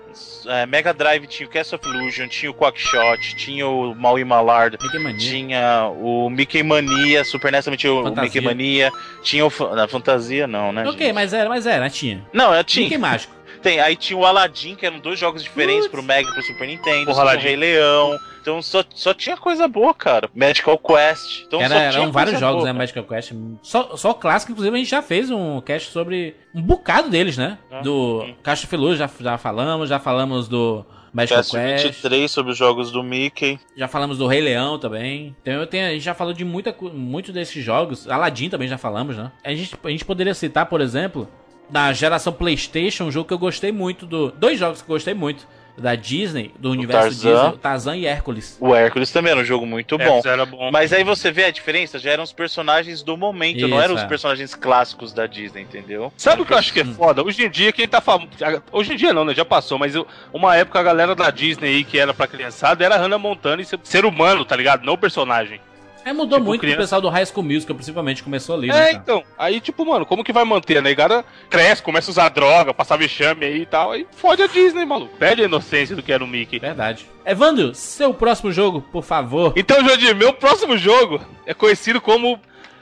é, 0.46 0.66
Mega 0.66 0.92
Drive 0.92 1.26
tinha 1.26 1.46
o 1.46 1.50
Castle 1.50 1.78
of 1.78 1.88
Illusion, 1.88 2.28
tinha 2.28 2.50
o 2.50 2.54
Quackshot, 2.54 3.36
tinha 3.36 3.66
o 3.66 3.94
Maui 3.94 4.24
Malard, 4.24 4.76
Mickey 4.80 4.98
Mania. 4.98 5.18
tinha 5.18 5.90
o 5.96 6.28
Mickey 6.28 6.62
Mania, 6.62 7.24
Super 7.24 7.52
NES 7.52 7.64
também 7.64 7.78
tinha 7.78 7.92
o 7.92 8.02
Fantasia. 8.02 8.22
Mickey 8.22 8.40
Mania, 8.40 8.92
tinha 9.22 9.46
o 9.46 9.74
na 9.74 9.86
Fantasia 9.86 10.46
não, 10.46 10.72
né? 10.72 10.82
Ok, 10.86 11.06
gente? 11.06 11.14
mas 11.14 11.32
era, 11.32 11.48
mas 11.48 11.66
era, 11.66 11.88
tinha. 11.88 12.24
Não, 12.32 12.52
é, 12.52 12.62
tinha. 12.64 12.84
Mickey 12.84 12.98
Mágico. 12.98 13.32
Tem, 13.62 13.80
aí 13.80 13.96
tinha 13.96 14.18
o 14.18 14.26
Aladdin, 14.26 14.74
que 14.74 14.84
eram 14.84 14.98
dois 14.98 15.18
jogos 15.18 15.42
diferentes 15.42 15.88
pro 15.88 16.02
Mega 16.02 16.28
e 16.28 16.32
pro 16.34 16.42
Super 16.42 16.68
Nintendo, 16.68 17.06
Porra, 17.06 17.18
o 17.18 17.20
Aladdin. 17.22 17.44
Rei 17.44 17.56
Leão. 17.56 18.18
Então 18.44 18.60
só, 18.60 18.84
só 18.94 19.14
tinha 19.14 19.38
coisa 19.38 19.66
boa, 19.66 19.94
cara. 19.94 20.28
Magical 20.34 20.76
Quest. 20.76 21.44
Então 21.46 21.62
Era, 21.62 21.68
só 21.68 21.90
tinha 21.90 22.02
eram 22.02 22.12
vários 22.12 22.32
coisa 22.34 22.46
jogos, 22.46 22.62
boa, 22.62 22.72
né? 22.74 22.78
Magical 22.78 23.04
Quest. 23.04 23.32
Só, 23.62 23.96
só 23.96 24.12
clássico, 24.12 24.52
inclusive 24.52 24.76
a 24.76 24.78
gente 24.78 24.90
já 24.90 25.00
fez 25.00 25.30
um 25.30 25.62
cast 25.62 25.90
sobre 25.90 26.36
um 26.54 26.60
bocado 26.60 27.08
deles, 27.08 27.38
né? 27.38 27.56
Ah, 27.72 27.80
Do 27.80 28.20
sim. 28.26 28.34
Caixa 28.42 28.66
Filu, 28.66 28.94
já, 28.94 29.08
já 29.18 29.38
falamos, 29.38 29.88
já 29.88 29.98
falamos 29.98 30.46
do 30.46 30.84
Magical 31.10 31.38
Cast 31.38 31.52
Quest. 31.56 31.84
23 31.86 32.30
sobre 32.30 32.52
os 32.52 32.58
jogos 32.58 32.92
do 32.92 33.02
Mickey. 33.02 33.58
Já 33.74 33.88
falamos 33.88 34.18
do 34.18 34.26
Rei 34.26 34.42
Leão 34.42 34.78
também. 34.78 35.34
Então 35.40 35.54
eu 35.54 35.66
tenho, 35.66 35.86
a 35.86 35.92
gente 35.92 36.02
já 36.02 36.12
falou 36.12 36.34
de 36.34 36.44
muita, 36.44 36.76
muitos 36.92 37.32
desses 37.32 37.64
jogos. 37.64 38.06
Aladdin 38.10 38.50
também 38.50 38.68
já 38.68 38.76
falamos, 38.76 39.16
né? 39.16 39.32
A 39.42 39.54
gente, 39.54 39.74
a 39.82 39.88
gente 39.88 40.04
poderia 40.04 40.34
citar, 40.34 40.66
por 40.66 40.82
exemplo, 40.82 41.26
na 41.70 41.94
geração 41.94 42.30
PlayStation, 42.30 43.04
um 43.04 43.10
jogo 43.10 43.26
que 43.26 43.32
eu 43.32 43.38
gostei 43.38 43.72
muito 43.72 44.04
do. 44.04 44.30
Dois 44.32 44.58
jogos 44.58 44.82
que 44.82 44.90
eu 44.90 44.94
gostei 44.94 45.14
muito. 45.14 45.46
Da 45.76 45.96
Disney, 45.96 46.54
do 46.56 46.70
universo 46.70 47.08
Tarzan. 47.22 47.42
Disney, 47.44 47.58
Tarzan 47.58 47.96
e 47.96 48.06
Hércules. 48.06 48.56
O 48.60 48.72
Hércules 48.74 49.10
também 49.10 49.32
era 49.32 49.40
um 49.40 49.44
jogo 49.44 49.66
muito 49.66 49.98
bom. 49.98 50.22
era 50.24 50.46
bom. 50.46 50.70
Mas 50.70 50.92
aí 50.92 51.02
você 51.02 51.32
vê 51.32 51.46
a 51.46 51.50
diferença, 51.50 51.98
já 51.98 52.12
eram 52.12 52.22
os 52.22 52.32
personagens 52.32 53.02
do 53.02 53.16
momento, 53.16 53.66
não 53.66 53.76
Isso, 53.76 53.84
eram 53.84 53.94
os 53.96 54.02
é. 54.02 54.06
personagens 54.06 54.54
clássicos 54.54 55.12
da 55.12 55.26
Disney, 55.26 55.62
entendeu? 55.62 56.12
Sabe 56.16 56.42
o 56.42 56.46
que 56.46 56.52
eu 56.52 56.58
acho 56.58 56.72
que 56.72 56.80
é 56.80 56.84
foda? 56.84 57.24
Hoje 57.24 57.44
em 57.44 57.50
dia, 57.50 57.72
quem 57.72 57.88
tá 57.88 58.00
famoso. 58.00 58.30
Hoje 58.70 58.92
em 58.92 58.96
dia 58.96 59.12
não, 59.12 59.24
né? 59.24 59.34
Já 59.34 59.44
passou, 59.44 59.76
mas 59.78 59.94
eu- 59.96 60.06
uma 60.32 60.54
época 60.56 60.78
a 60.78 60.82
galera 60.82 61.14
da 61.14 61.28
Disney 61.30 61.68
aí 61.68 61.84
que 61.84 61.98
era 61.98 62.14
pra 62.14 62.28
criançada 62.28 62.84
era 62.84 62.96
Hannah 62.96 63.18
Montana 63.18 63.60
e 63.60 63.64
ser, 63.64 63.80
ser 63.82 64.04
humano, 64.04 64.44
tá 64.44 64.54
ligado? 64.54 64.84
Não 64.84 64.96
personagem. 64.96 65.60
É, 66.04 66.12
mudou 66.12 66.38
Tipo, 66.38 66.48
muito 66.48 66.60
criança. 66.60 66.78
o 66.78 66.82
pessoal 66.82 67.00
do 67.00 67.08
High 67.08 67.26
School 67.26 67.44
Musical, 67.44 67.74
principalmente, 67.74 68.22
começou 68.22 68.56
ali, 68.56 68.68
né, 68.68 68.90
É, 68.90 68.92
então. 68.92 69.22
Aí, 69.38 69.60
tipo, 69.60 69.84
mano, 69.86 70.04
como 70.04 70.22
que 70.22 70.32
vai 70.32 70.44
manter? 70.44 70.78
A 70.78 70.82
negada 70.82 71.24
cresce, 71.48 71.82
começa 71.82 72.10
a 72.10 72.12
usar 72.12 72.28
droga, 72.28 72.74
passar 72.74 72.96
vexame 72.98 73.46
aí 73.46 73.62
e 73.62 73.66
tal. 73.66 73.92
Aí 73.92 74.06
fode 74.16 74.42
a 74.42 74.46
Disney, 74.46 74.84
maluco. 74.84 75.16
Perde 75.16 75.42
a 75.42 75.46
inocência 75.46 75.96
do 75.96 76.02
que 76.02 76.12
era 76.12 76.22
o 76.22 76.26
Mickey. 76.26 76.58
Verdade. 76.58 77.06
Evandro, 77.24 77.74
seu 77.74 78.12
próximo 78.12 78.52
jogo, 78.52 78.82
por 78.82 79.02
favor. 79.02 79.52
Então, 79.56 79.82
Jodir, 79.82 80.14
meu 80.14 80.32
próximo 80.34 80.76
jogo 80.76 81.20
é 81.46 81.54
conhecido 81.54 82.00
como. 82.00 82.38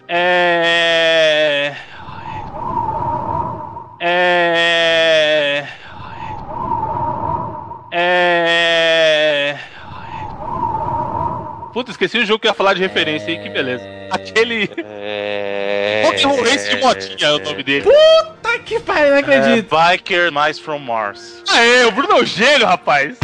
É. 0.08 1.74
É. 1.74 1.91
Puta, 11.82 11.90
esqueci 11.90 12.18
o 12.18 12.24
jogo 12.24 12.38
que 12.38 12.46
eu 12.46 12.50
ia 12.50 12.54
falar 12.54 12.74
de 12.74 12.80
referência 12.80 13.26
aí, 13.26 13.40
que 13.42 13.48
beleza. 13.48 13.84
Aquele. 14.08 14.70
É... 14.78 16.04
Pokémon 16.06 16.40
Race 16.40 16.70
de 16.70 16.76
motinha 16.76 17.28
é 17.28 17.32
o 17.32 17.38
nome 17.40 17.64
dele. 17.64 17.84
Tá 18.40 18.56
que 18.60 18.78
pariu, 18.78 19.08
não 19.08 19.16
É, 19.16 19.18
acredito. 19.18 19.76
Biker 19.76 20.30
Mais 20.30 20.60
from 20.60 20.78
Mars. 20.78 21.42
Aê, 21.48 21.84
o 21.84 21.90
Bruno 21.90 22.18
é 22.18 22.22
um 22.22 22.24
gênio, 22.24 22.68
rapaz. 22.68 23.18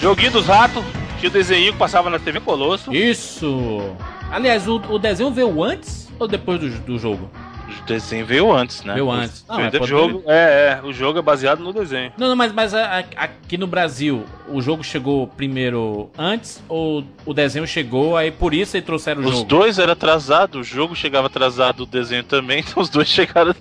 Joguinho 0.00 0.32
dos 0.32 0.46
ratos, 0.46 0.84
tinha 1.20 1.30
o 1.30 1.32
desenho 1.32 1.72
que 1.72 1.78
passava 1.78 2.10
na 2.10 2.18
TV 2.18 2.40
Colosso. 2.40 2.92
Isso. 2.92 3.96
Aliás, 4.34 4.66
o, 4.66 4.76
o 4.90 4.98
desenho 4.98 5.30
veio 5.30 5.62
antes 5.62 6.10
ou 6.18 6.26
depois 6.26 6.58
do, 6.58 6.68
do 6.80 6.98
jogo? 6.98 7.30
O 7.66 7.86
desenho 7.86 8.26
veio 8.26 8.52
antes, 8.52 8.82
né? 8.82 8.94
Veio 8.94 9.10
antes. 9.10 9.44
Não, 9.48 9.56
do 9.70 9.78
pode- 9.78 9.86
jogo, 9.90 10.22
é, 10.26 10.80
é, 10.82 10.86
o 10.86 10.92
jogo 10.92 11.18
é 11.18 11.22
baseado 11.22 11.60
no 11.60 11.72
desenho. 11.72 12.12
Não, 12.18 12.28
não, 12.28 12.36
mas, 12.36 12.52
mas 12.52 12.74
a- 12.74 12.98
a- 12.98 13.24
aqui 13.24 13.56
no 13.56 13.66
Brasil, 13.66 14.24
o 14.48 14.60
jogo 14.60 14.82
chegou 14.82 15.26
primeiro 15.28 16.10
antes 16.18 16.62
ou 16.68 17.04
o 17.24 17.32
desenho 17.32 17.66
chegou, 17.66 18.16
aí 18.16 18.30
por 18.32 18.52
isso 18.52 18.76
eles 18.76 18.84
trouxeram 18.86 19.22
o 19.22 19.26
Os 19.26 19.32
jogo? 19.36 19.44
dois 19.48 19.78
eram 19.78 19.92
atrasados, 19.92 20.60
o 20.60 20.64
jogo 20.64 20.96
chegava 20.96 21.28
atrasado, 21.28 21.84
o 21.84 21.86
desenho 21.86 22.24
também, 22.24 22.58
então 22.66 22.82
os 22.82 22.88
dois 22.88 23.06
chegaram. 23.08 23.54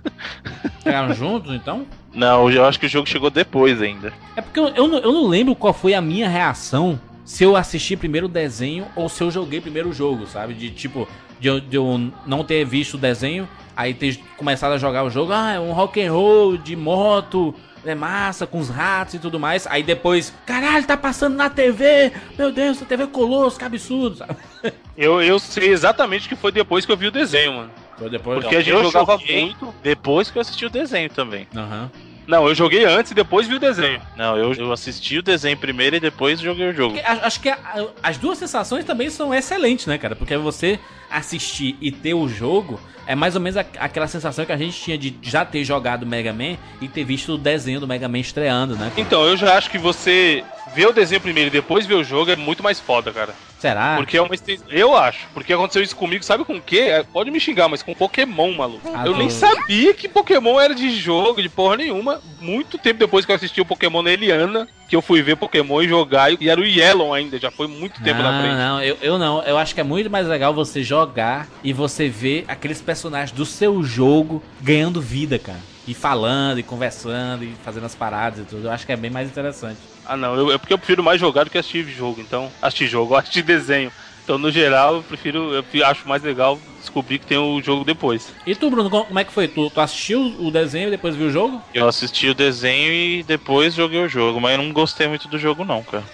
Chegaram 0.82 1.14
juntos, 1.14 1.54
então? 1.54 1.86
Não, 2.14 2.50
eu 2.52 2.66
acho 2.66 2.80
que 2.80 2.86
o 2.86 2.90
jogo 2.90 3.08
chegou 3.08 3.30
depois 3.30 3.82
ainda. 3.82 4.12
É 4.36 4.42
porque 4.42 4.60
eu, 4.60 4.68
eu, 4.70 4.92
eu 5.00 5.12
não 5.12 5.28
lembro 5.28 5.56
qual 5.56 5.74
foi 5.74 5.94
a 5.94 6.02
minha 6.02 6.28
reação 6.28 7.00
se 7.26 7.44
eu 7.44 7.56
assisti 7.56 7.96
primeiro 7.96 8.26
o 8.28 8.30
desenho 8.30 8.88
ou 8.96 9.08
se 9.10 9.22
eu 9.24 9.32
joguei 9.32 9.62
primeiro 9.62 9.90
o 9.90 9.94
jogo, 9.94 10.28
sabe? 10.28 10.54
De 10.54 10.70
tipo, 10.70 11.08
de, 11.40 11.48
eu- 11.48 11.60
de 11.60 11.76
eu 11.78 12.12
não 12.26 12.44
ter 12.44 12.66
visto 12.66 12.96
o 12.96 12.98
desenho, 12.98 13.48
aí 13.76 13.94
ter 13.94 14.20
começado 14.38 14.74
a 14.74 14.78
jogar 14.78 15.04
o 15.04 15.10
jogo, 15.10 15.32
ah, 15.34 15.54
é 15.54 15.60
um 15.60 15.72
rock 15.72 16.02
and 16.04 16.12
roll 16.12 16.58
de 16.58 16.76
moto, 16.76 17.56
é 17.86 17.96
massa, 17.96 18.46
com 18.48 18.60
os 18.60 18.70
ratos 18.70 19.16
e 19.16 19.20
tudo 19.20 19.40
mais. 19.40 19.66
Aí 19.68 19.84
depois, 19.84 20.34
caralho, 20.46 20.86
tá 20.86 20.96
passando 20.96 21.36
na 21.36 21.50
TV, 21.50 22.12
meu 22.38 22.52
Deus, 22.52 22.82
a 22.82 22.86
TV 22.86 23.08
Colosso, 23.08 23.58
que 23.58 23.66
absurdo, 23.66 24.16
sabe? 24.18 24.36
Eu, 24.96 25.20
eu 25.24 25.40
sei 25.40 25.70
exatamente 25.72 26.30
que 26.30 26.36
foi 26.36 26.52
depois 26.52 26.86
que 26.86 26.92
eu 26.92 26.96
vi 26.96 27.08
o 27.08 27.12
desenho, 27.12 27.54
mano. 27.54 27.72
Foi 27.98 28.12
depois. 28.12 28.40
Porque 28.40 28.56
a 28.56 28.60
gente 28.62 28.76
eu 28.76 28.84
jogava 28.84 29.18
muito. 29.18 29.74
Depois 29.82 30.30
que 30.30 30.38
eu 30.38 30.42
assisti 30.44 30.68
o 30.68 30.70
desenho 30.70 31.10
também. 31.10 31.48
Aham. 31.56 31.90
Não, 32.28 32.48
eu 32.48 32.56
joguei 32.56 32.86
antes 32.86 33.12
e 33.12 33.16
depois 33.16 33.48
vi 33.48 33.56
o 33.56 33.60
desenho. 33.60 34.02
Não, 34.16 34.38
eu, 34.38 34.54
eu 34.54 34.72
assisti 34.72 35.18
o 35.18 35.22
desenho 35.24 35.58
primeiro 35.58 35.96
e 35.96 36.00
depois 36.00 36.40
joguei 36.40 36.70
o 36.70 36.74
jogo. 36.74 36.96
Acho 37.04 37.40
que 37.40 37.50
a- 37.50 37.88
as 38.02 38.18
duas 38.18 38.38
sensações 38.38 38.86
também 38.86 39.10
são 39.10 39.34
excelentes, 39.34 39.86
né, 39.88 39.98
cara? 39.98 40.16
Porque 40.16 40.36
você 40.38 40.80
assistir 41.10 41.76
e 41.82 41.92
ter 41.92 42.14
o 42.14 42.28
jogo 42.28 42.80
é 43.06 43.16
mais 43.16 43.36
ou 43.36 43.42
menos 43.42 43.58
a- 43.58 43.66
aquela 43.80 44.08
sensação 44.08 44.46
que 44.46 44.52
a 44.52 44.58
gente 44.58 44.80
tinha 44.80 44.98
de 44.98 45.14
já 45.22 45.44
ter 45.44 45.64
jogado 45.66 46.06
Mega 46.06 46.32
Man 46.32 46.56
e 46.82 46.88
ter 46.88 47.04
visto 47.04 47.34
o 47.34 47.38
desenho 47.38 47.80
do 47.80 47.88
Mega 47.88 48.08
Man 48.08 48.20
estreando, 48.20 48.76
né? 48.78 48.92
Então, 48.98 49.24
eu 49.26 49.36
já 49.36 49.58
acho 49.58 49.70
que 49.70 49.78
você 49.78 50.44
ver 50.74 50.88
o 50.88 50.94
desenho 50.94 51.22
primeiro 51.22 51.50
e 51.50 51.52
depois 51.52 51.86
ver 51.86 51.96
o 51.96 52.04
jogo 52.04 52.32
é 52.32 52.36
muito 52.36 52.64
mais 52.64 52.80
foda, 52.80 53.12
cara. 53.12 53.34
Será? 53.60 53.96
Porque 53.96 54.18
é 54.18 54.22
uma. 54.22 54.36
Eu 54.70 54.94
acho. 54.94 55.26
Porque 55.34 55.54
aconteceu 55.54 55.82
isso 55.82 55.96
comigo, 55.96 56.24
sabe 56.24 56.44
com 56.44 56.58
o 56.58 56.62
quê? 56.62 56.80
É, 56.80 57.04
Pode 57.04 57.32
me 57.32 57.40
xingar, 57.40 57.70
mas 57.70 57.82
com 57.82 57.94
Pokémon, 57.94 58.52
maluco. 58.54 58.92
Ah, 58.94 59.06
eu 59.06 59.16
nem 59.16 59.30
sabia 59.30 59.94
que 59.94 60.10
Pokémon 60.10 60.60
era 60.60 60.76
de 60.76 60.90
jogo, 60.90 61.42
de 61.42 61.48
porra 61.48 61.78
nenhuma. 61.78 62.20
Muito 62.42 62.78
tempo 62.78 63.00
depois 63.00 63.26
que 63.26 63.32
eu 63.32 63.36
assisti 63.38 63.62
o 63.62 63.66
Pokémon 63.66 64.02
na 64.02 64.12
Eliana, 64.12 64.68
que 64.90 64.96
eu 64.96 65.02
fui 65.02 65.22
ver 65.22 65.38
Pokémon 65.38 65.82
e 65.82 65.88
jogar. 65.88 66.34
E 66.42 66.50
era 66.50 66.60
o 66.60 66.66
Yellow 66.66 67.14
ainda, 67.14 67.40
já 67.40 67.50
foi 67.50 67.68
muito 67.68 68.04
tempo 68.04 68.22
na 68.22 68.32
não, 68.34 68.42
frente. 68.42 68.56
não, 68.58 68.84
eu, 68.84 68.98
eu 69.02 69.18
não. 69.18 69.42
Eu 69.44 69.58
acho 69.58 69.74
que 69.74 69.80
é 69.80 69.84
muito 69.84 70.10
mais 70.10 70.28
legal 70.28 70.54
você 70.54 70.84
jogar 70.84 71.48
e 71.64 71.72
você 71.72 72.10
ver 72.10 72.44
aqueles 72.50 72.82
personagens 72.82 73.32
do 73.32 73.46
seu 73.46 73.82
jogo 73.82 74.44
ganhando 74.60 75.00
vida, 75.00 75.40
cara. 75.40 75.60
E 75.88 75.94
falando, 75.94 76.60
e 76.60 76.64
conversando, 76.64 77.46
e 77.46 77.54
fazendo 77.64 77.86
as 77.86 77.96
paradas 77.96 78.40
e 78.40 78.44
tudo. 78.44 78.68
Eu 78.68 78.72
acho 78.72 78.86
que 78.86 78.92
é 78.92 78.98
bem 78.98 79.10
mais 79.10 79.30
interessante. 79.30 79.78
Ah, 80.06 80.18
não. 80.18 80.36
eu- 80.36 80.52
é 80.52 80.58
porque 80.58 80.74
eu 80.74 80.78
prefiro 80.78 81.02
mais 81.04 81.20
jogar 81.20 81.46
do 81.46 81.50
que 81.50 81.58
assistir 81.58 81.88
jogo. 81.88 82.20
Então, 82.20 82.52
assistir 82.62 82.88
jogo, 82.88 83.16
assistir 83.16 83.42
desenho. 83.44 83.92
Então, 84.24 84.38
no 84.38 84.52
geral, 84.52 84.96
eu 84.98 85.04
prefiro, 85.04 85.54
eu 85.54 85.86
acho 85.86 86.08
mais 86.08 86.22
legal 86.24 86.62
descobri 86.78 87.20
que 87.20 87.26
tem 87.26 87.38
o 87.38 87.62
jogo 87.62 87.84
depois. 87.86 88.34
E 88.46 88.56
tu, 88.56 88.70
Bruno, 88.70 88.90
como 88.90 89.18
é 89.20 89.24
que 89.24 89.32
foi? 89.34 89.48
Tu, 89.48 89.70
tu 89.70 89.80
assistiu 89.82 90.22
o 90.22 90.52
desenho 90.52 90.88
e 90.88 90.92
depois 90.92 91.16
viu 91.16 91.28
o 91.28 91.30
jogo? 91.30 91.62
Eu 91.74 91.88
assisti 91.88 92.28
o 92.30 92.36
desenho 92.36 92.92
e 92.92 93.24
depois 93.24 93.74
joguei 93.74 94.02
o 94.02 94.08
jogo, 94.10 94.40
mas 94.42 94.58
eu 94.58 94.64
não 94.64 94.74
gostei 94.74 95.08
muito 95.08 95.28
do 95.28 95.38
jogo, 95.38 95.64
não, 95.64 95.84
cara. 95.84 96.06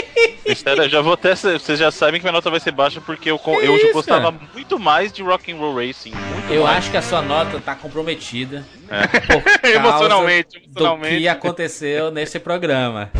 Sério, 0.56 0.88
já 0.88 1.00
vou 1.00 1.12
até. 1.14 1.34
Vocês 1.34 1.78
já 1.78 1.90
sabem 1.90 2.20
que 2.20 2.24
minha 2.24 2.32
nota 2.32 2.50
vai 2.50 2.60
ser 2.60 2.70
baixa 2.72 3.00
porque 3.00 3.30
eu, 3.30 3.38
Que 3.38 3.50
eu 3.50 3.76
isso, 3.76 3.92
gostava 3.92 4.32
cara? 4.32 4.44
muito 4.54 4.78
mais 4.78 5.12
de 5.12 5.22
Rock'n'Roll 5.22 5.74
Racing. 5.74 6.12
Muito 6.12 6.52
Eu 6.52 6.62
mais. 6.64 6.78
acho 6.78 6.90
que 6.90 6.96
a 6.96 7.02
sua 7.02 7.20
nota 7.22 7.60
tá 7.60 7.74
comprometida. 7.74 8.64
É. 8.88 9.06
Por 9.06 9.42
causa 9.42 9.68
Emocionalmente, 9.76 10.58
do 10.60 10.64
emocionalmente. 10.66 11.18
que 11.18 11.28
aconteceu 11.28 12.10
nesse 12.10 12.38
programa. 12.38 13.10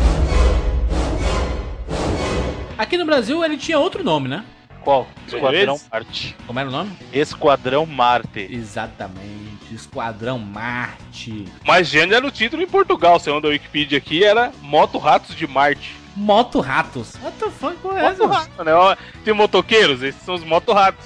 Aqui 2.77 2.97
no 2.97 3.05
Brasil 3.05 3.43
ele 3.43 3.57
tinha 3.57 3.79
outro 3.79 4.03
nome, 4.03 4.27
né? 4.29 4.43
Qual? 4.81 5.07
Esquadrão 5.27 5.75
Esse? 5.75 5.85
Marte. 5.91 6.35
Como 6.45 6.59
era 6.59 6.69
o 6.69 6.71
nome? 6.71 6.91
Esquadrão 7.11 7.85
Marte. 7.85 8.47
Exatamente, 8.49 9.73
Esquadrão 9.73 10.39
Marte. 10.39 11.45
Mas 11.65 11.87
gênero 11.89 12.15
era 12.15 12.27
o 12.27 12.31
título 12.31 12.61
em 12.61 12.67
Portugal, 12.67 13.19
segundo 13.19 13.47
a 13.47 13.49
Wikipedia 13.49 13.97
aqui, 13.97 14.23
era 14.23 14.51
Moto 14.61 14.97
Ratos 14.97 15.35
de 15.35 15.45
Marte. 15.47 15.95
Moto 16.17 16.59
Ratos. 16.61 17.13
What 17.21 17.37
the 17.37 17.51
fuck, 17.51 17.77
é 17.95 18.05
essa? 18.05 18.25
Moto 18.25 18.33
Rato, 18.33 18.63
né? 18.63 18.97
Tem 19.23 19.33
motoqueiros, 19.35 20.01
esses 20.01 20.21
são 20.23 20.33
os 20.33 20.43
Moto 20.43 20.73
Ratos. 20.73 21.05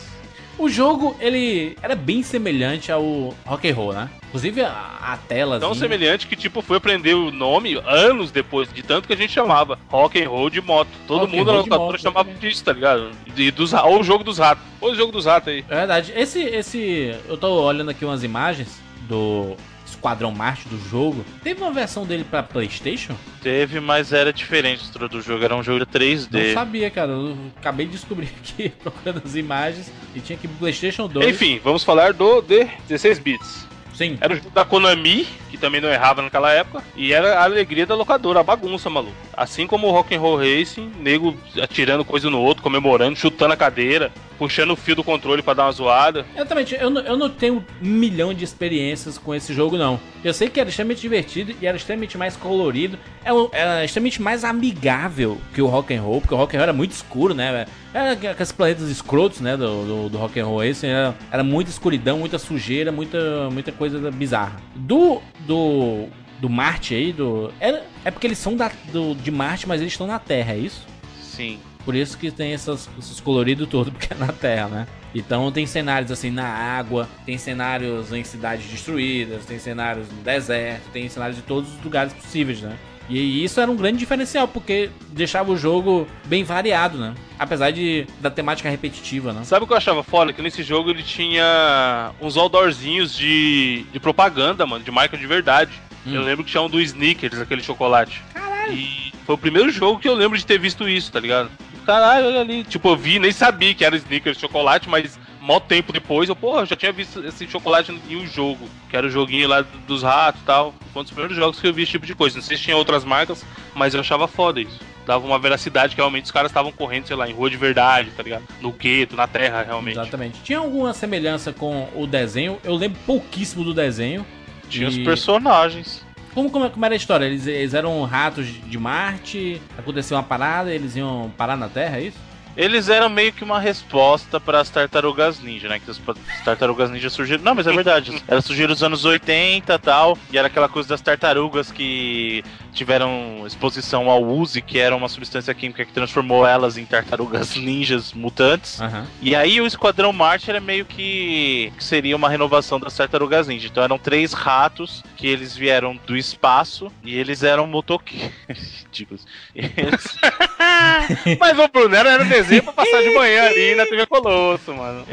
O 0.58 0.70
jogo, 0.70 1.18
ele 1.20 1.76
era 1.82 1.96
bem 1.96 2.24
semelhante 2.24 2.92
ao 2.92 3.34
Rock 3.46 3.70
and 3.70 3.74
Roll, 3.74 3.94
né? 3.94 4.10
Inclusive 4.28 4.62
a, 4.62 5.00
a 5.02 5.18
tela. 5.18 5.60
Tão 5.60 5.74
semelhante 5.74 6.28
que, 6.28 6.36
tipo, 6.36 6.62
foi 6.62 6.78
aprender 6.78 7.14
o 7.14 7.30
nome 7.30 7.76
anos 7.86 8.32
depois, 8.32 8.72
de 8.72 8.82
tanto 8.84 9.08
que 9.08 9.14
a 9.14 9.18
gente 9.18 9.34
chamava 9.34 9.78
Rock 9.90 10.22
and 10.22 10.30
Roll 10.30 10.50
de 10.50 10.62
moto. 10.62 10.90
Todo 11.08 11.22
Rock 11.22 11.36
mundo 11.36 11.52
na 11.52 11.58
locadora 11.60 11.98
chamava 11.98 12.32
disso, 12.36 12.64
tá 12.64 12.72
ligado? 12.72 13.12
E 13.36 13.52
dos, 13.52 13.74
ou 13.74 14.00
o 14.00 14.04
jogo 14.04 14.24
dos 14.24 14.38
ratos. 14.38 14.64
Ou 14.80 14.92
o 14.92 14.96
jogo 14.96 15.12
dos 15.12 15.26
ratos 15.26 15.50
aí. 15.50 15.66
É 15.68 15.76
verdade. 15.76 16.14
Esse, 16.16 16.40
esse. 16.42 17.16
Eu 17.28 17.38
tô 17.38 17.64
olhando 17.64 17.92
aqui 17.92 18.06
umas 18.06 18.24
imagens 18.24 18.80
do 19.10 19.58
Esquadrão 20.02 20.32
Marte 20.32 20.68
do 20.68 20.80
jogo. 20.90 21.24
Teve 21.44 21.62
uma 21.62 21.72
versão 21.72 22.08
dele 22.08 22.24
pra 22.24 22.42
PlayStation? 22.42 23.16
Teve, 23.40 23.80
mas 23.80 24.12
era 24.12 24.34
diferente 24.34 24.84
do 24.92 25.22
jogo. 25.22 25.44
Era 25.44 25.56
um 25.56 25.62
jogo 25.62 25.86
de 25.86 25.86
3D. 25.86 26.48
Não 26.48 26.54
sabia, 26.56 26.90
cara. 26.90 27.12
Eu 27.12 27.38
acabei 27.56 27.86
de 27.86 27.92
descobrir 27.92 28.30
aqui, 28.42 28.70
procurando 28.70 29.22
as 29.24 29.36
imagens. 29.36 29.92
E 30.16 30.20
tinha 30.20 30.36
aqui 30.36 30.48
PlayStation 30.48 31.08
2. 31.08 31.28
Enfim, 31.28 31.62
vamos 31.64 31.84
falar 31.84 32.14
do 32.14 32.42
de 32.42 32.68
16 32.88 33.20
bits. 33.20 33.71
Sim. 34.02 34.18
Era 34.20 34.34
o 34.34 34.36
jogo 34.38 34.50
da 34.50 34.66
Konami, 34.66 35.28
que 35.50 35.58
também 35.58 35.80
não 35.80 35.90
errava 35.90 36.22
naquela 36.22 36.52
época, 36.52 36.84
e 36.96 37.14
era 37.14 37.38
a 37.40 37.44
alegria 37.44 37.86
da 37.86 37.94
locadora, 37.96 38.40
a 38.40 38.44
bagunça, 38.44 38.90
maluco. 38.90 39.14
Assim 39.36 39.68
como 39.68 39.88
o 39.88 39.92
Rock'n'Roll 39.92 40.38
Racing, 40.38 40.92
nego 41.00 41.36
atirando 41.62 42.04
coisa 42.04 42.30
no 42.30 42.40
outro, 42.40 42.64
comemorando, 42.64 43.16
chutando 43.18 43.54
a 43.54 43.58
cadeira, 43.58 44.12
puxando 44.40 44.72
o 44.72 44.76
fio 44.76 44.96
do 44.96 45.04
controle 45.04 45.44
pra 45.44 45.54
dar 45.54 45.66
uma 45.66 45.72
zoada. 45.72 46.26
Exatamente, 46.34 46.76
eu 46.76 46.90
não, 46.90 47.02
eu 47.02 47.16
não 47.16 47.30
tenho 47.30 47.58
um 47.58 47.64
milhão 47.88 48.34
de 48.34 48.44
experiências 48.44 49.18
com 49.20 49.36
esse 49.36 49.54
jogo, 49.54 49.78
não. 49.78 50.00
Eu 50.24 50.34
sei 50.34 50.50
que 50.50 50.60
era 50.60 50.68
extremamente 50.70 51.02
divertido 51.02 51.54
e 51.62 51.68
era 51.68 51.78
extremamente 51.78 52.18
mais 52.18 52.36
colorido. 52.36 52.98
É 53.24 53.32
um- 53.32 53.50
Era 53.52 53.86
extremamente 53.86 54.20
mais 54.22 54.44
amigável 54.44 55.40
que 55.54 55.62
o 55.62 55.68
Rock 55.68 55.94
and 55.94 56.02
Roll, 56.02 56.22
porque 56.22 56.34
o 56.34 56.38
Rock 56.38 56.56
and 56.56 56.60
Roll 56.60 56.64
era 56.64 56.74
muito 56.74 56.92
escuro, 56.92 57.34
né? 57.36 57.66
Era 57.94 58.12
aqueles 58.14 58.52
planetas 58.52 58.90
escrotos, 58.90 59.42
né? 59.42 59.58
Do, 59.58 59.86
do, 59.86 60.10
do 60.10 60.18
Rock 60.18 60.40
and 60.40 60.46
Roll 60.46 60.64
esse. 60.64 60.88
Era, 60.88 61.16
era 61.32 61.44
muita 61.44 61.70
escuridão, 61.70 62.20
muita 62.20 62.40
sujeira, 62.40 62.92
muita, 62.92 63.50
muita 63.50 63.72
coisa 63.72 64.12
bizarra. 64.12 64.58
Do. 64.76 65.22
do 65.46 66.08
do 66.42 66.50
Marte 66.50 66.96
aí, 66.96 67.14
do. 67.14 67.54
É, 67.62 67.84
é 68.04 68.10
porque 68.10 68.26
eles 68.26 68.40
são 68.40 68.56
da, 68.56 68.72
do, 68.92 69.14
de 69.14 69.30
Marte, 69.30 69.68
mas 69.68 69.80
eles 69.80 69.94
estão 69.94 70.08
na 70.08 70.18
Terra, 70.18 70.54
é 70.54 70.58
isso? 70.58 70.88
Sim. 71.22 71.60
Por 71.86 71.96
isso 71.96 72.18
que 72.18 72.32
tem 72.32 72.54
essas, 72.54 72.90
esses 72.98 73.20
coloridos 73.20 73.68
todos, 73.70 73.94
porque 73.94 74.12
é 74.12 74.18
na 74.18 74.34
Terra, 74.34 74.68
né? 74.68 74.88
Então 75.14 75.52
tem 75.52 75.68
cenários 75.68 76.12
assim 76.12 76.32
na 76.32 76.48
água, 76.48 77.08
tem 77.26 77.38
cenários 77.38 78.12
em 78.12 78.24
cidades 78.24 78.66
destruídas, 78.66 79.46
tem 79.46 79.60
cenários 79.60 80.10
no 80.10 80.22
deserto, 80.24 80.90
tem 80.92 81.08
cenários 81.10 81.38
de 81.38 81.44
todos 81.44 81.74
os 81.76 81.84
lugares 81.84 82.12
possíveis, 82.14 82.62
né? 82.62 82.78
E 83.10 83.44
isso 83.44 83.60
era 83.60 83.70
um 83.70 83.76
grande 83.76 83.98
diferencial, 83.98 84.48
porque 84.48 84.90
deixava 85.10 85.52
o 85.52 85.58
jogo 85.58 86.08
bem 86.26 86.44
variado, 86.44 86.98
né? 86.98 87.14
Apesar 87.38 87.72
de 87.72 88.08
da 88.20 88.30
temática 88.30 88.70
repetitiva, 88.70 89.34
né? 89.34 89.44
Sabe 89.44 89.64
o 89.64 89.68
que 89.68 89.74
eu 89.74 89.78
achava 89.78 90.04
foda? 90.04 90.32
Que 90.32 90.42
nesse 90.42 90.64
jogo 90.64 90.90
ele 90.90 91.04
tinha 91.04 92.12
uns 92.22 92.38
outdoorzinhos 92.38 93.16
de, 93.16 93.86
de 93.92 94.00
propaganda, 94.00 94.66
mano, 94.66 94.84
de 94.84 94.92
marca 94.92 95.18
de 95.18 95.28
verdade. 95.28 95.72
Hum. 96.06 96.14
Eu 96.16 96.22
lembro 96.22 96.44
que 96.44 96.52
tinha 96.52 96.62
um 96.62 96.70
do 96.70 96.80
Snickers, 96.80 97.40
aquele 97.40 97.62
chocolate. 97.62 98.24
Caralho. 98.34 98.74
E 98.74 99.14
foi 99.26 99.36
o 99.36 99.38
primeiro 99.38 99.72
jogo 99.72 100.00
que 100.00 100.08
eu 100.08 100.16
lembro 100.16 100.38
de 100.38 100.46
ter 100.46 100.60
visto 100.60 100.88
isso, 100.88 101.12
tá 101.12 101.20
ligado? 101.20 101.50
Caralho, 101.86 102.28
olha 102.28 102.42
ali. 102.42 102.64
Tipo, 102.64 102.90
eu 102.90 102.98
vi, 102.98 103.20
nem 103.20 103.32
sabia 103.32 103.74
que 103.74 103.84
era 103.84 103.96
Snickers 103.96 104.40
chocolate, 104.40 104.88
mas 104.88 105.20
mó 105.42 105.60
tempo 105.60 105.92
depois, 105.92 106.30
eu, 106.30 106.36
porra, 106.36 106.66
já 106.66 106.76
tinha 106.76 106.92
visto 106.92 107.26
esse 107.26 107.48
chocolate 107.48 107.92
em 108.08 108.16
um 108.16 108.28
jogo, 108.28 108.70
que 108.90 108.96
era 108.96 109.08
o 109.08 109.10
joguinho 109.10 109.48
lá 109.50 109.66
dos 109.88 110.04
ratos 110.04 110.42
e 110.42 110.46
tal. 110.46 110.74
Foi 110.94 111.02
um 111.02 111.04
dos 111.04 111.12
primeiros 111.12 111.36
jogos 111.36 111.60
que 111.60 111.68
eu 111.68 111.74
vi 111.74 111.82
esse 111.84 111.92
tipo 111.92 112.06
de 112.06 112.14
coisa. 112.16 112.38
Não 112.38 112.44
sei 112.44 112.56
se 112.58 112.64
tinha 112.64 112.78
outras 112.78 113.04
marcas, 113.04 113.44
mas 113.74 113.94
eu 113.94 114.00
achava 114.00 114.28
foda 114.28 114.62
isso. 114.62 114.80
Dava 115.06 115.26
uma 115.26 115.40
veracidade 115.40 115.96
que 115.96 116.02
realmente 116.02 116.26
os 116.26 116.32
caras 116.32 116.52
estavam 116.52 116.72
correndo, 116.72 117.08
sei 117.08 117.16
lá, 117.16 117.28
em 117.28 117.34
rua 117.34 117.50
de 117.50 117.58
verdade, 117.58 118.12
tá 118.16 118.22
ligado? 118.22 118.44
No 118.62 118.72
gueto, 118.72 119.16
na 119.16 119.26
terra, 119.28 119.64
realmente. 119.64 119.96
Exatamente. 119.98 120.40
Tinha 120.44 120.60
alguma 120.60 120.94
semelhança 120.94 121.52
com 121.52 121.90
o 121.96 122.06
desenho? 122.06 122.60
Eu 122.64 122.76
lembro 122.76 123.00
pouquíssimo 123.06 123.64
do 123.64 123.74
desenho. 123.74 124.26
Tinha 124.70 124.88
os 124.88 124.96
E- 124.96 125.04
personagens. 125.04 126.06
Como, 126.36 126.50
como, 126.50 126.70
como 126.70 126.86
era 126.86 126.94
a 126.94 126.98
história? 126.98 127.26
Eles, 127.26 127.46
eles 127.48 127.74
eram 127.74 128.02
ratos 128.04 128.46
de 128.48 128.78
Marte, 128.78 129.62
aconteceu 129.78 130.16
uma 130.16 130.24
parada, 130.24 130.74
eles 130.74 130.96
iam 130.96 131.30
parar 131.36 131.58
na 131.58 131.68
Terra, 131.68 131.98
é 131.98 132.04
isso? 132.04 132.18
Eles 132.56 132.90
eram 132.90 133.10
meio 133.10 133.32
que 133.32 133.44
uma 133.44 133.60
resposta 133.60 134.40
para 134.40 134.60
as 134.60 134.70
tartarugas 134.70 135.40
ninja, 135.40 135.70
né? 135.70 135.80
Que 135.80 135.90
as 135.90 136.00
tartarugas 136.44 136.90
ninja 136.92 137.10
surgiram. 137.10 137.44
Não, 137.44 137.56
mas 137.56 137.66
é 137.68 137.72
verdade. 137.74 138.22
Elas 138.28 138.46
surgiram 138.46 138.70
nos 138.70 138.84
anos 138.84 139.06
80 139.06 139.74
e 139.74 139.78
tal. 139.80 140.18
E 140.32 140.38
era 140.38 140.48
aquela 140.48 140.68
coisa 140.68 140.90
das 140.90 141.02
tartarugas 141.02 141.72
que 141.72 142.44
tiveram 142.74 143.44
exposição 143.46 144.10
ao 144.10 144.24
Uzi, 144.24 144.62
que 144.62 144.80
era 144.80 144.96
uma 144.96 145.10
substância 145.10 145.54
química 145.54 145.86
que 145.86 145.92
transformou 145.94 146.46
elas 146.46 146.78
em 146.78 146.86
tartarugas 146.86 147.56
ninjas 147.58 148.14
mutantes. 148.14 148.80
Aham. 148.82 149.06
E 149.22 149.36
aí 149.36 149.60
o 149.62 149.66
Esquadrão 149.66 150.12
Marte 150.14 150.50
era 150.50 150.60
meio 150.60 150.86
que, 150.86 151.72
que 151.78 151.84
seria 151.84 152.16
uma 152.16 152.30
renovação 152.30 152.80
das 152.80 152.96
Tartarugas 152.96 153.48
Ninja. 153.48 153.68
Então 153.68 153.84
eram 153.84 153.98
três 153.98 154.34
ratos 154.34 155.04
que 155.16 155.28
eles 155.28 155.56
vieram 155.56 156.00
do 156.06 156.18
espaço 156.18 156.92
e 157.04 157.16
eles 157.16 157.44
eram 157.44 157.66
motoqueiros. 157.68 158.32
Ridículos. 158.92 159.26
Eles- 159.56 160.18
Mas 161.40 161.58
o 161.60 161.68
Bruno 161.68 161.96
era, 161.96 162.24
desenho 162.24 162.64
pra 162.64 162.74
passar 162.74 163.02
de 163.02 163.14
manhã 163.14 163.44
ali 163.46 163.76
na 163.76 163.86
TV 163.86 164.06
Colosso, 164.06 164.74
mano. 164.74 165.06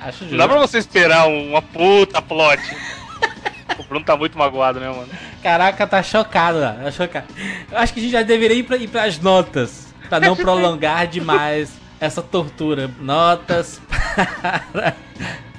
Acho 0.00 0.24
Não 0.26 0.36
dá 0.36 0.48
pra 0.48 0.58
você 0.58 0.78
esperar 0.78 1.26
um- 1.28 1.50
uma 1.50 1.62
puta 1.62 2.20
plot. 2.22 2.60
O 3.78 3.82
Bruno 3.84 4.04
tá 4.04 4.16
muito 4.16 4.36
magoado, 4.36 4.80
né, 4.80 4.88
mano? 4.88 5.08
Caraca, 5.42 5.86
tá 5.86 6.02
chocado, 6.02 6.60
tá 6.60 6.90
chocado. 6.90 7.26
Eu 7.70 7.78
acho 7.78 7.92
que 7.92 8.00
a 8.00 8.02
gente 8.02 8.12
já 8.12 8.22
deveria 8.22 8.56
ir, 8.56 8.62
pra, 8.64 8.76
ir 8.76 8.88
pras 8.88 9.18
notas, 9.20 9.94
pra 10.08 10.18
não 10.18 10.34
prolongar 10.34 11.06
demais 11.06 11.70
essa 12.00 12.20
tortura. 12.22 12.90
Notas 13.00 13.80
para 14.72 14.94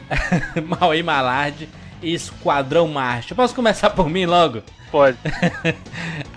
Maui 0.79 1.01
Malard 1.03 1.69
e 2.01 2.13
Esquadrão 2.13 2.87
Marte. 2.87 3.33
Posso 3.35 3.55
começar 3.55 3.89
por 3.91 4.09
mim 4.09 4.25
logo? 4.25 4.61
Pode. 4.91 5.17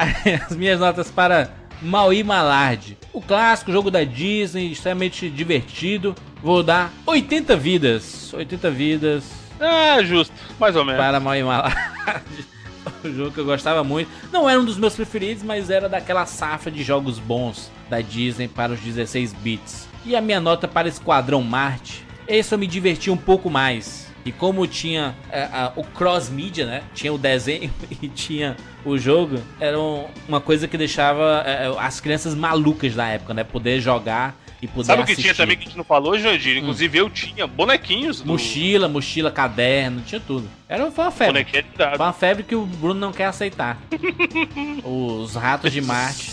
As 0.48 0.54
minhas 0.56 0.78
notas 0.78 1.10
para 1.10 1.50
Maui 1.82 2.22
Malard. 2.22 2.96
O 3.12 3.20
clássico 3.20 3.72
jogo 3.72 3.90
da 3.90 4.04
Disney, 4.04 4.72
extremamente 4.72 5.28
divertido. 5.28 6.14
Vou 6.42 6.62
dar 6.62 6.92
80 7.06 7.56
vidas. 7.56 8.32
80 8.32 8.70
vidas 8.70 9.24
Ah, 9.60 10.02
justo. 10.02 10.32
Mais 10.58 10.74
ou 10.76 10.84
menos. 10.84 11.00
para 11.00 11.20
Maui 11.20 11.42
Malard. 11.42 11.76
O 13.04 13.12
jogo 13.12 13.30
que 13.32 13.38
eu 13.38 13.44
gostava 13.44 13.82
muito. 13.84 14.08
Não 14.32 14.48
era 14.48 14.60
um 14.60 14.64
dos 14.64 14.76
meus 14.76 14.94
preferidos, 14.94 15.42
mas 15.42 15.70
era 15.70 15.88
daquela 15.88 16.24
safra 16.26 16.70
de 16.70 16.82
jogos 16.84 17.18
bons 17.18 17.70
da 17.88 18.00
Disney 18.00 18.46
para 18.48 18.72
os 18.72 18.80
16 18.80 19.32
bits. 19.34 19.88
E 20.04 20.14
a 20.16 20.20
minha 20.20 20.40
nota 20.40 20.66
para 20.68 20.88
Esquadrão 20.88 21.42
Marte. 21.42 22.04
Esse 22.26 22.54
eu 22.54 22.58
me 22.58 22.66
diverti 22.66 23.08
um 23.10 23.16
pouco 23.16 23.48
mais. 23.50 24.01
E 24.24 24.30
como 24.32 24.66
tinha 24.66 25.14
é, 25.30 25.42
a- 25.44 25.72
o 25.76 25.82
cross-mídia, 25.84 26.64
né? 26.66 26.82
Tinha 26.94 27.12
o 27.12 27.18
desenho 27.18 27.70
e 28.00 28.08
tinha 28.08 28.56
o 28.84 28.96
jogo, 28.98 29.38
era 29.60 29.78
um- 29.78 30.06
uma 30.28 30.40
coisa 30.40 30.66
que 30.68 30.76
deixava 30.78 31.42
é, 31.46 31.72
as 31.78 32.00
crianças 32.00 32.34
malucas 32.34 32.94
da 32.94 33.06
época, 33.08 33.34
né? 33.34 33.42
Poder 33.44 33.80
jogar 33.80 34.36
e 34.60 34.68
poder 34.68 34.86
Sabe 34.86 35.02
o 35.02 35.04
que 35.06 35.16
tinha 35.16 35.34
também 35.34 35.56
que 35.56 35.64
a 35.64 35.66
gente 35.66 35.76
não 35.76 35.82
falou, 35.84 36.16
Jandir? 36.16 36.56
Inclusive 36.56 36.96
eu 36.98 37.10
tinha 37.10 37.48
bonequinhos 37.48 38.20
do 38.20 38.26
Mochila, 38.28 38.88
mochila, 38.88 39.30
caderno, 39.30 40.00
tinha 40.02 40.20
tudo. 40.20 40.48
Era 40.68 40.84
uma 40.86 41.10
febre. 41.10 41.26
bonequinho 41.44 41.62
de 41.64 41.76
dado. 41.76 41.96
Foi 41.96 42.06
uma 42.06 42.12
febre 42.12 42.42
que 42.44 42.54
o 42.54 42.64
Bruno 42.64 43.00
não 43.00 43.12
quer 43.12 43.24
aceitar. 43.26 43.76
Os 44.84 45.34
ratos 45.34 45.72
de 45.72 45.80
Marte. 45.80 46.31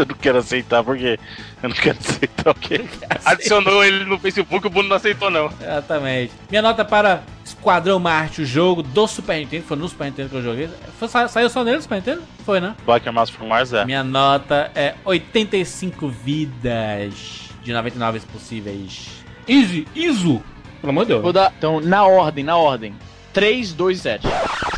Eu 0.00 0.06
não 0.06 0.14
quero 0.14 0.38
aceitar, 0.38 0.82
porque 0.84 1.18
eu 1.62 1.68
não 1.68 1.76
quero 1.76 1.98
aceitar 1.98 2.50
o 2.50 2.54
quê? 2.54 2.84
Adicionou 3.24 3.84
ele 3.84 4.04
no 4.04 4.18
Facebook, 4.18 4.66
o 4.66 4.70
Bruno 4.70 4.88
não 4.88 4.96
aceitou, 4.96 5.30
não. 5.30 5.46
Exatamente. 5.60 6.32
Minha 6.50 6.62
nota 6.62 6.84
para 6.84 7.22
Esquadrão 7.44 7.98
Marte, 7.98 8.42
o 8.42 8.46
jogo 8.46 8.82
do 8.82 9.06
Super 9.06 9.38
Nintendo. 9.38 9.64
Foi 9.64 9.76
no 9.76 9.88
Super 9.88 10.04
Nintendo 10.06 10.28
que 10.30 10.36
eu 10.36 10.42
joguei. 10.42 10.68
Foi, 10.98 11.08
sa- 11.08 11.28
saiu 11.28 11.48
só 11.50 11.62
nele 11.64 11.76
no 11.76 11.82
Super 11.82 11.96
Nintendo? 11.96 12.22
Foi, 12.44 12.60
né? 12.60 12.74
Black 12.84 13.10
Mass 13.10 13.30
from 13.30 13.48
Mars 13.48 13.72
é. 13.72 13.84
Minha 13.84 14.02
nota 14.04 14.70
é 14.74 14.94
85 15.04 16.08
vidas 16.08 17.14
de 17.62 17.72
99 17.72 18.20
possíveis. 18.32 19.24
Easy, 19.48 19.86
ISO. 19.94 20.42
Pelo 20.80 20.90
amor 20.90 21.04
de 21.04 21.08
Deus. 21.12 21.22
Vou 21.22 21.32
dar. 21.32 21.52
Então, 21.56 21.80
na 21.80 22.04
ordem, 22.04 22.44
na 22.44 22.56
ordem. 22.56 22.94
3, 23.36 23.74
2, 23.74 24.00
7. 24.00 24.26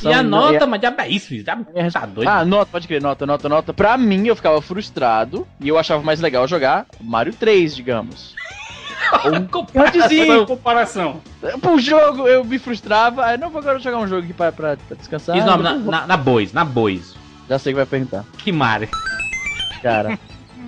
E 0.03 0.12
a 0.12 0.21
nota, 0.21 0.66
mas 0.66 0.83
já 0.83 0.92
é 0.99 1.09
isso, 1.09 1.29
filho. 1.29 1.44
Já 1.44 1.57
tá 1.92 2.07
doido. 2.07 2.29
Ah, 2.29 2.44
nota, 2.44 2.68
pode 2.73 2.88
crer, 2.88 3.01
nota, 3.01 3.25
nota, 3.25 3.49
nota. 3.49 3.73
Pra 3.73 3.97
mim, 3.97 4.27
eu 4.27 4.35
ficava 4.35 4.61
frustrado 4.61 5.47
e 5.61 5.68
eu 5.68 5.79
achava 5.79 6.03
mais 6.03 6.18
legal 6.21 6.49
jogar 6.49 6.85
Mario 7.01 7.33
3, 7.33 7.77
digamos. 7.77 8.35
Comparação. 9.53 10.42
comparação. 10.44 11.21
Pro 11.61 11.79
jogo, 11.79 12.27
eu 12.27 12.44
me 12.44 12.59
frustrava. 12.59 13.27
Aí, 13.27 13.38
não 13.38 13.49
vou 13.49 13.61
agora 13.61 13.79
jogar 13.79 13.99
um 13.99 14.09
jogo 14.09 14.25
aqui 14.25 14.33
pra, 14.33 14.51
pra, 14.51 14.77
pra 14.77 14.97
descansar. 14.97 15.37
Isso, 15.37 15.47
não, 15.47 15.57
na, 15.59 15.75
eu 15.75 15.79
na, 15.79 16.07
na 16.09 16.16
Bois, 16.16 16.53
na 16.53 16.64
Bois. 16.64 17.14
Já 17.49 17.61
sei 17.61 17.73
que 17.73 17.77
vai 17.77 17.87
perguntar. 17.87 18.25
Que 18.38 18.51
Mario. 18.51 18.88
Cara, 19.81 20.18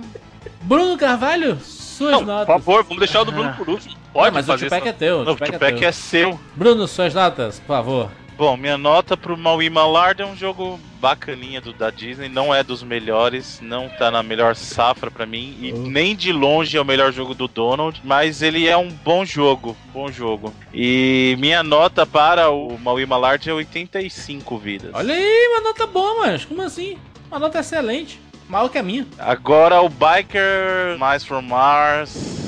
Bruno 0.63 0.97
Carvalho, 0.97 1.59
suas 1.59 2.11
Não, 2.13 2.19
por 2.19 2.27
notas. 2.27 2.47
favor, 2.47 2.83
vamos 2.85 2.99
deixar 2.99 3.21
o 3.21 3.25
do 3.25 3.33
Bruno 3.33 3.53
por 3.53 3.67
último. 3.67 4.00
Pode 4.13 4.33
mas 4.33 4.45
o 4.45 4.51
fazer 4.51 4.65
Tupac 4.65 4.87
é 4.87 4.93
teu. 4.93 5.23
Não, 5.23 5.31
o 5.33 5.35
Tupac 5.35 5.49
é 5.49 5.53
Tupac 5.53 5.85
é 5.85 5.91
seu. 5.91 6.39
Bruno, 6.55 6.87
suas 6.87 7.13
notas, 7.13 7.59
por 7.59 7.67
favor. 7.67 8.09
Bom, 8.37 8.57
minha 8.57 8.77
nota 8.77 9.15
pro 9.15 9.37
Maui 9.37 9.69
Malard 9.69 10.21
é 10.21 10.25
um 10.25 10.35
jogo 10.35 10.79
bacaninha 10.99 11.61
do, 11.61 11.73
da 11.73 11.91
Disney, 11.91 12.27
não 12.27 12.53
é 12.53 12.63
dos 12.63 12.81
melhores, 12.81 13.59
não 13.61 13.87
tá 13.87 14.09
na 14.09 14.23
melhor 14.23 14.55
safra 14.55 15.11
pra 15.11 15.25
mim, 15.27 15.55
e 15.61 15.71
Oh. 15.73 15.77
nem 15.77 16.15
de 16.15 16.31
longe 16.31 16.75
é 16.75 16.81
o 16.81 16.85
melhor 16.85 17.11
jogo 17.11 17.35
do 17.35 17.47
Donald, 17.47 18.01
mas 18.03 18.41
ele 18.41 18.67
é 18.67 18.75
um 18.75 18.89
bom 18.89 19.23
jogo, 19.25 19.75
bom 19.93 20.11
jogo. 20.11 20.53
E 20.73 21.35
minha 21.39 21.61
nota 21.61 22.03
para 22.05 22.49
o 22.49 22.77
Maui 22.79 23.05
Malard 23.05 23.47
é 23.47 23.53
85 23.53 24.57
vidas. 24.57 24.91
Olha 24.93 25.13
aí, 25.13 25.47
uma 25.53 25.61
nota 25.61 25.85
boa, 25.85 26.15
mas 26.25 26.43
como 26.45 26.61
assim? 26.63 26.97
Uma 27.29 27.39
nota 27.39 27.59
excelente. 27.59 28.19
Maior 28.49 28.69
que 28.69 28.77
a 28.77 28.83
minha. 28.83 29.05
Agora 29.19 29.81
o 29.81 29.89
Biker 29.89 30.97
Mais 30.99 31.23
from 31.23 31.43
Mars, 31.43 32.40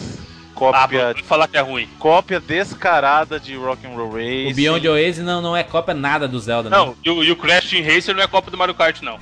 cópia, 0.71 1.13
vou 1.13 1.23
falar 1.23 1.47
que 1.47 1.57
é 1.57 1.61
ruim. 1.61 1.87
cópia 1.99 2.39
descarada 2.39 3.39
de 3.39 3.55
Rock'n'Roll 3.55 4.11
Racing. 4.11 4.51
O 4.51 4.55
Beyond 4.55 4.87
Oasis 4.87 5.23
não, 5.25 5.41
não 5.41 5.55
é 5.57 5.63
cópia 5.63 5.93
nada 5.93 6.27
do 6.27 6.39
Zelda, 6.39 6.69
né? 6.69 6.77
Não, 6.77 6.95
e 7.03 7.09
o, 7.09 7.23
e 7.23 7.31
o 7.31 7.35
Crash 7.35 7.69
Team 7.69 7.83
Racer 7.83 8.15
não 8.15 8.23
é 8.23 8.27
Copa 8.27 8.49
do 8.51 8.57
Mario 8.57 8.73
Kart, 8.75 9.01
não. 9.01 9.19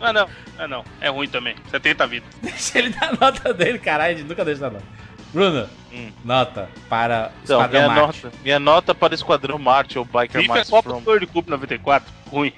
Ah, 0.00 0.12
não. 0.12 0.28
Ah, 0.58 0.68
não. 0.68 0.84
É 1.00 1.08
ruim 1.08 1.28
também. 1.28 1.54
70 1.70 2.06
vidas. 2.06 2.28
Deixa 2.42 2.78
ele 2.78 2.90
dar 2.90 3.08
a 3.10 3.12
nota 3.26 3.52
dele, 3.54 3.78
caralho, 3.78 4.14
a 4.14 4.18
gente 4.18 4.28
nunca 4.28 4.44
deixa 4.44 4.60
dar 4.60 4.70
nota. 4.70 4.84
Bruno, 5.32 5.68
Hum. 5.92 6.10
nota 6.24 6.68
para 6.88 7.32
Então, 7.42 7.60
Esquadrão 7.60 7.80
minha 7.90 8.02
Marte. 8.02 8.24
nota, 8.24 8.36
minha 8.44 8.58
nota 8.60 8.94
para 8.94 9.14
Esquadrão 9.14 9.58
Marte 9.58 9.98
ou 9.98 10.04
Biker 10.04 10.40
FIFA 10.40 10.44
é 10.44 10.48
Mais 10.48 10.70
Copa 10.70 10.88
from 10.90 11.00
do 11.18 11.26
Cup 11.26 11.48
94. 11.48 12.12
Ruim. 12.28 12.52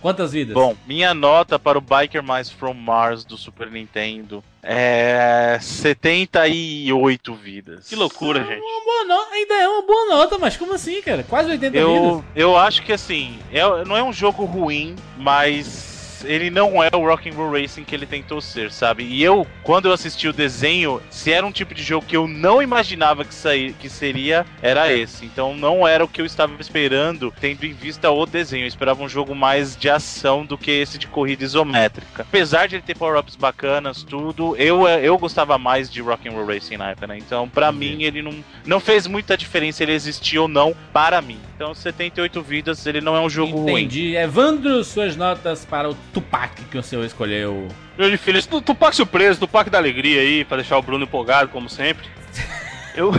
Quantas 0.00 0.32
vidas? 0.32 0.54
Bom, 0.54 0.76
minha 0.86 1.12
nota 1.12 1.58
para 1.58 1.76
o 1.76 1.80
Biker 1.80 2.22
Mais 2.22 2.48
From 2.50 2.74
Mars 2.74 3.24
do 3.24 3.36
Super 3.36 3.70
Nintendo 3.70 4.42
é 4.62 5.58
78 5.60 7.34
vidas. 7.34 7.88
Que 7.88 7.96
loucura, 7.96 8.40
gente. 8.44 8.60
Uma 8.60 8.84
boa 8.84 9.04
nota, 9.04 9.34
ainda 9.34 9.54
é 9.54 9.68
uma 9.68 9.82
boa 9.82 10.06
nota, 10.06 10.38
mas 10.38 10.56
como 10.56 10.74
assim, 10.74 11.00
cara? 11.02 11.22
Quase 11.24 11.50
80 11.50 11.76
Eu, 11.76 11.94
vidas. 12.18 12.24
eu 12.36 12.56
acho 12.56 12.82
que 12.82 12.92
assim, 12.92 13.38
é- 13.52 13.84
não 13.84 13.96
é 13.96 14.02
um 14.02 14.12
jogo 14.12 14.44
ruim, 14.44 14.94
mas 15.16 15.87
ele 16.24 16.50
não 16.50 16.82
é 16.82 16.90
o 16.94 17.06
Rock'n'Roll 17.06 17.60
Racing 17.60 17.84
que 17.84 17.94
ele 17.94 18.06
tentou 18.06 18.40
ser, 18.40 18.70
sabe? 18.70 19.04
E 19.04 19.22
eu, 19.22 19.46
quando 19.62 19.86
eu 19.86 19.92
assisti 19.92 20.28
o 20.28 20.32
desenho, 20.32 21.00
se 21.10 21.32
era 21.32 21.46
um 21.46 21.52
tipo 21.52 21.74
de 21.74 21.82
jogo 21.82 22.06
que 22.06 22.16
eu 22.16 22.26
não 22.26 22.62
imaginava 22.62 23.24
que, 23.24 23.34
sair, 23.34 23.72
que 23.74 23.88
seria, 23.88 24.46
era 24.62 24.92
esse. 24.92 25.24
Então 25.24 25.54
não 25.54 25.86
era 25.86 26.04
o 26.04 26.08
que 26.08 26.20
eu 26.20 26.26
estava 26.26 26.52
esperando, 26.60 27.32
tendo 27.40 27.64
em 27.64 27.72
vista 27.72 28.10
o 28.10 28.26
desenho. 28.26 28.64
Eu 28.64 28.68
esperava 28.68 29.02
um 29.02 29.08
jogo 29.08 29.34
mais 29.34 29.76
de 29.76 29.88
ação 29.88 30.44
do 30.44 30.58
que 30.58 30.70
esse 30.70 30.98
de 30.98 31.06
corrida 31.06 31.44
isométrica. 31.44 32.22
Apesar 32.22 32.68
de 32.68 32.76
ele 32.76 32.82
ter 32.82 32.96
power-ups 32.96 33.36
bacanas, 33.36 34.02
tudo, 34.02 34.56
eu, 34.56 34.86
eu 34.88 35.16
gostava 35.18 35.58
mais 35.58 35.90
de 35.90 36.00
Rock'n'Roll 36.00 36.46
Racing 36.46 36.76
na 36.76 36.90
época, 36.90 37.06
né? 37.06 37.18
Então, 37.18 37.48
pra 37.48 37.72
mim, 37.72 38.02
ele 38.02 38.22
não, 38.22 38.44
não 38.64 38.80
fez 38.80 39.06
muita 39.06 39.36
diferença 39.36 39.82
ele 39.82 39.92
existir 39.92 40.38
ou 40.38 40.48
não 40.48 40.74
para 40.92 41.20
mim. 41.20 41.38
Então, 41.58 41.74
78 41.74 42.40
vidas, 42.40 42.86
ele 42.86 43.00
não 43.00 43.16
é 43.16 43.20
um 43.20 43.28
jogo 43.28 43.58
ruim. 43.58 43.80
Entendi. 43.82 44.14
Evandro, 44.14 44.84
suas 44.84 45.16
notas 45.16 45.64
para 45.64 45.90
o 45.90 45.94
Tupac 46.14 46.54
que 46.70 46.78
o 46.78 46.82
senhor 46.84 47.04
escolheu. 47.04 47.66
Meu 47.98 48.08
de 48.08 48.16
filho, 48.16 48.38
esse 48.38 48.48
tu- 48.48 48.60
Tupac 48.60 48.94
surpresa, 48.94 49.40
Tupac 49.40 49.68
da 49.68 49.76
alegria 49.76 50.20
aí, 50.20 50.44
pra 50.44 50.58
deixar 50.58 50.78
o 50.78 50.82
Bruno 50.82 51.02
empolgado, 51.02 51.50
como 51.50 51.68
sempre. 51.68 52.06
Eu, 52.94 53.12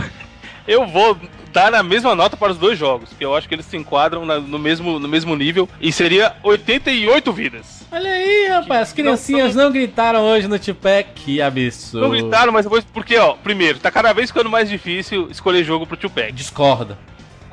eu 0.66 0.86
vou 0.86 1.18
dar 1.52 1.74
a 1.74 1.82
mesma 1.82 2.14
nota 2.14 2.36
para 2.36 2.52
os 2.52 2.58
dois 2.58 2.78
jogos, 2.78 3.08
que 3.16 3.24
eu 3.24 3.34
acho 3.34 3.48
que 3.48 3.54
eles 3.54 3.64
se 3.64 3.76
enquadram 3.78 4.26
na- 4.26 4.38
no, 4.38 4.58
mesmo, 4.58 4.98
no 4.98 5.08
mesmo 5.08 5.34
nível, 5.34 5.66
e 5.80 5.90
seria 5.90 6.34
88 6.42 7.32
vidas. 7.32 7.86
Olha 7.90 8.10
aí, 8.10 8.46
rapaz, 8.48 8.88
as 8.88 8.92
criancinhas 8.92 9.54
não, 9.54 9.72
gritaram 9.72 10.20
hoje 10.26 10.46
no 10.48 10.58
Tupac. 10.58 11.10
Que 11.14 11.40
absurdo. 11.40 12.02
Não 12.06 12.10
gritaram, 12.10 12.52
mas 12.52 12.64
depois, 12.66 12.84
porque, 12.84 13.16
ó, 13.16 13.34
primeiro, 13.34 13.78
tá 13.78 13.90
cada 13.90 14.12
vez 14.12 14.28
ficando 14.30 14.50
mais 14.50 14.68
difícil 14.68 15.28
escolher 15.30 15.64
jogo 15.64 15.86
pro 15.86 15.96
Tupac. 15.96 16.30
Discorda. 16.32 16.98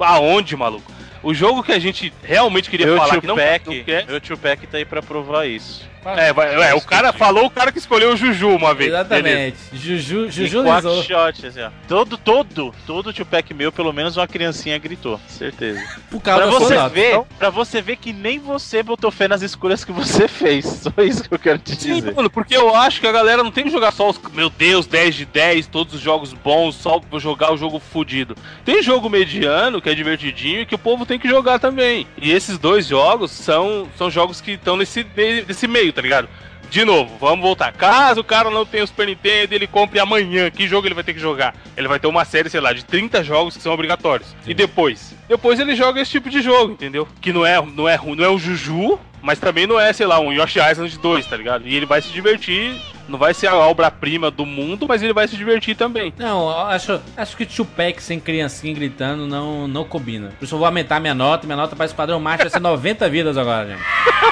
Aonde, 0.06 0.56
maluco? 0.56 0.97
O 1.24 1.34
jogo 1.34 1.64
que 1.64 1.72
a 1.72 1.80
gente 1.80 2.14
realmente 2.24 2.70
queria 2.70 2.86
Meu 2.86 2.98
falar 2.98 3.12
tio 3.12 3.22
que 3.22 3.28
não, 3.28 3.36
Peck, 3.36 3.68
não 3.68 3.84
quer. 3.84 4.06
meu 4.06 4.20
tio 4.20 4.38
Peck 4.38 4.66
tá 4.68 4.78
aí 4.78 4.86
pra 4.86 5.02
provar 5.02 5.46
isso. 5.48 5.86
É, 6.16 6.32
vai, 6.32 6.70
é, 6.70 6.74
o 6.74 6.80
cara 6.80 7.12
falou 7.12 7.48
o 7.48 7.50
cara 7.50 7.70
que 7.70 7.80
escolheu 7.80 8.14
o 8.14 8.16
Juju 8.16 8.48
uma 8.56 8.74
vez. 8.74 8.92
Beleza. 8.92 9.14
Exatamente. 9.18 9.58
Juju, 9.74 10.32
Juju 10.32 10.62
e 10.62 10.64
quack 10.64 10.88
Lizou. 10.88 11.04
shot, 11.04 11.46
assim, 11.48 11.62
ó. 11.62 11.70
Todo, 11.86 12.18
todo, 12.18 12.74
todo 12.86 13.12
tio 13.12 13.26
Pack 13.26 13.54
meu, 13.54 13.74
pelo 13.74 13.92
menos 13.92 14.16
uma 14.16 14.26
criancinha 14.26 14.78
gritou, 14.78 15.20
certeza. 15.28 15.84
Por 16.10 16.22
causa 16.22 16.44
Pra 16.44 16.52
você 16.52 16.76
nota. 16.76 16.90
ver, 16.90 17.20
pra 17.38 17.50
você 17.50 17.82
ver 17.82 17.98
que 17.98 18.14
nem 18.14 18.40
você 18.40 18.82
botou 18.82 19.12
fé 19.12 19.28
nas 19.28 19.42
escolhas 19.42 19.84
que 19.84 19.92
você 19.92 20.30
fez. 20.30 20.66
Só 20.66 20.94
isso 21.04 21.28
que 21.28 21.34
eu 21.34 21.40
quero 21.40 21.58
te 21.58 21.76
Sim, 21.76 21.96
dizer. 21.96 22.14
mano, 22.16 22.30
porque 22.30 22.56
eu 22.56 22.74
acho 22.74 23.02
que 23.02 23.08
a 23.08 23.12
galera 23.12 23.44
não 23.44 23.52
tem 23.52 23.66
que 23.66 23.70
jogar 23.70 23.92
só 23.92 24.10
os, 24.10 24.18
meu 24.32 24.50
Deus, 24.50 24.88
10 24.88 25.14
de 25.14 25.26
10, 25.26 25.68
todos 25.68 25.94
os 25.94 26.00
jogos 26.00 26.32
bons, 26.32 26.76
só 26.76 27.02
jogar 27.18 27.52
o 27.52 27.58
jogo 27.58 27.80
fudido. 27.80 28.34
Tem 28.64 28.82
jogo 28.82 29.10
mediano, 29.10 29.82
que 29.82 29.90
é 29.90 29.94
divertidinho, 29.94 30.62
e 30.62 30.66
que 30.66 30.76
o 30.76 30.80
povo 30.80 31.06
tem 31.08 31.18
que 31.18 31.28
jogar 31.28 31.60
também. 31.60 32.06
E 32.22 32.32
esses 32.32 32.58
dois 32.58 32.86
jogos 32.86 33.32
são, 33.32 33.88
são 33.98 34.12
jogos 34.12 34.42
que 34.42 34.52
estão 34.52 34.78
nesse, 34.78 35.06
nesse 35.48 35.68
meio, 35.68 35.94
tá 35.94 36.02
ligado? 36.02 36.28
De 36.70 36.84
novo, 36.84 37.16
vamos 37.18 37.42
voltar. 37.42 37.72
Caso 37.72 38.22
o 38.22 38.24
cara 38.24 38.50
não 38.50 38.66
tenha 38.66 38.84
o 38.84 38.88
Super 38.88 39.08
Nintendo, 39.08 39.56
ele 39.56 39.68
compre 39.68 40.00
amanhã. 40.00 40.52
Que 40.52 40.68
jogo 40.68 40.86
ele 40.86 40.94
vai 40.94 41.04
ter 41.04 41.14
que 41.14 41.20
jogar? 41.20 41.56
Ele 41.78 41.88
vai 41.88 42.00
ter 42.00 42.08
uma 42.08 42.26
série, 42.26 42.50
sei 42.50 42.60
lá, 42.60 42.74
de 42.74 42.84
30 42.84 43.24
jogos 43.24 43.56
que 43.56 43.64
são 43.64 43.74
obrigatórios. 43.74 44.36
E 44.46 44.54
depois? 44.54 45.16
Depois 45.30 45.60
ele 45.60 45.76
joga 45.76 46.02
esse 46.02 46.12
tipo 46.12 46.30
de 46.30 46.42
jogo, 46.42 46.74
entendeu? 46.74 47.08
Que 47.22 47.32
não 47.32 47.46
é, 47.46 47.62
não 47.62 47.88
é, 47.88 47.98
não 47.98 48.24
é 48.24 48.30
o 48.30 48.38
Juju, 48.38 49.00
mas 49.22 49.40
também 49.40 49.66
não 49.66 49.80
é, 49.80 49.94
sei 49.94 50.06
lá, 50.06 50.20
um 50.20 50.34
Yoshi 50.34 50.60
Island 50.60 50.98
2, 51.00 51.26
tá 51.26 51.38
ligado? 51.38 51.68
E 51.68 51.74
ele 51.74 51.86
vai 51.86 52.02
se 52.02 52.10
divertir. 52.10 52.76
Não 53.08 53.18
vai 53.18 53.34
ser 53.34 53.48
a 53.48 53.56
obra-prima 53.56 54.30
do 54.30 54.46
mundo, 54.46 54.86
mas 54.88 55.02
ele 55.02 55.14
vai 55.14 55.28
se 55.28 55.38
divertir 55.38 55.76
também. 55.76 56.14
Não, 56.18 56.50
acho, 56.68 57.00
acho 57.16 57.38
que 57.38 57.46
Tupac 57.46 58.02
sem 58.04 58.20
criancinha 58.20 58.74
gritando 58.74 59.26
não, 59.26 59.68
não 59.68 59.84
combina. 59.86 60.30
Por 60.38 60.46
isso 60.46 60.56
eu 60.56 60.60
vou 60.60 60.66
aumentar 60.66 61.00
minha 61.00 61.16
nota. 61.16 61.46
Minha 61.48 61.58
nota 61.58 61.76
para 61.76 61.86
Esquadrão 61.86 62.20
Macho 62.20 62.44
vai 62.44 62.50
ser 62.50 62.60
90 62.60 63.08
vidas 63.10 63.38
agora, 63.38 63.70
gente. 63.70 63.82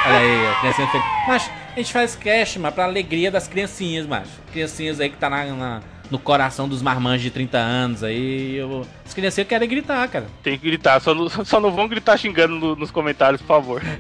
Olha 0.06 0.18
aí, 0.18 0.48
a 0.48 0.56
criancinha 0.60 0.88
feliz. 0.88 1.06
Mas 1.28 1.52
a 1.76 1.80
gente 1.80 1.94
faz 1.94 2.16
cast, 2.16 2.60
mas 2.60 2.74
pra 2.74 2.84
alegria 2.86 3.32
das 3.32 3.48
criancinhas, 3.48 4.06
macho. 4.06 4.30
Criancinhas 4.52 5.00
aí 5.00 5.10
que 5.10 5.18
tá 5.18 5.30
na, 5.30 5.46
na- 5.46 5.82
no 6.12 6.20
coração 6.20 6.68
dos 6.70 6.82
marmanjos 6.84 7.24
de 7.24 7.32
30 7.32 7.58
anos 7.58 8.04
aí. 8.04 8.56
Eu, 8.58 8.86
as 9.06 9.14
criancinhas 9.14 9.48
querem 9.48 9.68
gritar, 9.68 10.08
cara. 10.08 10.26
Tem 10.44 10.58
que 10.58 10.64
gritar, 10.68 11.00
só 11.00 11.16
não, 11.16 11.28
só 11.30 11.60
não 11.60 11.72
vão 11.72 11.88
gritar 11.88 12.18
xingando 12.18 12.56
no- 12.56 12.76
nos 12.76 12.92
comentários, 12.92 13.42
por 13.42 13.48
favor. 13.48 13.82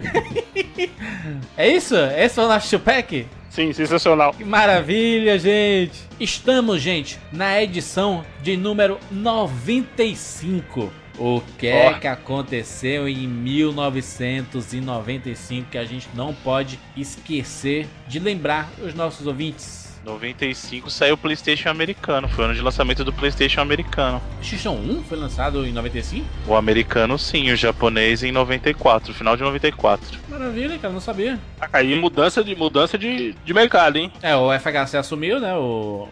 É 1.57 1.67
isso? 1.67 1.95
Esse 1.95 2.35
foi 2.35 2.45
o 2.45 2.47
nosso 2.47 2.69
Tupac? 2.69 3.25
Sim, 3.55 3.71
sensacional. 3.71 4.33
Que 4.33 4.43
maravilha, 4.43 5.39
gente! 5.39 6.03
Estamos, 6.19 6.81
gente, 6.81 7.17
na 7.31 7.63
edição 7.63 8.25
de 8.43 8.57
número 8.57 8.99
95. 9.09 10.91
O 11.17 11.39
que 11.57 11.67
é 11.67 11.93
que 11.93 12.05
aconteceu 12.05 13.07
em 13.07 13.25
1995 13.25 15.69
que 15.71 15.77
a 15.77 15.85
gente 15.85 16.09
não 16.13 16.33
pode 16.33 16.77
esquecer 16.97 17.87
de 18.09 18.19
lembrar 18.19 18.69
os 18.83 18.93
nossos 18.93 19.25
ouvintes? 19.25 19.84
95 20.05 20.89
saiu 20.89 21.15
o 21.15 21.17
PlayStation 21.17 21.69
americano, 21.69 22.27
foi 22.29 22.43
o 22.43 22.45
ano 22.45 22.55
de 22.55 22.61
lançamento 22.61 23.03
do 23.03 23.11
PlayStation 23.11 23.59
americano. 23.61 24.21
Xixão 24.41 24.75
1 24.77 25.03
foi 25.03 25.17
lançado 25.17 25.65
em 25.65 25.71
95? 25.73 26.25
O 26.47 26.55
americano 26.55 27.17
sim, 27.17 27.51
o 27.51 27.55
japonês 27.55 28.23
em 28.23 28.31
94, 28.31 29.13
final 29.13 29.35
de 29.35 29.41
94. 29.43 30.19
Maravilha, 30.29 30.77
cara, 30.77 30.93
não 30.93 31.01
sabia. 31.01 31.39
Tá 31.59 31.67
aí 31.73 31.95
mudança 31.99 32.43
de 32.43 32.55
mudança 32.55 32.97
de, 32.97 33.33
de 33.43 33.53
mercado, 33.53 33.97
hein? 33.97 34.11
É, 34.21 34.35
o 34.35 34.51
FHC 34.57 34.97
assumiu, 34.97 35.39
né, 35.39 35.55
o, 35.55 36.07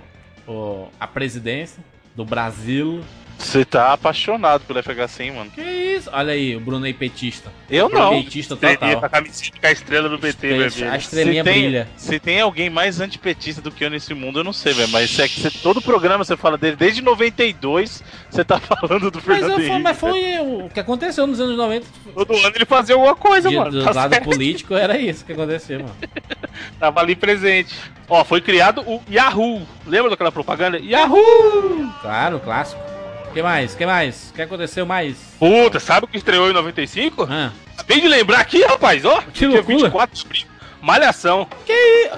o- 0.47 0.87
a 0.99 1.05
presidência 1.07 1.83
do 2.15 2.25
Brasil. 2.25 3.01
Você 3.43 3.65
tá 3.65 3.93
apaixonado 3.93 4.61
pelo 4.65 4.81
FHC, 4.81 5.23
hein, 5.23 5.31
mano? 5.33 5.51
Que 5.51 5.61
isso? 5.61 6.09
Olha 6.13 6.33
aí, 6.33 6.55
o 6.55 6.59
Bruno 6.59 6.85
aí 6.85 6.93
petista. 6.93 7.51
Eu 7.69 7.89
não. 7.89 8.23
Petista 8.23 8.55
total. 8.55 8.99
com 8.99 9.05
a 9.05 9.09
camiseta 9.09 9.59
com 9.59 9.67
a 9.67 9.71
estrela 9.71 10.09
do 10.09 10.17
BT, 10.17 10.47
A 10.47 10.49
vermelho. 10.57 10.95
estrelinha 10.97 11.43
se 11.43 11.49
tem, 11.51 11.61
brilha. 11.61 11.87
Se 11.97 12.19
tem 12.19 12.41
alguém 12.41 12.69
mais 12.69 12.99
antipetista 13.01 13.61
do 13.61 13.69
que 13.71 13.83
eu 13.83 13.89
nesse 13.89 14.13
mundo, 14.13 14.39
eu 14.39 14.43
não 14.43 14.53
sei, 14.53 14.73
velho. 14.73 14.89
Mas 14.89 15.17
é 15.19 15.27
que 15.27 15.39
você, 15.39 15.51
todo 15.51 15.81
programa 15.81 16.23
você 16.23 16.35
fala 16.37 16.57
dele, 16.57 16.75
desde 16.75 17.01
92 17.01 18.03
você 18.29 18.43
tá 18.43 18.59
falando 18.61 19.11
do 19.11 19.17
Mas, 19.25 19.25
Fernando 19.39 19.59
eu, 19.59 19.65
Henrique. 19.65 19.81
mas 19.81 19.97
foi 19.99 20.39
o 20.39 20.69
que 20.73 20.79
aconteceu 20.79 21.27
nos 21.27 21.39
anos 21.39 21.57
90. 21.57 21.85
Todo 22.13 22.33
ano 22.35 22.51
ele 22.55 22.65
fazia 22.65 22.95
alguma 22.95 23.15
coisa, 23.15 23.49
De, 23.49 23.55
mano. 23.55 23.71
do 23.71 23.83
Tá 23.83 23.91
lado 23.91 24.13
certo. 24.13 24.23
político 24.25 24.73
era 24.75 24.97
isso 24.97 25.25
que 25.25 25.33
aconteceu, 25.33 25.79
mano. 25.79 25.95
Tava 26.79 26.99
ali 27.01 27.15
presente. 27.15 27.75
Ó, 28.09 28.23
foi 28.23 28.41
criado 28.41 28.81
o 28.81 29.01
Yahoo. 29.11 29.61
Lembra 29.85 30.11
daquela 30.11 30.31
propaganda? 30.31 30.77
Yahoo! 30.79 31.91
Claro, 32.01 32.39
clássico. 32.39 32.92
Que 33.34 33.41
mais? 33.41 33.75
que 33.75 33.86
mais? 33.86 34.29
O 34.29 34.34
que 34.34 34.41
aconteceu 34.41 34.86
mais? 34.86 35.17
Puta, 35.39 35.79
sabe 35.79 36.05
o 36.05 36.07
que 36.07 36.17
estreou 36.17 36.49
em 36.49 36.53
95? 36.53 37.27
Ah, 37.29 37.51
Acabei 37.75 38.01
de 38.01 38.07
lembrar 38.07 38.39
aqui, 38.39 38.63
rapaz, 38.63 39.03
ó. 39.03 39.21
Que 39.21 39.39
dia 39.47 39.49
loucura. 39.49 39.77
24 39.77 40.15
de 40.19 40.25
abril. 40.25 40.45
Malhação. 40.81 41.47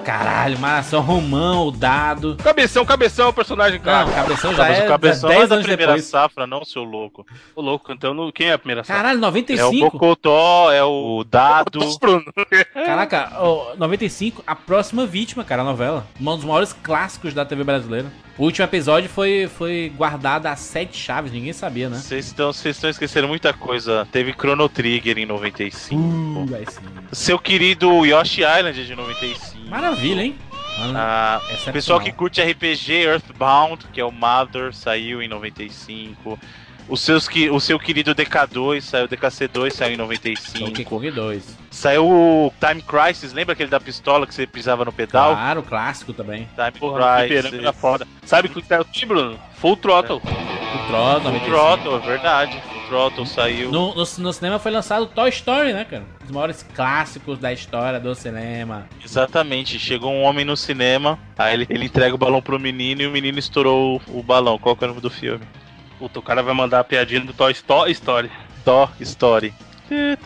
caralho, 0.04 0.58
Maração 0.58 1.00
Romão, 1.00 1.68
o 1.68 1.70
Dado. 1.70 2.36
Cabeção, 2.42 2.84
cabeção, 2.84 3.32
personagem 3.32 3.78
Não, 3.78 3.84
caro. 3.84 4.10
Cabeção 4.10 4.52
já 4.54 4.64
Mas 4.64 4.78
é 4.80 4.84
o 4.84 4.88
cabeção 4.88 5.28
10 5.28 5.38
não 5.38 5.44
é 5.44 5.46
da 5.48 5.54
anos 5.54 5.66
primeira 5.66 5.92
depois. 5.92 6.04
safra, 6.06 6.46
não, 6.48 6.64
seu 6.64 6.82
louco. 6.82 7.24
Ô, 7.54 7.62
louco, 7.62 7.92
então 7.92 8.12
no- 8.12 8.32
quem 8.32 8.48
é 8.48 8.54
a 8.54 8.58
primeira 8.58 8.82
safra? 8.82 8.96
Caralho, 9.02 9.16
É 9.16 9.18
o 9.18 9.22
95? 9.22 9.90
Bocotó, 9.92 10.72
é 10.72 10.82
o 10.82 11.24
Dado. 11.30 11.78
Bruno. 12.00 12.24
Caraca, 12.74 13.32
ó, 13.38 13.74
95, 13.76 14.42
a 14.44 14.56
próxima 14.56 15.06
vítima, 15.06 15.44
cara, 15.44 15.62
a 15.62 15.64
novela. 15.64 16.04
Um 16.20 16.24
dos 16.34 16.44
maiores 16.44 16.72
clássicos 16.72 17.32
da 17.32 17.44
TV 17.44 17.62
brasileira. 17.62 18.12
O 18.38 18.44
último 18.44 18.64
episódio 18.64 19.08
foi, 19.08 19.48
foi 19.48 19.90
guardado 19.96 20.46
a 20.46 20.56
sete 20.56 20.98
chaves, 20.98 21.32
ninguém 21.32 21.54
sabia, 21.54 21.88
né? 21.88 21.96
Vocês 21.96 22.26
estão, 22.26 22.50
esquecendo 22.90 23.26
muita 23.26 23.52
coisa. 23.54 24.06
Teve 24.12 24.32
Chrono 24.32 24.68
Trigger 24.68 25.16
em 25.18 25.24
95. 25.24 26.00
Uh. 26.00 26.46
Seu 27.12 27.38
querido 27.38 28.04
Yoshi 28.04 28.42
Island 28.42 28.84
de 28.84 28.94
95. 28.94 29.70
Maravilha, 29.70 30.22
hein? 30.22 30.36
Ah, 30.94 31.40
o 31.66 31.72
pessoal 31.72 31.98
que 31.98 32.12
curte 32.12 32.42
RPG 32.42 32.92
Earthbound, 32.92 33.86
que 33.90 33.98
é 33.98 34.04
o 34.04 34.12
Mother, 34.12 34.74
saiu 34.74 35.22
em 35.22 35.28
95. 35.28 36.38
Os 36.88 37.00
seus, 37.00 37.26
que- 37.28 37.50
o 37.50 37.58
seu 37.58 37.78
querido 37.78 38.14
DK2 38.14 38.84
saiu, 38.84 39.08
DKC2 39.08 39.72
saiu 39.74 39.94
em 39.94 39.96
Donkey 39.96 40.20
95. 40.36 40.84
Kong 40.84 41.10
2. 41.10 41.56
Saiu 41.70 42.06
o 42.08 42.52
Time 42.60 42.80
Crisis, 42.80 43.32
lembra 43.32 43.54
aquele 43.54 43.68
da 43.68 43.80
pistola 43.80 44.26
que 44.26 44.34
você 44.34 44.46
pisava 44.46 44.84
no 44.84 44.92
pedal? 44.92 45.34
Claro, 45.34 45.62
clássico 45.62 46.12
também. 46.12 46.48
Time 46.54 46.72
Porra, 46.78 47.22
que 47.22 47.28
Crisis. 47.28 47.52
era 47.52 47.72
foda. 47.72 48.06
Sabe 48.24 48.48
o 48.48 48.50
que 48.50 48.62
tá 48.62 48.80
aqui, 48.80 49.04
Bruno? 49.04 49.38
Full 49.56 49.76
Throttle. 49.76 50.16
O 50.18 50.20
Tro, 50.20 50.36
Full 50.36 51.20
95. 51.24 51.44
Throttle, 51.46 51.96
é 51.96 51.98
verdade. 51.98 52.60
Full 52.62 52.86
Throttle 52.88 53.26
saiu. 53.26 53.70
No, 53.72 53.88
no, 53.94 54.04
no 54.18 54.32
cinema 54.32 54.58
foi 54.58 54.70
lançado 54.70 55.06
Toy 55.06 55.28
Story, 55.30 55.72
né, 55.72 55.84
cara? 55.84 56.04
Os 56.24 56.30
maiores 56.30 56.62
clássicos 56.74 57.38
da 57.38 57.52
história 57.52 57.98
do 57.98 58.14
cinema. 58.14 58.86
Exatamente. 59.04 59.78
Chegou 59.78 60.12
um 60.12 60.22
homem 60.22 60.44
no 60.44 60.56
cinema, 60.56 61.18
aí 61.36 61.54
ele, 61.54 61.66
ele 61.68 61.86
entrega 61.86 62.14
o 62.14 62.18
balão 62.18 62.40
pro 62.40 62.58
menino 62.60 63.02
e 63.02 63.06
o 63.06 63.10
menino 63.10 63.38
estourou 63.38 64.00
o, 64.08 64.20
o 64.20 64.22
balão. 64.22 64.58
Qual 64.58 64.76
que 64.76 64.84
é 64.84 64.86
o 64.86 64.90
nome 64.90 65.00
do 65.00 65.10
filme? 65.10 65.44
Puta, 65.98 66.18
o 66.18 66.22
cara 66.22 66.42
vai 66.42 66.54
mandar 66.54 66.80
a 66.80 66.84
piadinha 66.84 67.20
do 67.20 67.32
Toy 67.32 67.52
Sto- 67.52 67.86
Story. 67.88 68.30
Toy 68.64 68.88
Story. 69.00 69.54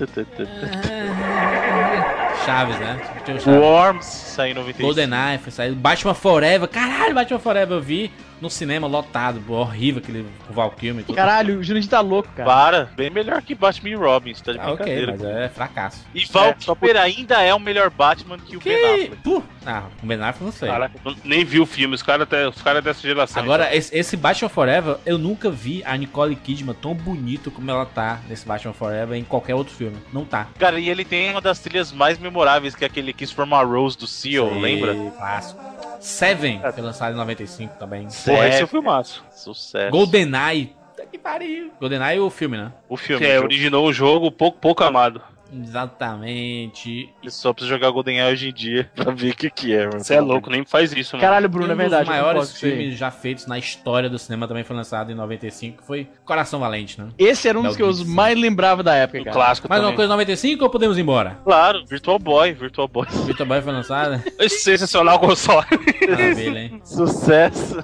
Chaves, 2.45 2.79
né? 2.79 3.01
Tinha 3.25 3.37
o 3.37 3.41
Chaves. 3.41 3.61
Worms 3.63 4.05
saiu 4.07 4.53
em 4.53 4.55
95. 4.55 4.87
GoldenEye 4.87 5.39
foi 5.39 5.53
sair. 5.53 5.73
Batman 5.73 6.15
Forever. 6.15 6.69
Caralho, 6.69 7.15
Batman 7.15 7.39
Forever 7.39 7.77
eu 7.77 7.83
vi 7.83 8.11
no 8.41 8.51
cinema 8.51 8.87
lotado. 8.87 9.41
pô, 9.47 9.55
horrível 9.55 10.01
aquele 10.03 10.27
com 10.47 10.53
o 10.53 10.57
Val 10.57 10.71
Kilmer. 10.71 11.03
e 11.03 11.05
tudo. 11.05 11.17
Caralho, 11.17 11.59
o 11.59 11.63
Jurandir 11.63 11.91
tá 11.91 12.01
louco, 12.01 12.29
cara. 12.35 12.49
Para, 12.49 12.85
bem 12.97 13.11
melhor 13.11 13.43
que 13.43 13.55
Batman 13.55 13.91
e 13.91 13.95
Robin, 13.95 14.35
você 14.35 14.43
tá 14.45 14.53
de 14.53 14.59
Ah, 14.59 14.67
brincadeira. 14.67 15.13
mas 15.13 15.25
é 15.25 15.49
fracasso. 15.49 16.05
E 16.15 16.25
Val 16.27 16.47
É, 16.49 16.53
Kilmer 16.55 16.97
ainda 16.97 17.43
é 17.43 17.55
o 17.55 17.59
melhor 17.61 17.91
Batman 17.91 18.39
que 18.39 18.57
o 18.57 18.61
Ben 18.61 18.77
Que... 18.77 18.85
Affleck. 18.85 19.43
Ah, 19.67 19.83
o 20.03 20.07
Ben 20.07 20.19
Affleck 20.21 20.45
não 20.45 20.53
sei. 20.53 20.69
Caraca, 20.69 20.95
nem 21.25 21.45
vi 21.45 21.61
o 21.61 21.67
filme, 21.67 21.95
os 21.95 22.03
caras 22.03 22.27
os 22.49 22.63
cara 22.63 22.81
dessa 22.81 23.01
geração. 23.03 23.43
Agora, 23.43 23.75
esse, 23.75 23.97
esse 23.97 24.17
Batman 24.17 24.49
Forever, 24.49 24.97
eu 25.05 25.19
nunca 25.19 25.51
vi 25.51 25.83
a 25.85 25.97
Nicole 25.97 26.35
Kidman 26.37 26.75
tão 26.81 26.95
bonito 26.95 27.51
como 27.51 27.71
ela 27.71 27.85
tá 27.85 28.21
nesse 28.29 28.47
Batman 28.47 28.73
Forever 28.73 29.19
em 29.19 29.25
qualquer 29.25 29.55
outro 29.55 29.75
filme. 29.75 29.97
Não 30.13 30.25
tá. 30.25 30.49
Cara, 30.59 30.79
e 30.81 30.89
ele 30.89 31.05
tem 31.05 31.31
uma 31.31 31.41
das 31.41 31.59
trilhas 31.59 31.93
mais 31.93 32.19
memoráveis, 32.19 32.75
que 32.75 32.85
é 32.85 32.87
aquele 32.87 33.13
Kiss 33.13 33.35
from 33.35 33.55
a 33.55 33.63
Rose 33.63 33.97
do 33.99 34.07
Seal, 34.07 34.49
Sei, 34.51 34.61
lembra? 34.61 34.95
Clássico. 35.17 35.61
Seven, 36.01 36.61
foi 36.73 36.83
lançado 36.83 37.13
em 37.13 37.17
95 37.17 37.75
também. 37.79 38.01
então. 38.03 38.11
Porra, 38.31 38.49
esse 38.49 38.61
é 38.61 38.65
o 38.65 38.69
filmaço. 38.69 39.25
Sucesso. 39.31 39.91
GoldenEye. 39.91 40.75
Puta 40.91 41.07
que 41.07 41.19
pariu. 41.19 41.71
GoldenEye 41.81 42.19
é 42.19 42.21
o 42.21 42.31
filme, 42.31 42.57
né? 42.57 42.73
O 42.89 42.97
filme. 42.97 43.25
Que 43.25 43.31
é, 43.31 43.41
originou 43.41 43.87
o 43.87 43.93
jogo 43.93 44.31
pouco, 44.31 44.59
pouco 44.59 44.85
amado. 44.85 45.23
Exatamente. 45.53 47.13
Você 47.23 47.31
só 47.31 47.53
precisa 47.53 47.75
jogar 47.75 47.91
GoldenEye 47.91 48.33
hoje 48.33 48.49
em 48.49 48.53
dia 48.53 48.91
pra 48.95 49.13
ver 49.13 49.31
o 49.33 49.37
que, 49.37 49.51
que 49.51 49.75
é, 49.75 49.87
mano. 49.87 50.01
Você 50.01 50.15
é 50.15 50.21
louco, 50.21 50.51
nem 50.51 50.65
faz 50.65 50.93
isso, 50.93 51.17
mano. 51.17 51.27
Caralho, 51.27 51.49
Bruno, 51.49 51.69
um 51.69 51.73
é 51.73 51.75
verdade. 51.75 52.05
dos 52.09 52.17
eu 52.17 52.23
maiores 52.23 52.53
filmes 52.59 52.97
já 52.97 53.11
feitos 53.11 53.47
na 53.47 53.59
história 53.59 54.09
do 54.09 54.19
cinema 54.19 54.47
também 54.47 54.65
foi 54.65 54.77
lançado 54.77 55.11
em 55.13 55.15
95. 55.15 55.83
Foi 55.83 56.09
Coração 56.25 56.61
Valente, 56.61 57.01
né? 57.01 57.09
Esse 57.19 57.49
era 57.49 57.59
um 57.59 57.63
dos 57.63 57.77
que 57.77 57.83
eu 57.83 57.91
mais 58.07 58.39
lembrava 58.39 58.83
da 58.83 58.95
época, 58.95 59.21
o 59.21 59.25
cara. 59.25 59.37
clássico 59.37 59.69
Mais 59.69 59.81
uma 59.81 59.89
também. 59.89 59.97
coisa 59.97 60.11
95 60.11 60.65
ou 60.65 60.71
podemos 60.71 60.99
ir 60.99 61.03
embora? 61.03 61.39
Claro, 61.45 61.85
Virtual 61.87 62.19
Boy, 62.19 62.53
Virtual 62.53 62.89
Boy. 62.89 63.07
Victor 63.27 63.47
Boy 63.47 63.61
foi 63.63 63.73
lançado. 63.73 64.23
Sensacional 64.49 65.19
console. 65.19 65.67
Maravilha, 66.09 66.59
hein? 66.59 66.81
Sucesso. 66.85 67.83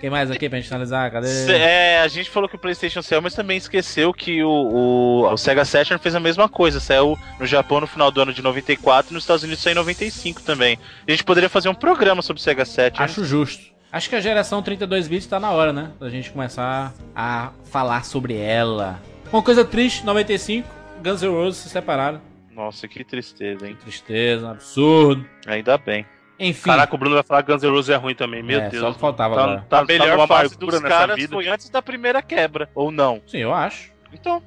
Quem 0.00 0.10
mais 0.10 0.30
aqui 0.30 0.48
pra 0.48 0.60
gente 0.60 0.72
analisar? 0.72 1.10
Cadê? 1.10 1.28
É, 1.52 2.00
a 2.00 2.08
gente 2.08 2.30
falou 2.30 2.48
que 2.48 2.56
o 2.56 2.58
PlayStation 2.58 3.02
saiu, 3.02 3.22
mas 3.22 3.34
também 3.34 3.56
esqueceu 3.56 4.12
que 4.12 4.42
o, 4.42 4.48
o, 4.48 5.32
o 5.32 5.36
Sega 5.36 5.64
Saturn 5.64 6.00
fez 6.02 6.14
a 6.14 6.20
mesma 6.20 6.48
coisa. 6.48 6.80
Saiu 6.96 7.18
no 7.38 7.46
Japão 7.46 7.80
no 7.80 7.86
final 7.86 8.10
do 8.10 8.20
ano 8.20 8.32
de 8.32 8.42
94 8.42 9.10
e 9.10 9.14
nos 9.14 9.24
Estados 9.24 9.42
Unidos 9.42 9.62
saiu 9.62 9.72
em 9.72 9.76
95 9.76 10.42
também. 10.42 10.78
A 11.06 11.10
gente 11.10 11.22
poderia 11.24 11.48
fazer 11.48 11.68
um 11.68 11.74
programa 11.74 12.22
sobre 12.22 12.40
o 12.40 12.42
Sega 12.42 12.64
Saturn. 12.64 13.04
Acho 13.04 13.24
justo. 13.24 13.64
Acho 13.92 14.08
que 14.08 14.16
a 14.16 14.20
geração 14.20 14.62
32 14.62 15.06
bits 15.08 15.26
tá 15.26 15.38
na 15.38 15.50
hora, 15.50 15.72
né? 15.72 15.92
Da 16.00 16.08
gente 16.08 16.30
começar 16.30 16.92
a 17.14 17.50
falar 17.70 18.04
sobre 18.04 18.36
ela. 18.36 19.00
Uma 19.32 19.42
coisa 19.42 19.64
triste, 19.64 20.04
95, 20.04 20.68
Guns 21.02 21.22
N' 21.22 21.28
Roses 21.28 21.60
se 21.62 21.68
separaram. 21.68 22.20
Nossa, 22.50 22.88
que 22.88 23.04
tristeza, 23.04 23.66
hein? 23.68 23.76
Tristeza, 23.80 24.46
um 24.46 24.50
absurdo. 24.50 25.24
Ainda 25.46 25.76
bem. 25.78 26.06
Enfim, 26.38 26.64
Caraca, 26.70 26.94
o 26.94 26.98
Bruno 26.98 27.14
vai 27.14 27.22
falar 27.24 27.42
que 27.42 27.52
Guns 27.52 27.62
N' 27.62 27.70
Roses 27.70 27.90
é 27.90 27.96
ruim 27.96 28.14
também, 28.14 28.42
meu 28.42 28.60
é, 28.60 28.68
Deus. 28.68 28.82
só 28.82 28.92
que 28.92 28.98
faltava 28.98 29.34
Tá- 29.34 29.42
agora. 29.42 29.66
Tá, 29.68 29.78
a 29.80 29.84
melhor 29.84 30.16
numa 30.16 30.26
fase 30.26 30.56
dos 30.58 30.80
caras 30.80 31.16
vida. 31.16 31.34
foi 31.34 31.48
antes 31.48 31.68
da 31.70 31.80
primeira 31.80 32.20
quebra, 32.22 32.68
ou 32.74 32.90
não? 32.90 33.20
Sim, 33.26 33.38
eu 33.38 33.52
acho. 33.54 33.90
Então, 34.12 34.42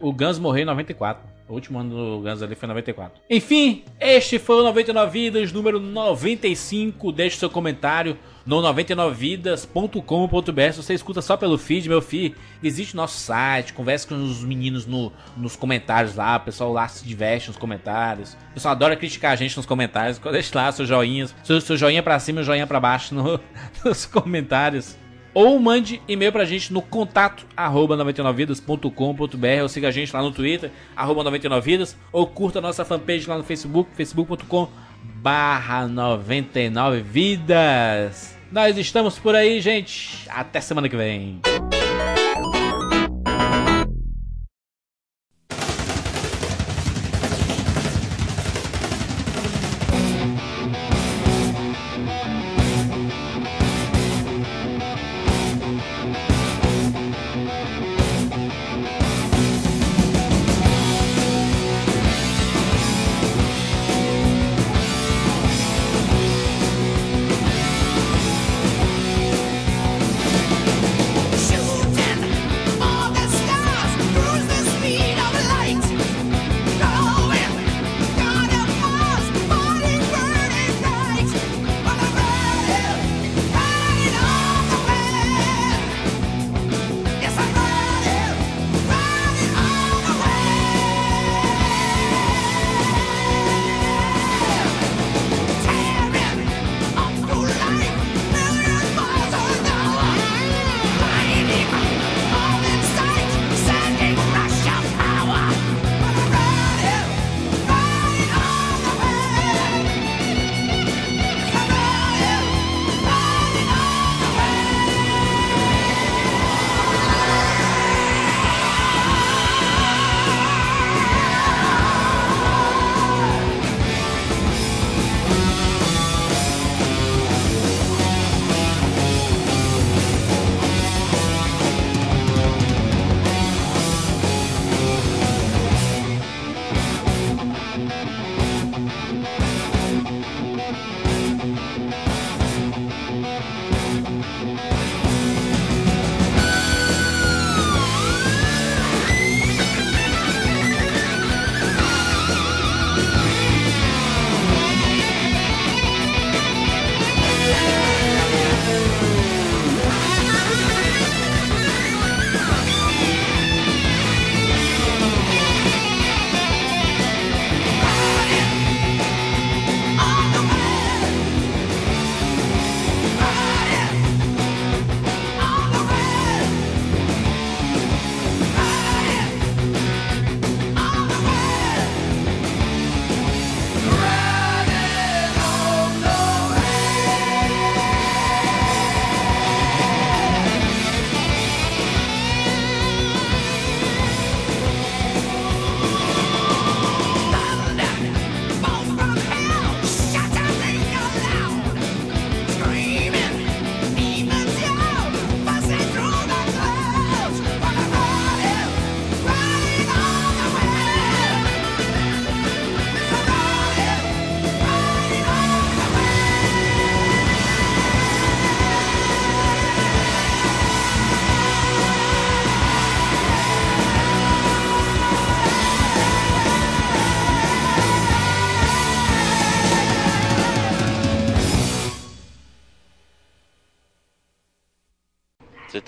O 0.00 0.12
Guns 0.12 0.38
morreu 0.38 0.62
em 0.62 0.66
94. 0.66 1.33
O 1.46 1.52
último 1.52 1.78
ano 1.78 1.90
do 1.90 2.20
Guns 2.22 2.40
ali 2.42 2.54
foi 2.54 2.66
em 2.66 2.70
94. 2.70 3.20
Enfim, 3.28 3.84
este 4.00 4.38
foi 4.38 4.56
o 4.56 4.62
99 4.62 5.10
Vidas 5.12 5.52
número 5.52 5.78
95. 5.78 7.12
Deixe 7.12 7.36
seu 7.36 7.50
comentário 7.50 8.16
no 8.46 8.62
99vidas.com.br. 8.62 10.72
Se 10.72 10.82
você 10.82 10.94
escuta 10.94 11.20
só 11.22 11.36
pelo 11.36 11.58
feed, 11.58 11.88
meu 11.88 12.00
filho, 12.00 12.34
visite 12.62 12.96
nosso 12.96 13.18
site, 13.18 13.72
converse 13.72 14.06
com 14.06 14.14
os 14.14 14.42
meninos 14.42 14.86
no- 14.86 15.12
nos 15.36 15.56
comentários 15.56 16.14
lá. 16.16 16.36
O 16.36 16.40
pessoal 16.40 16.72
lá 16.72 16.88
se 16.88 17.04
diverte 17.04 17.48
nos 17.48 17.56
comentários. 17.56 18.34
O 18.50 18.54
pessoal 18.54 18.72
adora 18.72 18.96
criticar 18.96 19.32
a 19.32 19.36
gente 19.36 19.56
nos 19.56 19.66
comentários. 19.66 20.18
Deixe 20.18 20.54
lá 20.54 20.70
seus 20.72 20.88
joinhas, 20.88 21.34
seu, 21.44 21.60
seu 21.60 21.76
joinha 21.76 22.02
pra 22.02 22.18
cima 22.18 22.40
e 22.40 22.44
joinha 22.44 22.66
pra 22.66 22.80
baixo 22.80 23.14
no- 23.14 23.40
nos 23.84 24.06
comentários. 24.06 24.96
Ou 25.34 25.58
mande 25.58 26.00
e-mail 26.06 26.30
pra 26.30 26.44
gente 26.44 26.72
no 26.72 26.80
contato 26.80 27.44
arroba 27.56 27.96
99vidas.com.br 27.96 29.62
ou 29.62 29.68
siga 29.68 29.88
a 29.88 29.90
gente 29.90 30.14
lá 30.14 30.22
no 30.22 30.30
Twitter, 30.30 30.70
arroba 30.94 31.24
99vidas, 31.24 31.96
ou 32.12 32.24
curta 32.26 32.60
a 32.60 32.62
nossa 32.62 32.84
fanpage 32.84 33.28
lá 33.28 33.36
no 33.36 33.42
Facebook, 33.42 33.90
facebook.com 33.96 34.68
barra 35.02 35.88
99vidas. 35.88 38.36
Nós 38.52 38.78
estamos 38.78 39.18
por 39.18 39.34
aí, 39.34 39.60
gente. 39.60 40.30
Até 40.30 40.60
semana 40.60 40.88
que 40.88 40.96
vem. 40.96 41.40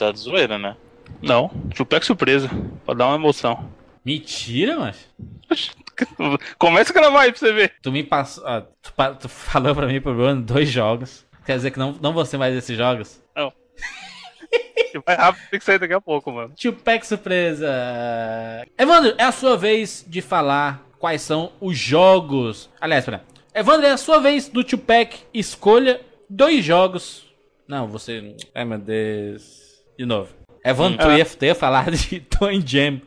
Tá 0.06 0.12
de 0.12 0.18
zoeira, 0.18 0.58
né? 0.58 0.76
Não, 1.22 1.48
Tupac 1.74 2.04
surpresa. 2.04 2.48
Pra 2.84 2.94
dar 2.94 3.06
uma 3.08 3.16
emoção. 3.16 3.68
Mentira, 4.04 4.78
mas. 4.78 5.08
Começa 6.58 6.92
a 6.92 6.94
gravar 6.94 7.22
aí 7.22 7.30
pra 7.32 7.38
você 7.38 7.52
ver. 7.52 7.72
Tu 7.82 7.90
me 7.90 8.02
passou. 8.02 8.46
ah, 8.46 8.62
tu, 8.82 8.92
pa- 8.92 9.14
tu 9.14 9.28
falou 9.28 9.74
pra 9.74 9.86
mim 9.86 10.00
por 10.00 10.18
ano 10.20 10.42
dois 10.42 10.68
jogos. 10.68 11.24
Quer 11.44 11.56
dizer 11.56 11.70
que 11.70 11.78
não, 11.78 11.92
não 12.00 12.12
vão 12.12 12.24
ser 12.24 12.36
mais 12.38 12.54
esses 12.54 12.76
jogos? 12.76 13.22
Vai 15.04 15.14
rápido, 15.16 15.42
tem 15.50 15.58
que 15.58 15.64
sair 15.64 15.78
daqui 15.78 15.92
a 15.92 16.00
pouco, 16.00 16.32
mano. 16.32 16.54
Tupac 16.56 17.06
surpresa. 17.06 17.68
Evandro, 18.78 19.14
é 19.18 19.24
a 19.24 19.32
sua 19.32 19.56
vez 19.56 20.04
de 20.08 20.22
falar 20.22 20.82
quais 20.98 21.20
são 21.22 21.52
os 21.60 21.76
jogos. 21.76 22.70
Aliás, 22.80 23.04
pera. 23.04 23.22
Evandro, 23.54 23.86
é 23.86 23.90
a 23.92 23.96
sua 23.96 24.20
vez 24.20 24.48
do 24.48 24.64
Tupac. 24.64 25.18
Escolha 25.34 26.00
dois 26.28 26.64
jogos. 26.64 27.26
Não, 27.68 27.86
você. 27.88 28.34
Ai 28.54 28.64
meu 28.64 28.78
Deus. 28.78 29.65
De 29.98 30.04
novo. 30.06 30.28
Evandro, 30.64 30.98
tu 30.98 31.08
Ah. 31.08 31.18
ia, 31.18 31.24
tu 31.24 31.44
ia 31.44 31.54
falar 31.54 31.90
de 31.92 32.20
Toy 32.20 32.62
Jam. 32.64 33.00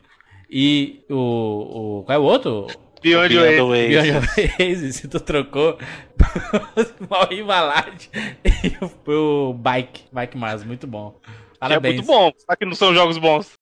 E 0.50 1.04
o, 1.08 2.00
o. 2.00 2.02
Qual 2.04 2.16
é 2.16 2.18
o 2.18 2.22
outro? 2.24 2.66
Beyond 3.02 3.28
Beyond 3.28 3.54
the 3.56 3.62
Oasis. 3.62 4.02
Beyond 4.02 4.26
Oasis, 4.60 4.96
se 4.96 5.08
tu 5.08 5.20
trocou 5.20 5.78
mal 7.08 7.32
embalagem 7.32 8.10
e 8.44 8.74
o, 9.10 9.48
o 9.50 9.54
Bike. 9.54 10.02
Bike 10.12 10.36
Mars, 10.36 10.64
muito 10.64 10.86
bom. 10.86 11.18
Que 11.22 11.30
é 11.30 11.58
Parabéns. 11.60 11.94
muito 11.96 12.06
bom. 12.06 12.32
Só 12.36 12.56
que 12.56 12.64
não 12.64 12.74
são 12.74 12.92
jogos 12.94 13.16
bons. 13.18 13.58